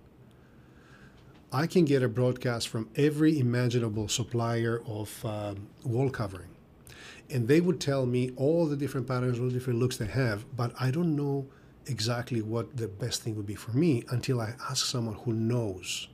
I 1.55 1.67
can 1.67 1.85
get 1.85 2.03
a 2.03 2.09
broadcast 2.09 2.67
from 2.67 2.89
every 2.97 3.39
imaginable 3.39 4.09
supplier 4.09 4.83
of 4.85 5.23
um, 5.23 5.69
wall 5.85 6.09
covering. 6.09 6.49
And 7.29 7.47
they 7.47 7.61
would 7.61 7.79
tell 7.79 8.05
me 8.05 8.31
all 8.35 8.65
the 8.65 8.75
different 8.75 9.07
patterns, 9.07 9.39
all 9.39 9.45
the 9.45 9.53
different 9.53 9.79
looks 9.79 9.95
they 9.95 10.07
have, 10.07 10.45
but 10.57 10.73
I 10.77 10.91
don't 10.91 11.15
know 11.15 11.47
exactly 11.85 12.41
what 12.41 12.75
the 12.75 12.89
best 12.89 13.21
thing 13.21 13.37
would 13.37 13.45
be 13.45 13.55
for 13.55 13.71
me 13.71 14.03
until 14.09 14.41
I 14.41 14.55
ask 14.69 14.85
someone 14.85 15.15
who 15.15 15.31
knows. 15.31 16.09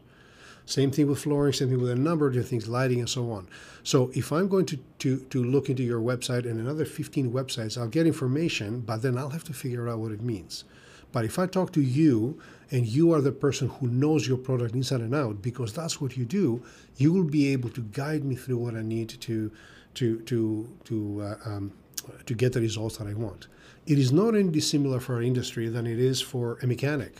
Same 0.72 0.90
thing 0.90 1.08
with 1.08 1.20
flooring, 1.20 1.52
same 1.52 1.68
thing 1.68 1.82
with 1.82 1.92
a 1.92 1.96
number 1.96 2.28
of 2.28 2.34
different 2.34 2.50
things, 2.50 2.70
lighting 2.70 3.00
and 3.00 3.10
so 3.10 3.30
on. 3.30 3.50
So 3.84 4.10
if 4.14 4.32
I'm 4.32 4.48
going 4.48 4.66
to, 4.68 4.78
to, 5.00 5.20
to 5.20 5.44
look 5.44 5.70
into 5.70 5.84
your 5.84 6.00
website 6.00 6.50
and 6.50 6.62
another 6.62 6.86
15 6.86 7.30
websites, 7.30 7.78
I'll 7.78 7.90
get 7.90 8.08
information, 8.08 8.80
but 8.80 9.02
then 9.02 9.18
I'll 9.18 9.32
have 9.32 9.44
to 9.46 9.54
figure 9.54 9.90
out 9.90 10.00
what 10.00 10.14
it 10.14 10.22
means. 10.22 10.64
But 11.12 11.26
if 11.26 11.38
I 11.38 11.46
talk 11.46 11.74
to 11.74 11.82
you 11.82 12.40
and 12.72 12.88
you 12.88 13.12
are 13.14 13.20
the 13.20 13.34
person 13.34 13.68
who 13.68 13.88
knows 13.88 14.30
your 14.30 14.38
product 14.38 14.74
inside 14.74 15.02
and 15.02 15.14
out, 15.14 15.42
because 15.42 15.74
that's 15.74 16.00
what 16.00 16.16
you 16.16 16.24
do, 16.24 16.64
you 16.96 17.12
will 17.12 17.26
be 17.26 17.52
able 17.52 17.70
to 17.72 17.82
guide 17.82 18.24
me 18.24 18.36
through 18.36 18.58
what 18.58 18.76
I 18.76 18.82
need 18.82 19.10
to 19.10 19.52
to 19.96 20.20
to 20.22 20.70
to 20.86 21.22
uh, 21.22 21.50
um, 21.50 21.74
to 22.26 22.34
get 22.34 22.54
the 22.54 22.62
results 22.62 22.96
that 22.98 23.08
I 23.08 23.14
want. 23.14 23.48
It 23.88 24.00
is 24.00 24.14
not 24.14 24.36
any 24.36 24.50
dissimilar 24.50 25.02
for 25.02 25.16
our 25.16 25.22
industry 25.22 25.68
than 25.68 25.86
it 25.86 26.00
is 26.00 26.22
for 26.22 26.58
a 26.64 26.68
mechanic. 26.68 27.14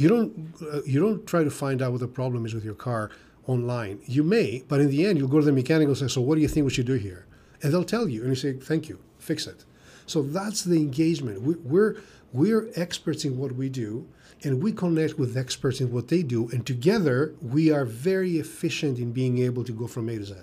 You 0.00 0.08
don't 0.08 0.54
uh, 0.62 0.80
you 0.86 0.98
don't 0.98 1.26
try 1.26 1.44
to 1.44 1.50
find 1.50 1.82
out 1.82 1.92
what 1.92 2.00
the 2.00 2.08
problem 2.08 2.46
is 2.46 2.54
with 2.54 2.64
your 2.64 2.74
car 2.74 3.10
online. 3.46 4.00
You 4.06 4.22
may, 4.22 4.64
but 4.66 4.80
in 4.80 4.88
the 4.88 5.04
end, 5.06 5.18
you'll 5.18 5.28
go 5.28 5.40
to 5.40 5.44
the 5.44 5.52
mechanic 5.52 5.88
and 5.88 5.96
say, 5.96 6.08
"So 6.08 6.22
what 6.22 6.36
do 6.36 6.40
you 6.40 6.48
think 6.48 6.64
we 6.64 6.70
should 6.70 6.86
do 6.86 6.94
here?" 6.94 7.26
And 7.62 7.70
they'll 7.70 7.84
tell 7.84 8.08
you, 8.08 8.20
and 8.22 8.30
you 8.30 8.34
say, 8.34 8.54
"Thank 8.54 8.88
you, 8.88 8.98
fix 9.18 9.46
it." 9.46 9.66
So 10.06 10.22
that's 10.22 10.64
the 10.64 10.76
engagement. 10.76 11.42
We, 11.42 11.54
we're 11.56 11.96
we're 12.32 12.70
experts 12.76 13.26
in 13.26 13.36
what 13.36 13.52
we 13.52 13.68
do, 13.68 14.06
and 14.42 14.62
we 14.62 14.72
connect 14.72 15.18
with 15.18 15.36
experts 15.36 15.82
in 15.82 15.92
what 15.92 16.08
they 16.08 16.22
do, 16.22 16.48
and 16.50 16.66
together 16.66 17.34
we 17.42 17.70
are 17.70 17.84
very 17.84 18.38
efficient 18.38 18.98
in 18.98 19.12
being 19.12 19.38
able 19.38 19.64
to 19.64 19.72
go 19.72 19.86
from 19.86 20.08
A 20.08 20.16
to 20.16 20.24
Z. 20.24 20.34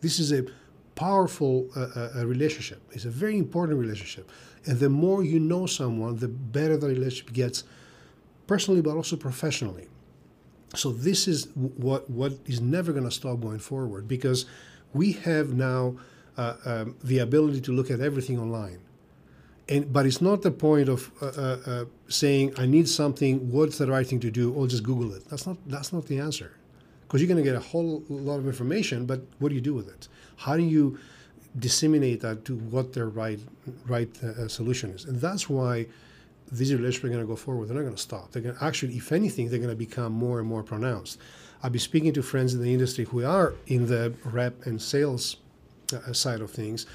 This 0.00 0.18
is 0.18 0.32
a 0.32 0.42
powerful 0.96 1.68
uh, 1.76 1.80
uh, 2.16 2.26
relationship. 2.26 2.80
It's 2.90 3.04
a 3.04 3.10
very 3.10 3.38
important 3.38 3.78
relationship, 3.78 4.28
and 4.66 4.80
the 4.80 4.90
more 4.90 5.22
you 5.22 5.38
know 5.38 5.66
someone, 5.66 6.16
the 6.16 6.26
better 6.26 6.76
the 6.76 6.88
relationship 6.88 7.32
gets, 7.32 7.62
personally 8.46 8.80
but 8.80 8.96
also 8.96 9.16
professionally. 9.16 9.88
So 10.74 10.90
this 10.90 11.28
is 11.28 11.48
what 11.54 12.08
what 12.08 12.32
is 12.46 12.60
never 12.60 12.92
going 12.92 13.04
to 13.04 13.10
stop 13.10 13.40
going 13.40 13.58
forward 13.58 14.08
because 14.08 14.46
we 14.94 15.12
have 15.12 15.52
now 15.52 15.96
uh, 16.36 16.56
um, 16.64 16.96
the 17.04 17.18
ability 17.18 17.60
to 17.62 17.72
look 17.72 17.90
at 17.90 18.00
everything 18.00 18.38
online 18.38 18.80
and 19.68 19.92
but 19.92 20.06
it's 20.06 20.20
not 20.20 20.42
the 20.42 20.50
point 20.50 20.88
of 20.88 21.10
uh, 21.20 21.26
uh, 21.26 21.58
uh, 21.66 21.84
saying 22.08 22.54
I 22.58 22.66
need 22.66 22.88
something. 22.88 23.50
What's 23.50 23.78
the 23.78 23.86
right 23.86 24.06
thing 24.06 24.20
to 24.20 24.30
do? 24.30 24.52
Or 24.52 24.66
just 24.66 24.82
Google 24.82 25.14
it. 25.14 25.28
That's 25.28 25.46
not 25.46 25.56
that's 25.66 25.92
not 25.92 26.06
the 26.06 26.18
answer, 26.18 26.52
because 27.02 27.20
you're 27.20 27.28
going 27.28 27.42
to 27.42 27.48
get 27.48 27.56
a 27.56 27.66
whole 27.72 28.02
lot 28.08 28.38
of 28.38 28.46
information. 28.46 29.06
But 29.06 29.22
what 29.38 29.50
do 29.50 29.54
you 29.54 29.60
do 29.60 29.74
with 29.74 29.88
it? 29.88 30.08
How 30.36 30.56
do 30.56 30.62
you 30.62 30.98
disseminate 31.58 32.20
that 32.22 32.44
to 32.46 32.56
what 32.56 32.92
their 32.92 33.08
right 33.08 33.40
right 33.86 34.10
uh, 34.22 34.42
uh 34.42 34.48
solution 34.48 34.90
is? 34.90 35.04
And 35.04 35.20
that's 35.20 35.48
why 35.48 35.86
these 36.50 36.72
relationships 36.72 37.04
are 37.04 37.08
going 37.08 37.20
to 37.20 37.26
go 37.26 37.36
forward. 37.36 37.68
They're 37.68 37.76
not 37.76 37.82
going 37.82 37.94
to 37.94 38.00
stop. 38.00 38.32
They're 38.32 38.42
going 38.42 38.56
to 38.56 38.64
actually, 38.64 38.96
if 38.96 39.12
anything, 39.12 39.48
they're 39.48 39.58
going 39.58 39.70
to 39.70 39.76
become 39.76 40.12
more 40.12 40.38
and 40.38 40.48
more 40.48 40.62
pronounced. 40.62 41.18
I'll 41.62 41.70
be 41.70 41.78
speaking 41.78 42.12
to 42.14 42.22
friends 42.22 42.54
in 42.54 42.62
the 42.62 42.72
industry 42.72 43.04
who 43.04 43.24
are 43.24 43.54
in 43.68 43.86
the 43.86 44.14
rep 44.24 44.66
and 44.66 44.82
sales 44.82 45.36
uh, 45.92 46.12
side 46.12 46.40
of 46.40 46.50
things, 46.50 46.86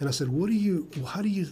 and 0.00 0.08
I 0.08 0.12
said, 0.12 0.28
"What 0.28 0.48
do 0.48 0.54
you? 0.54 0.88
How 1.06 1.22
do 1.22 1.28
you?" 1.28 1.46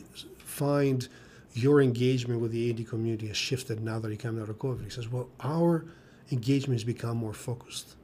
find 0.55 1.09
your 1.52 1.82
engagement 1.82 2.40
with 2.40 2.52
the 2.52 2.70
AD 2.70 2.88
community 2.88 3.26
has 3.28 3.36
shifted 3.36 3.82
now 3.82 3.98
that 3.98 4.11
you 4.11 4.16
come 4.16 4.40
out 4.40 4.48
of 4.48 4.59
COVID? 4.59 4.84
He 4.84 4.90
says, 4.90 5.09
well, 5.09 5.28
our 5.40 5.84
engagement 6.30 6.80
has 6.80 6.84
become 6.84 7.16
more 7.16 7.34
focused. 7.34 7.96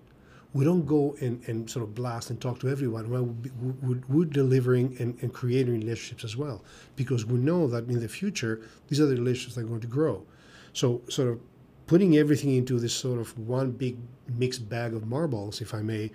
We 0.52 0.64
don't 0.64 0.84
go 0.84 1.16
and, 1.20 1.40
and 1.46 1.70
sort 1.70 1.84
of 1.84 1.94
blast 1.94 2.30
and 2.30 2.40
talk 2.40 2.58
to 2.60 2.68
everyone. 2.68 3.08
Well, 3.08 3.34
we're, 3.82 4.02
we're 4.08 4.24
delivering 4.24 4.96
and, 4.98 5.16
and 5.22 5.32
creating 5.32 5.74
relationships 5.74 6.24
as 6.24 6.36
well 6.36 6.64
because 6.96 7.24
we 7.24 7.38
know 7.38 7.68
that 7.68 7.88
in 7.88 8.00
the 8.00 8.08
future, 8.08 8.60
these 8.88 9.00
are 9.00 9.06
the 9.06 9.14
relationships 9.14 9.54
that 9.54 9.62
are 9.62 9.68
going 9.68 9.80
to 9.80 9.86
grow. 9.86 10.24
So, 10.72 11.02
sort 11.08 11.28
of 11.28 11.40
putting 11.86 12.16
everything 12.16 12.54
into 12.54 12.78
this 12.80 12.94
sort 12.94 13.20
of 13.20 13.36
one 13.38 13.70
big 13.70 13.96
mixed 14.38 14.68
bag 14.68 14.94
of 14.94 15.06
marbles, 15.06 15.60
if 15.60 15.74
I 15.74 15.82
may, 15.82 16.10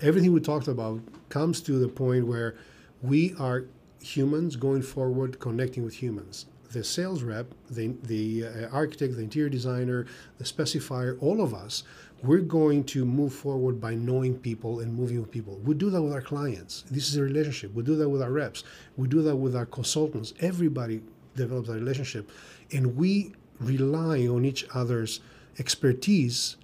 everything 0.00 0.32
we 0.32 0.40
talked 0.40 0.68
about 0.68 1.00
comes 1.28 1.60
to 1.62 1.78
the 1.78 1.88
point 1.88 2.26
where 2.26 2.56
we 3.02 3.34
are 3.38 3.64
humans 4.00 4.56
going 4.56 4.82
forward 4.82 5.38
connecting 5.40 5.84
with 5.84 5.94
humans 5.94 6.46
the 6.72 6.84
sales 6.84 7.22
rep 7.22 7.46
the, 7.70 7.94
the 8.04 8.44
uh, 8.46 8.68
architect 8.68 9.16
the 9.16 9.22
interior 9.22 9.48
designer 9.48 10.06
the 10.38 10.44
specifier 10.44 11.20
all 11.22 11.40
of 11.40 11.54
us 11.54 11.82
we're 12.22 12.40
going 12.40 12.82
to 12.82 13.04
move 13.04 13.32
forward 13.32 13.80
by 13.80 13.94
knowing 13.94 14.36
people 14.36 14.80
and 14.80 14.92
moving 14.94 15.20
with 15.20 15.30
people 15.30 15.58
we 15.58 15.74
do 15.74 15.90
that 15.90 16.02
with 16.02 16.12
our 16.12 16.22
clients 16.22 16.84
this 16.90 17.08
is 17.08 17.16
a 17.16 17.22
relationship 17.22 17.72
we 17.74 17.82
do 17.82 17.96
that 17.96 18.08
with 18.08 18.22
our 18.22 18.32
reps 18.32 18.64
we 18.96 19.06
do 19.06 19.22
that 19.22 19.36
with 19.36 19.54
our 19.54 19.66
consultants 19.66 20.34
everybody 20.40 21.00
develops 21.36 21.68
a 21.68 21.72
relationship 21.72 22.30
and 22.72 22.96
we 22.96 23.32
rely 23.60 24.26
on 24.26 24.44
each 24.44 24.66
other's 24.74 25.20
expertise 25.58 26.56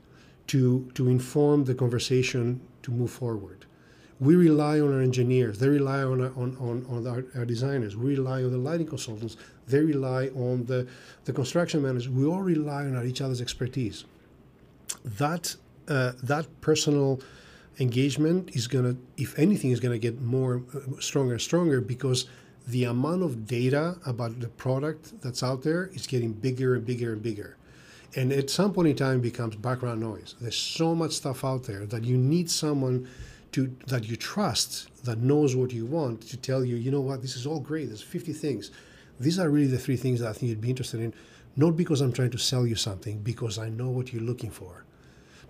to 0.46 0.90
to 0.94 1.09
inform 1.09 1.64
the 1.64 1.74
conversation 1.74 2.61
to 2.82 2.90
move 2.90 3.11
forward 3.11 3.64
we 4.20 4.36
rely 4.36 4.80
on 4.80 4.94
our 4.94 5.00
engineers. 5.00 5.59
They 5.59 5.68
rely 5.68 6.02
on, 6.02 6.20
our, 6.20 6.32
on, 6.36 6.57
on, 6.59 6.86
on 6.88 7.07
our, 7.07 7.24
our, 7.36 7.44
designers. 7.44 7.96
We 7.96 8.16
rely 8.16 8.44
on 8.44 8.52
the 8.52 8.59
lighting 8.59 8.86
consultants. 8.86 9.36
They 9.66 9.80
rely 9.80 10.28
on 10.28 10.64
the, 10.64 10.86
the 11.24 11.32
construction 11.32 11.82
managers. 11.82 12.09
We 12.09 12.24
all 12.24 12.40
rely 12.40 12.84
on 12.84 13.07
each 13.07 13.20
other's 13.20 13.40
expertise. 13.40 14.05
That, 15.05 15.57
uh, 15.88 16.12
that 16.22 16.47
personal 16.61 17.20
engagement 17.78 18.55
is 18.55 18.66
going 18.66 18.84
to, 18.84 19.22
if 19.22 19.38
anything, 19.38 19.70
is 19.70 19.80
going 19.80 19.92
to 19.92 19.99
get 19.99 20.20
more 20.20 20.62
uh, 20.74 21.01
stronger 21.01 21.32
and 21.32 21.42
stronger 21.42 21.80
because 21.80 22.26
the 22.66 22.84
amount 22.84 23.22
of 23.22 23.47
data 23.47 23.99
about 24.07 24.40
the 24.40 24.49
product 24.49 25.20
that's 25.20 25.42
out 25.42 25.62
there 25.62 25.88
is 25.88 26.07
getting 26.07 26.32
bigger 26.32 26.74
and 26.74 26.86
bigger 26.86 27.12
and 27.12 27.22
bigger. 27.22 27.57
And 28.16 28.32
at 28.32 28.49
some 28.49 28.72
point 28.72 28.88
in 28.88 28.97
time, 28.97 29.20
becomes 29.20 29.57
background 29.57 30.01
noise. 30.01 30.36
There's 30.40 30.57
so 30.57 30.95
much 30.95 31.12
stuff 31.12 31.45
out 31.45 31.64
there 31.64 31.84
that 31.86 32.05
you 32.05 32.16
need 32.16 32.51
someone– 32.51 33.09
to 33.55 33.72
that 33.86 34.09
you 34.09 34.16
trust 34.16 34.88
that 35.05 35.18
knows 35.18 35.55
what 35.55 35.72
you 35.72 35.86
want 35.86 36.20
to 36.22 36.36
tell 36.36 36.64
you, 36.64 36.74
you 36.74 36.90
know 36.90 37.01
what, 37.01 37.22
this 37.22 37.36
is 37.36 37.47
all 37.47 37.61
great. 37.61 37.86
There's 37.86 38.03
50 38.03 38.32
things. 38.32 38.72
These 39.20 39.38
are 39.38 39.49
really 39.49 39.68
the 39.68 39.78
three 39.78 39.97
things 39.97 40.18
that 40.20 40.28
I 40.28 40.32
think 40.32 40.51
you'd 40.51 40.61
be 40.61 40.70
interested 40.70 41.01
in. 41.01 41.14
Not 41.55 41.76
because 41.76 42.01
I'm 42.01 42.12
trying 42.12 42.32
to 42.32 42.38
sell 42.38 42.66
you 42.66 42.74
something, 42.74 43.20
because 43.20 43.57
I 43.57 43.68
know 43.68 43.88
what 43.90 44.12
you're 44.12 44.22
looking 44.22 44.51
for. 44.51 44.84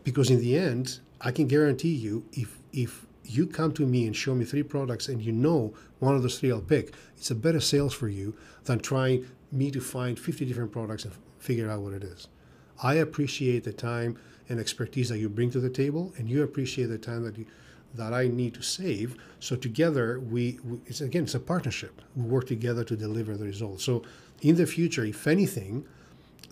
Because 0.04 0.30
in 0.30 0.40
the 0.40 0.56
end, 0.56 1.00
I 1.20 1.32
can 1.32 1.48
guarantee 1.48 1.94
you, 1.94 2.24
if 2.32 2.58
if 2.72 3.06
you 3.24 3.46
come 3.46 3.72
to 3.72 3.86
me 3.86 4.06
and 4.06 4.14
show 4.14 4.34
me 4.34 4.44
three 4.44 4.62
products 4.62 5.08
and 5.08 5.20
you 5.22 5.32
know 5.32 5.72
one 5.98 6.14
of 6.14 6.22
those 6.22 6.38
three 6.38 6.52
I'll 6.52 6.60
pick, 6.60 6.94
it's 7.16 7.30
a 7.30 7.34
better 7.34 7.60
sales 7.60 7.94
for 7.94 8.08
you 8.08 8.36
than 8.64 8.78
trying 8.78 9.26
me 9.50 9.70
to 9.70 9.80
find 9.80 10.18
50 10.18 10.44
different 10.44 10.72
products 10.72 11.04
and 11.04 11.14
figure 11.38 11.70
out 11.70 11.80
what 11.80 11.94
it 11.94 12.04
is. 12.04 12.28
I 12.82 12.94
appreciate 12.94 13.64
the 13.64 13.72
time 13.72 14.18
and 14.48 14.60
expertise 14.60 15.08
that 15.08 15.18
you 15.18 15.28
bring 15.28 15.50
to 15.52 15.60
the 15.60 15.70
table, 15.70 16.12
and 16.18 16.28
you 16.28 16.42
appreciate 16.42 16.86
the 16.86 16.98
time 16.98 17.24
that 17.24 17.38
you 17.38 17.46
that 17.94 18.12
I 18.12 18.26
need 18.26 18.54
to 18.54 18.62
save. 18.62 19.16
So 19.38 19.54
together, 19.56 20.18
we, 20.20 20.58
we 20.64 20.78
it's 20.86 21.00
again, 21.00 21.24
it's 21.24 21.34
a 21.34 21.40
partnership. 21.40 22.02
We 22.16 22.24
work 22.24 22.46
together 22.46 22.84
to 22.84 22.96
deliver 22.96 23.36
the 23.36 23.44
results. 23.44 23.84
So 23.84 24.02
in 24.42 24.56
the 24.56 24.66
future, 24.66 25.04
if 25.04 25.26
anything, 25.26 25.86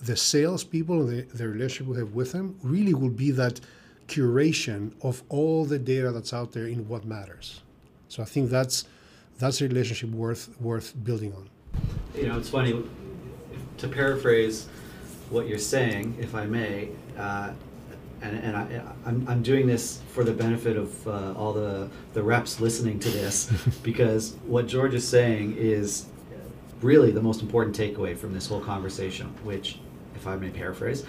the 0.02 0.16
salespeople 0.16 1.02
and 1.02 1.08
the, 1.08 1.36
the 1.36 1.48
relationship 1.48 1.86
we 1.86 1.98
have 1.98 2.12
with 2.12 2.32
them 2.32 2.58
really 2.62 2.94
will 2.94 3.08
be 3.08 3.30
that 3.30 3.60
curation 4.08 4.92
of 5.02 5.22
all 5.28 5.64
the 5.64 5.78
data 5.78 6.10
that's 6.10 6.32
out 6.32 6.52
there 6.52 6.66
in 6.66 6.88
what 6.88 7.04
matters. 7.04 7.62
So 8.08 8.22
I 8.22 8.26
think 8.26 8.50
that's 8.50 8.84
that's 9.38 9.60
a 9.60 9.68
relationship 9.68 10.10
worth 10.10 10.48
worth 10.60 10.92
building 11.04 11.32
on. 11.32 11.48
You 12.14 12.28
know, 12.28 12.38
it's 12.38 12.50
funny 12.50 12.84
to 13.78 13.88
paraphrase 13.88 14.68
what 15.30 15.48
you're 15.48 15.58
saying, 15.58 16.16
if 16.20 16.34
I 16.34 16.46
may. 16.46 16.90
Uh, 17.16 17.52
and, 18.20 18.38
and 18.38 18.56
I, 18.56 18.82
I'm, 19.04 19.26
I'm 19.28 19.42
doing 19.42 19.66
this 19.66 20.00
for 20.12 20.22
the 20.22 20.32
benefit 20.32 20.76
of 20.76 21.08
uh, 21.08 21.32
all 21.32 21.52
the, 21.52 21.88
the 22.12 22.22
reps 22.22 22.60
listening 22.60 23.00
to 23.00 23.10
this 23.10 23.50
because 23.82 24.36
what 24.46 24.68
George 24.68 24.94
is 24.94 25.08
saying 25.08 25.56
is 25.56 26.06
really 26.82 27.10
the 27.10 27.22
most 27.22 27.40
important 27.42 27.76
takeaway 27.76 28.16
from 28.16 28.32
this 28.32 28.46
whole 28.46 28.60
conversation, 28.60 29.26
which, 29.44 29.78
if 30.22 30.28
I 30.28 30.36
may 30.36 30.50
paraphrase, 30.50 31.04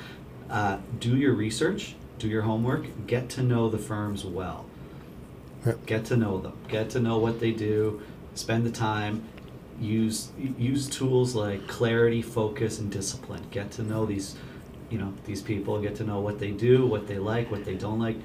uh, 0.49 0.79
do 0.99 1.15
your 1.15 1.33
research, 1.33 1.95
do 2.17 2.27
your 2.27 2.41
homework, 2.41 3.05
get 3.05 3.29
to 3.29 3.43
know 3.43 3.69
the 3.69 3.77
firms 3.77 4.25
well. 4.25 4.65
Yep. 5.65 5.85
Get 5.85 6.05
to 6.05 6.17
know 6.17 6.39
them, 6.39 6.57
get 6.67 6.89
to 6.91 6.99
know 6.99 7.19
what 7.19 7.39
they 7.39 7.51
do, 7.51 8.01
spend 8.33 8.65
the 8.65 8.71
time, 8.71 9.23
use 9.79 10.31
use 10.37 10.89
tools 10.89 11.35
like 11.35 11.67
clarity, 11.67 12.21
focus, 12.21 12.79
and 12.79 12.91
discipline. 12.91 13.45
Get 13.51 13.71
to 13.71 13.83
know 13.83 14.05
these 14.05 14.35
you 14.89 14.97
know 14.97 15.13
these 15.25 15.41
people. 15.41 15.79
Get 15.79 15.95
to 15.97 16.03
know 16.03 16.19
what 16.19 16.39
they 16.39 16.51
do 16.51 16.85
what 16.85 17.07
they 17.07 17.19
like 17.19 17.51
what 17.51 17.63
they 17.65 17.75
don't 17.75 17.99
like. 17.99 18.17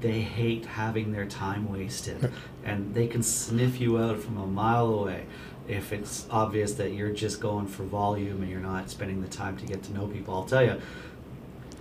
They 0.00 0.20
hate 0.20 0.66
having 0.66 1.12
their 1.12 1.26
time 1.26 1.72
wasted. 1.72 2.32
And 2.64 2.94
they 2.94 3.06
can 3.06 3.22
sniff 3.22 3.78
you 3.78 3.98
out 3.98 4.18
from 4.20 4.38
a 4.38 4.46
mile 4.46 4.88
away 4.88 5.26
if 5.68 5.92
it's 5.92 6.26
obvious 6.30 6.74
that 6.74 6.92
you're 6.92 7.12
just 7.12 7.40
going 7.40 7.66
for 7.66 7.84
volume 7.84 8.42
and 8.42 8.50
you're 8.50 8.60
not 8.60 8.90
spending 8.90 9.22
the 9.22 9.28
time 9.28 9.56
to 9.56 9.66
get 9.66 9.82
to 9.82 9.92
know 9.92 10.06
people 10.06 10.34
i'll 10.34 10.44
tell 10.44 10.64
you 10.64 10.80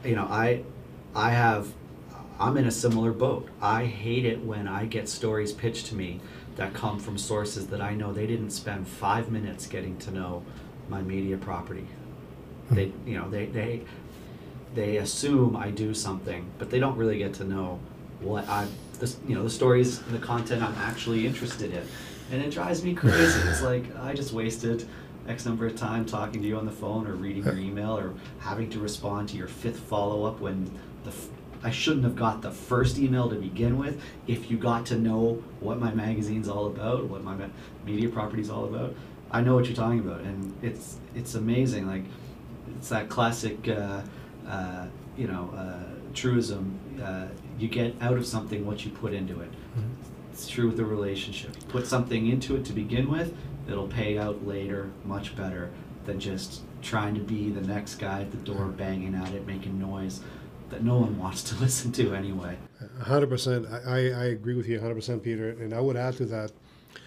you 0.04 0.16
know 0.16 0.26
i 0.26 0.62
i 1.16 1.32
have 1.32 1.72
i'm 2.40 2.58
in 2.58 2.66
a 2.66 2.72
similar 2.72 3.12
boat. 3.12 3.48
I 3.62 3.86
hate 3.86 4.26
it 4.26 4.44
when 4.44 4.68
i 4.68 4.86
get 4.86 5.08
stories 5.10 5.52
pitched 5.52 5.88
to 5.88 5.96
me 5.96 6.20
that 6.56 6.74
come 6.74 7.00
from 7.00 7.18
sources 7.18 7.68
that 7.68 7.82
i 7.82 7.94
know 7.94 8.14
they 8.14 8.28
didn't 8.28 8.52
spend 8.52 8.88
five 8.88 9.32
minutes 9.32 9.68
getting 9.68 9.98
to 10.00 10.12
know 10.12 10.44
my 10.90 11.02
media 11.02 11.38
property. 11.38 11.88
Hmm. 12.70 12.76
They 12.76 12.92
you 13.06 13.18
know 13.18 13.30
they 13.30 13.46
they 13.48 13.82
they 14.74 14.98
assume 14.98 15.56
I 15.56 15.70
do 15.70 15.94
something, 15.94 16.50
but 16.58 16.70
they 16.70 16.80
don't 16.80 16.98
really 16.98 17.20
get 17.20 17.34
to 17.36 17.44
know 17.44 17.80
what 18.22 18.48
I, 18.50 18.68
you 19.28 19.36
know, 19.36 19.44
the 19.44 19.50
stories 19.50 20.00
and 20.00 20.16
the 20.16 20.20
content 20.20 20.64
I'm 20.64 20.76
actually 20.76 21.28
interested 21.28 21.72
in, 21.74 21.84
and 22.34 22.42
it 22.42 22.50
drives 22.50 22.84
me 22.84 22.96
crazy. 22.96 23.48
it's 23.48 23.62
like 23.62 23.96
I 23.98 24.14
just 24.14 24.34
wasted 24.34 24.88
X 25.28 25.46
number 25.46 25.68
of 25.68 25.76
time 25.76 26.04
talking 26.04 26.42
to 26.42 26.48
you 26.48 26.58
on 26.58 26.66
the 26.66 26.72
phone 26.72 27.06
or 27.06 27.14
reading 27.14 27.44
your 27.44 27.58
email 27.58 27.96
or 27.96 28.16
having 28.40 28.72
to 28.72 28.80
respond 28.80 29.30
to 29.30 29.38
your 29.38 29.48
fifth 29.48 29.80
follow 29.80 30.26
up 30.26 30.40
when 30.40 30.72
the 31.04 31.12
f- 31.12 31.28
I 31.64 31.70
shouldn't 31.70 32.04
have 32.04 32.16
got 32.16 32.42
the 32.42 32.52
first 32.52 32.98
email 32.98 33.30
to 33.30 33.36
begin 33.36 33.78
with. 33.78 34.02
If 34.28 34.50
you 34.50 34.58
got 34.58 34.88
to 34.88 34.98
know 34.98 35.44
what 35.60 35.80
my 35.80 35.94
magazine's 35.94 36.50
all 36.50 36.66
about, 36.66 37.06
what 37.06 37.24
my 37.24 37.36
media 37.86 38.10
property's 38.10 38.50
all 38.50 38.66
about, 38.66 38.96
I 39.32 39.42
know 39.42 39.54
what 39.54 39.66
you're 39.66 39.76
talking 39.76 40.00
about, 40.00 40.22
and 40.22 40.58
it's 40.64 40.98
it's 41.14 41.36
amazing. 41.36 41.88
Like 41.88 42.04
it's 42.78 42.90
that 42.90 43.10
classic. 43.10 43.68
Uh, 43.70 44.02
uh, 44.48 44.88
you 45.16 45.28
know, 45.28 45.54
uh, 45.56 46.12
truism, 46.14 46.80
uh, 47.02 47.28
you 47.60 47.68
get 47.68 47.96
out 48.02 48.18
of 48.18 48.26
something 48.26 48.66
what 48.66 48.84
you 48.84 48.92
put 48.92 49.14
into 49.14 49.40
it. 49.40 49.50
It's 50.34 50.48
true 50.48 50.68
with 50.68 50.80
a 50.80 50.86
relationship. 50.86 51.56
Put 51.70 51.86
something 51.86 52.28
into 52.28 52.56
it 52.56 52.66
to 52.66 52.74
begin 52.74 53.10
with, 53.10 53.36
it'll 53.70 53.88
pay 53.88 54.18
out 54.18 54.48
later 54.48 54.90
much 55.06 55.36
better 55.36 55.70
than 56.06 56.20
just 56.20 56.64
trying 56.82 57.14
to 57.14 57.22
be 57.22 57.52
the 57.52 57.62
next 57.62 57.96
guy 57.96 58.22
at 58.22 58.32
the 58.32 58.38
door 58.38 58.66
hmm. 58.66 58.72
banging 58.72 59.14
at 59.14 59.32
it, 59.32 59.46
making 59.46 59.80
noise 59.80 60.22
that 60.72 60.84
no 60.84 60.98
one 60.98 61.20
wants 61.20 61.44
to 61.44 61.56
listen 61.58 61.92
to 61.94 62.16
anyway. 62.16 62.58
100%. 63.02 63.88
I, 63.88 63.98
I 63.98 64.26
agree 64.26 64.56
with 64.56 64.68
you 64.68 64.80
100%, 64.80 65.22
Peter. 65.22 65.52
And 65.52 65.72
I 65.72 65.80
would 65.80 65.96
add 65.96 66.16
to 66.18 66.26
that 66.26 66.52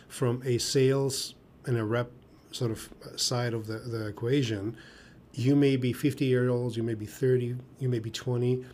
from 0.06 0.40
a 0.44 0.58
sales 0.58 1.34
and 1.66 1.76
a 1.76 1.84
rep 1.84 2.10
sort 2.52 2.70
of 2.70 2.88
uh, 3.04 3.16
side 3.16 3.54
of 3.54 3.66
the, 3.66 3.78
the 3.78 4.06
equation, 4.06 4.76
you 5.32 5.56
may 5.56 5.76
be 5.76 5.92
50 5.92 6.24
years 6.24 6.48
old, 6.48 6.76
you 6.76 6.84
may 6.84 6.94
be 6.94 7.06
30, 7.06 7.56
you 7.80 7.88
may 7.88 7.98
be 7.98 8.10
20. 8.10 8.64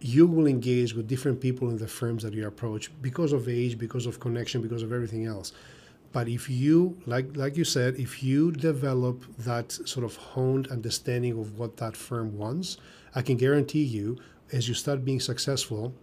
You 0.00 0.26
will 0.26 0.46
engage 0.46 0.94
with 0.94 1.08
different 1.08 1.40
people 1.40 1.68
in 1.68 1.76
the 1.76 1.88
firms 1.88 2.22
that 2.22 2.32
you 2.32 2.46
approach 2.46 2.90
because 3.02 3.32
of 3.32 3.48
age, 3.48 3.78
because 3.78 4.06
of 4.06 4.18
connection, 4.18 4.62
because 4.62 4.82
of 4.82 4.92
everything 4.92 5.26
else. 5.26 5.52
But 6.12 6.26
if 6.28 6.50
you, 6.50 6.98
like 7.06 7.36
like 7.36 7.56
you 7.56 7.64
said, 7.64 7.96
if 7.96 8.22
you 8.22 8.50
develop 8.50 9.24
that 9.38 9.70
sort 9.72 10.04
of 10.04 10.16
honed 10.16 10.68
understanding 10.68 11.38
of 11.38 11.58
what 11.58 11.76
that 11.76 11.96
firm 11.96 12.36
wants, 12.36 12.78
I 13.14 13.22
can 13.22 13.36
guarantee 13.36 13.84
you, 13.84 14.18
as 14.52 14.68
you 14.68 14.74
start 14.74 15.04
being 15.04 15.20
successful, 15.20 15.94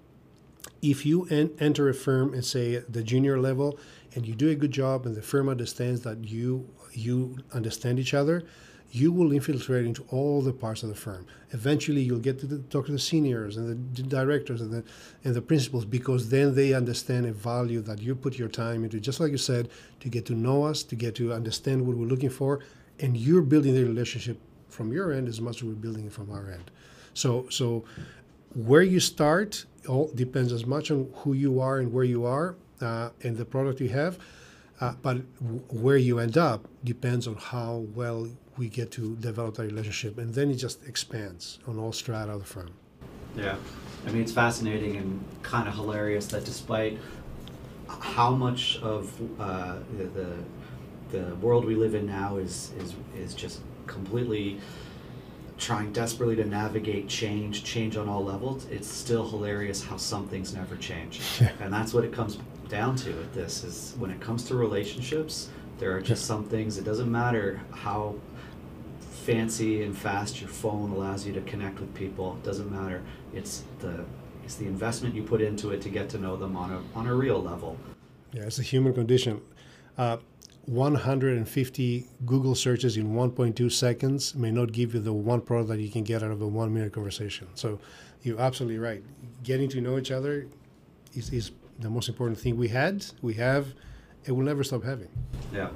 if 0.82 1.06
you 1.06 1.26
en- 1.26 1.52
enter 1.60 1.90
a 1.90 1.94
firm 1.94 2.34
and 2.34 2.46
say 2.46 2.78
the 2.90 3.04
junior 3.04 3.40
level, 3.40 3.78
and 4.16 4.26
you 4.26 4.34
do 4.36 4.50
a 4.50 4.56
good 4.56 4.72
job, 4.72 5.06
and 5.06 5.16
the 5.16 5.22
firm 5.22 5.50
understands 5.50 6.02
that 6.02 6.24
you 6.24 6.70
you 6.94 7.38
understand 7.54 8.00
each 8.00 8.14
other, 8.14 8.44
you 8.92 9.12
will 9.12 9.32
infiltrate 9.32 9.86
into 9.86 10.06
all 10.10 10.42
the 10.42 10.54
parts 10.54 10.82
of 10.84 10.90
the 10.90 10.96
firm. 10.96 11.26
Eventually, 11.52 12.02
you'll 12.02 12.20
get 12.20 12.40
to 12.40 12.46
the, 12.46 12.60
talk 12.70 12.86
to 12.86 12.92
the 12.92 13.00
seniors 13.00 13.58
and 13.58 13.96
the 13.96 14.04
directors 14.04 14.62
and 14.62 14.72
the 14.72 14.84
and 15.24 15.36
the 15.36 15.42
principals 15.42 15.86
because 15.86 16.30
then 16.30 16.56
they 16.56 16.74
understand 16.74 17.26
a 17.26 17.34
value 17.34 17.82
that 17.82 18.02
you 18.02 18.16
put 18.16 18.38
your 18.38 18.48
time 18.48 18.84
into. 18.84 19.00
Just 19.00 19.20
like 19.20 19.32
you 19.32 19.38
said, 19.38 19.70
to 20.00 20.10
get 20.10 20.26
to 20.28 20.34
know 20.34 20.64
us, 20.64 20.84
to 20.84 20.96
get 20.96 21.16
to 21.16 21.34
understand 21.34 21.86
what 21.86 21.98
we're 21.98 22.08
looking 22.08 22.30
for, 22.30 22.60
and 23.00 23.18
you're 23.18 23.42
building 23.42 23.74
the 23.76 23.84
relationship 23.84 24.40
from 24.70 24.92
your 24.94 25.12
end 25.12 25.28
as 25.28 25.42
much 25.42 25.58
as 25.58 25.64
we're 25.64 25.74
building 25.74 26.06
it 26.06 26.14
from 26.14 26.32
our 26.32 26.50
end. 26.52 26.72
So 27.14 27.48
so 27.50 27.84
where 28.56 28.82
you 28.84 29.00
start 29.00 29.66
all 29.88 30.12
depends 30.16 30.52
as 30.52 30.66
much 30.66 30.92
on 30.92 31.10
who 31.16 31.34
you 31.34 31.60
are 31.62 31.80
and 31.80 31.92
where 31.92 32.04
you 32.04 32.26
are 32.26 32.56
uh, 32.82 33.10
and 33.24 33.38
the 33.38 33.46
product 33.46 33.80
you 33.82 33.90
have. 33.90 34.18
Uh, 34.80 34.94
but 35.02 35.18
w- 35.42 35.64
where 35.70 35.98
you 35.98 36.20
end 36.20 36.38
up 36.38 36.68
depends 36.84 37.28
on 37.28 37.36
how 37.36 37.78
well 37.96 38.28
we 38.58 38.70
get 38.70 38.92
to 38.92 39.16
develop 39.18 39.56
that 39.56 39.64
relationship, 39.64 40.18
and 40.18 40.34
then 40.34 40.50
it 40.50 40.56
just 40.56 40.86
expands 40.88 41.60
on 41.68 41.78
all 41.80 41.92
strata 41.92 42.32
of 42.32 42.40
the 42.40 42.46
firm. 42.46 42.72
Yeah, 43.36 43.56
I 44.06 44.12
mean 44.12 44.22
it's 44.22 44.32
fascinating 44.32 44.98
and 44.98 45.24
kind 45.44 45.68
of 45.68 45.76
hilarious 45.76 46.28
that 46.28 46.44
despite 46.46 46.98
how 47.88 48.32
much 48.32 48.80
of 48.82 49.14
uh, 49.40 49.78
the, 49.98 50.06
the, 50.06 50.34
the 51.12 51.36
world 51.36 51.66
we 51.66 51.76
live 51.76 51.96
in 51.96 52.06
now 52.06 52.38
is 52.38 52.72
is 52.80 52.96
is 53.16 53.34
just 53.34 53.62
completely 53.86 54.60
trying 55.58 55.92
desperately 55.92 56.36
to 56.36 56.46
navigate 56.46 57.08
change, 57.08 57.64
change 57.64 57.98
on 57.98 58.08
all 58.08 58.24
levels, 58.24 58.66
it's 58.66 58.88
still 58.88 59.28
hilarious 59.28 59.84
how 59.84 59.98
some 59.98 60.28
things 60.28 60.54
never 60.54 60.76
change. 60.76 61.22
Yeah. 61.42 61.52
And 61.60 61.74
that's 61.74 61.94
what 61.94 62.04
it 62.04 62.14
comes 62.14 62.38
down 62.70 62.96
to 62.98 63.10
with 63.14 63.34
this 63.34 63.64
is 63.64 63.96
when 63.98 64.12
it 64.12 64.20
comes 64.20 64.44
to 64.46 64.56
relationships, 64.56 65.50
there 65.80 65.96
are 65.96 66.02
just 66.02 66.26
some 66.26 66.44
things, 66.44 66.78
it 66.78 66.84
doesn't 66.84 67.12
matter 67.12 67.60
how 67.72 68.16
fancy 69.28 69.84
and 69.84 69.96
fast 69.96 70.40
your 70.40 70.50
phone 70.50 70.90
allows 70.92 71.28
you 71.28 71.34
to 71.34 71.42
connect 71.42 71.82
with 71.82 71.94
people. 71.94 72.38
It 72.42 72.46
doesn't 72.46 72.72
matter. 72.72 73.04
It's 73.34 73.64
the 73.80 74.06
it's 74.46 74.56
the 74.56 74.66
investment 74.66 75.14
you 75.16 75.24
put 75.24 75.42
into 75.42 75.72
it 75.72 75.82
to 75.82 75.90
get 75.90 76.08
to 76.12 76.18
know 76.18 76.38
them 76.38 76.56
on 76.56 76.72
a 76.72 76.98
on 76.98 77.08
a 77.08 77.14
real 77.14 77.42
level. 77.42 77.78
Yeah, 78.32 78.44
it's 78.44 78.60
a 78.60 78.64
human 78.64 78.94
condition. 78.94 79.42
Uh, 79.98 80.18
150 80.66 82.08
Google 82.26 82.56
searches 82.56 82.98
in 82.98 83.14
1.2 83.14 83.72
seconds 83.72 84.36
may 84.36 84.52
not 84.52 84.72
give 84.72 84.94
you 84.94 85.00
the 85.02 85.14
one 85.14 85.42
product 85.42 85.70
that 85.70 85.80
you 85.80 85.90
can 85.90 86.04
get 86.04 86.24
out 86.24 86.32
of 86.32 86.42
a 86.42 86.48
one 86.48 86.74
minute 86.74 86.94
conversation. 86.94 87.48
So 87.56 87.80
you're 88.24 88.40
absolutely 88.40 88.80
right. 88.80 89.04
Getting 89.44 89.70
to 89.70 89.82
know 89.82 89.98
each 89.98 90.12
other 90.12 90.48
is, 91.14 91.32
is 91.32 91.52
the 91.80 91.90
most 91.90 92.10
important 92.10 92.40
thing 92.40 92.58
we 92.58 92.68
had, 92.68 93.06
we 93.22 93.34
have, 93.36 93.74
and 94.26 94.36
we'll 94.36 94.46
never 94.46 94.64
stop 94.64 94.84
having. 94.84 95.10
Yeah. 95.54 95.70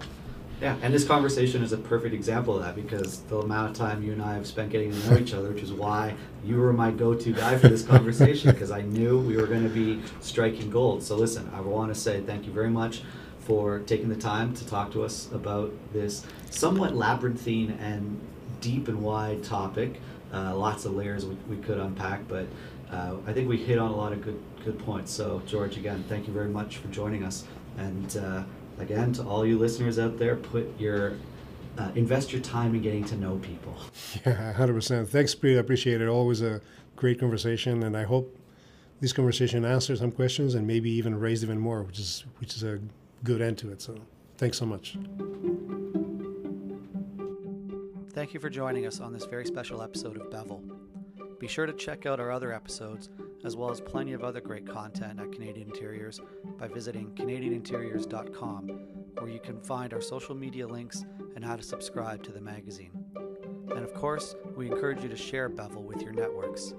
Yeah, 0.62 0.76
and 0.84 0.94
this 0.94 1.04
conversation 1.04 1.64
is 1.64 1.74
a 1.74 1.78
perfect 1.78 2.14
example 2.14 2.56
of 2.56 2.64
that 2.64 2.76
because 2.76 3.22
the 3.24 3.40
amount 3.40 3.72
of 3.72 3.76
time 3.76 4.04
you 4.04 4.12
and 4.12 4.22
I 4.22 4.36
have 4.36 4.46
spent 4.46 4.70
getting 4.70 4.92
to 4.92 5.10
know 5.10 5.18
each 5.18 5.34
other, 5.34 5.50
which 5.50 5.64
is 5.64 5.74
why 5.74 6.14
you 6.46 6.58
were 6.58 6.72
my 6.72 6.92
go-to 6.92 7.34
guy 7.34 7.58
for 7.58 7.68
this 7.68 7.84
conversation 7.84 8.52
because 8.52 8.70
I 8.70 8.82
knew 8.82 9.18
we 9.20 9.38
were 9.38 9.48
going 9.48 9.64
to 9.64 9.70
be 9.70 10.04
striking 10.20 10.70
gold. 10.70 11.02
So 11.02 11.16
listen, 11.16 11.50
I 11.56 11.62
want 11.62 11.92
to 11.92 12.00
say 12.00 12.22
thank 12.22 12.46
you 12.46 12.52
very 12.52 12.70
much 12.70 13.02
for 13.40 13.80
taking 13.80 14.08
the 14.08 14.16
time 14.16 14.54
to 14.54 14.68
talk 14.68 14.92
to 14.92 15.04
us 15.04 15.32
about 15.32 15.74
this 15.94 16.28
somewhat 16.52 16.96
labyrinthine 16.96 17.72
and 17.82 18.22
deep 18.60 18.88
and 18.88 19.02
wide 19.02 19.44
topic. 19.44 20.00
Uh, 20.32 20.56
lots 20.56 20.86
of 20.86 20.94
layers 20.94 21.26
we, 21.26 21.34
we 21.50 21.58
could 21.58 21.80
unpack, 21.80 22.28
but 22.28 22.46
uh, 22.92 23.16
I 23.26 23.34
think 23.34 23.50
we 23.50 23.58
hit 23.58 23.80
on 23.80 23.90
a 23.90 23.96
lot 23.96 24.14
of 24.14 24.22
good 24.24 24.40
good 24.64 24.78
points. 24.78 25.12
So 25.12 25.42
George, 25.48 25.76
again, 25.76 26.04
thank 26.08 26.28
you 26.28 26.34
very 26.34 26.50
much 26.50 26.78
for 26.78 26.88
joining 26.90 27.24
us 27.24 27.46
and. 27.80 28.16
Uh, 28.16 28.44
again, 28.80 29.14
to 29.14 29.24
all 29.24 29.46
you 29.46 29.58
listeners 29.58 30.00
out 30.00 30.18
there, 30.18 30.36
put 30.36 30.68
your 30.80 31.14
uh, 31.78 31.90
invest 31.96 32.32
your 32.34 32.42
time 32.42 32.76
in 32.76 32.82
getting 32.82 33.04
to 33.06 33.16
know 33.16 33.38
people. 33.38 33.76
Yeah, 34.26 34.52
hundred 34.54 34.74
percent. 34.74 35.08
Thanks, 35.10 35.34
Pete. 35.34 35.56
I 35.56 35.60
appreciate 35.62 36.02
it. 36.02 36.08
Always 36.08 36.42
a 36.42 36.60
great 36.98 37.20
conversation, 37.20 37.84
and 37.84 37.96
I 37.96 38.04
hope 38.04 38.38
this 39.00 39.14
conversation 39.14 39.64
answer 39.66 39.96
some 39.96 40.12
questions 40.12 40.54
and 40.54 40.68
maybe 40.68 40.92
even 40.92 41.18
raised 41.18 41.44
even 41.44 41.58
more, 41.58 41.82
which 41.84 41.98
is 42.00 42.26
which 42.40 42.56
is 42.56 42.64
a 42.64 42.80
good 43.24 43.42
end 43.42 43.58
to 43.60 43.72
it. 43.72 43.82
So 43.82 43.96
thanks 44.38 44.58
so 44.58 44.66
much. 44.66 44.98
Thank 48.14 48.34
you 48.34 48.40
for 48.42 48.50
joining 48.50 48.86
us 48.86 49.00
on 49.00 49.14
this 49.14 49.26
very 49.26 49.46
special 49.46 49.82
episode 49.82 50.18
of 50.18 50.30
Bevel. 50.30 50.62
Be 51.42 51.48
sure 51.48 51.66
to 51.66 51.74
check 51.74 52.06
out 52.06 52.20
our 52.20 52.30
other 52.30 52.54
episodes, 52.54 53.10
as 53.44 53.56
well 53.56 53.72
as 53.72 53.82
plenty 53.82 54.14
of 54.14 54.24
other 54.24 54.40
great 54.40 54.68
content 54.68 55.20
at 55.20 55.32
Canadian 55.32 55.70
Interiors 55.70 56.22
by 56.60 56.68
visiting 56.68 57.08
CanadianInteriors.com, 57.16 58.68
where 59.18 59.28
you 59.32 59.40
can 59.40 59.60
find 59.60 59.92
our 59.92 60.02
social 60.02 60.36
media 60.36 60.68
links 60.68 61.04
and 61.36 61.44
how 61.44 61.56
to 61.56 61.64
subscribe 61.64 62.22
to 62.22 62.32
the 62.32 62.40
magazine. 62.40 62.92
And 63.72 63.80
of 63.80 63.92
course, 63.96 64.36
we 64.56 64.68
encourage 64.68 65.02
you 65.02 65.10
to 65.10 65.16
share 65.16 65.50
Bevel 65.50 65.82
with 65.82 66.04
your 66.04 66.14
networks. 66.14 66.76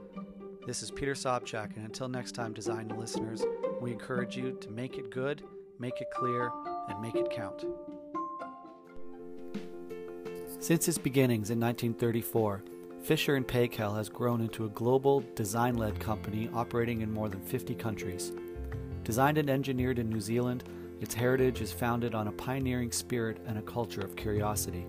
This 0.64 0.80
is 0.80 0.92
Peter 0.92 1.14
Sobchak, 1.14 1.74
and 1.74 1.84
until 1.84 2.08
next 2.08 2.36
time, 2.36 2.52
design 2.52 2.86
listeners, 2.96 3.42
we 3.80 3.90
encourage 3.90 4.36
you 4.36 4.56
to 4.60 4.70
make 4.70 4.96
it 4.96 5.10
good, 5.10 5.42
make 5.80 6.00
it 6.00 6.12
clear, 6.14 6.52
and 6.88 7.00
make 7.00 7.16
it 7.16 7.32
count. 7.32 7.64
Since 10.60 10.86
its 10.86 10.98
beginnings 10.98 11.50
in 11.50 11.58
1934, 11.58 12.62
Fisher 13.02 13.34
and 13.34 13.46
Paykel 13.46 13.96
has 13.96 14.08
grown 14.08 14.40
into 14.40 14.64
a 14.64 14.68
global, 14.68 15.24
design 15.34 15.76
led 15.76 15.98
company 15.98 16.48
operating 16.54 17.00
in 17.00 17.10
more 17.10 17.28
than 17.28 17.40
50 17.40 17.74
countries. 17.74 18.30
Designed 19.02 19.38
and 19.38 19.50
engineered 19.50 19.98
in 19.98 20.08
New 20.08 20.20
Zealand, 20.20 20.62
its 21.00 21.12
heritage 21.12 21.60
is 21.60 21.72
founded 21.72 22.14
on 22.14 22.28
a 22.28 22.32
pioneering 22.32 22.92
spirit 22.92 23.38
and 23.48 23.58
a 23.58 23.62
culture 23.62 24.02
of 24.02 24.14
curiosity. 24.14 24.86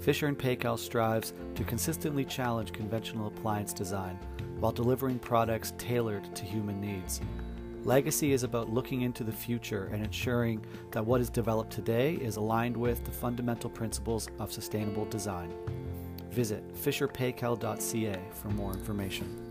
Fisher 0.00 0.26
and 0.26 0.38
Paykel 0.38 0.78
strives 0.78 1.32
to 1.54 1.64
consistently 1.64 2.26
challenge 2.26 2.72
conventional 2.72 3.28
appliance 3.28 3.72
design 3.72 4.18
while 4.58 4.72
delivering 4.72 5.18
products 5.18 5.72
tailored 5.78 6.34
to 6.36 6.44
human 6.44 6.78
needs. 6.78 7.22
Legacy 7.84 8.32
is 8.32 8.42
about 8.42 8.68
looking 8.68 9.00
into 9.00 9.24
the 9.24 9.32
future 9.32 9.88
and 9.94 10.04
ensuring 10.04 10.62
that 10.90 11.06
what 11.06 11.22
is 11.22 11.30
developed 11.30 11.72
today 11.72 12.16
is 12.16 12.36
aligned 12.36 12.76
with 12.76 13.02
the 13.06 13.10
fundamental 13.10 13.70
principles 13.70 14.28
of 14.38 14.52
sustainable 14.52 15.06
design. 15.06 15.50
Visit 16.30 16.62
fisherpaykel.ca 16.74 18.18
for 18.32 18.48
more 18.48 18.72
information. 18.72 19.49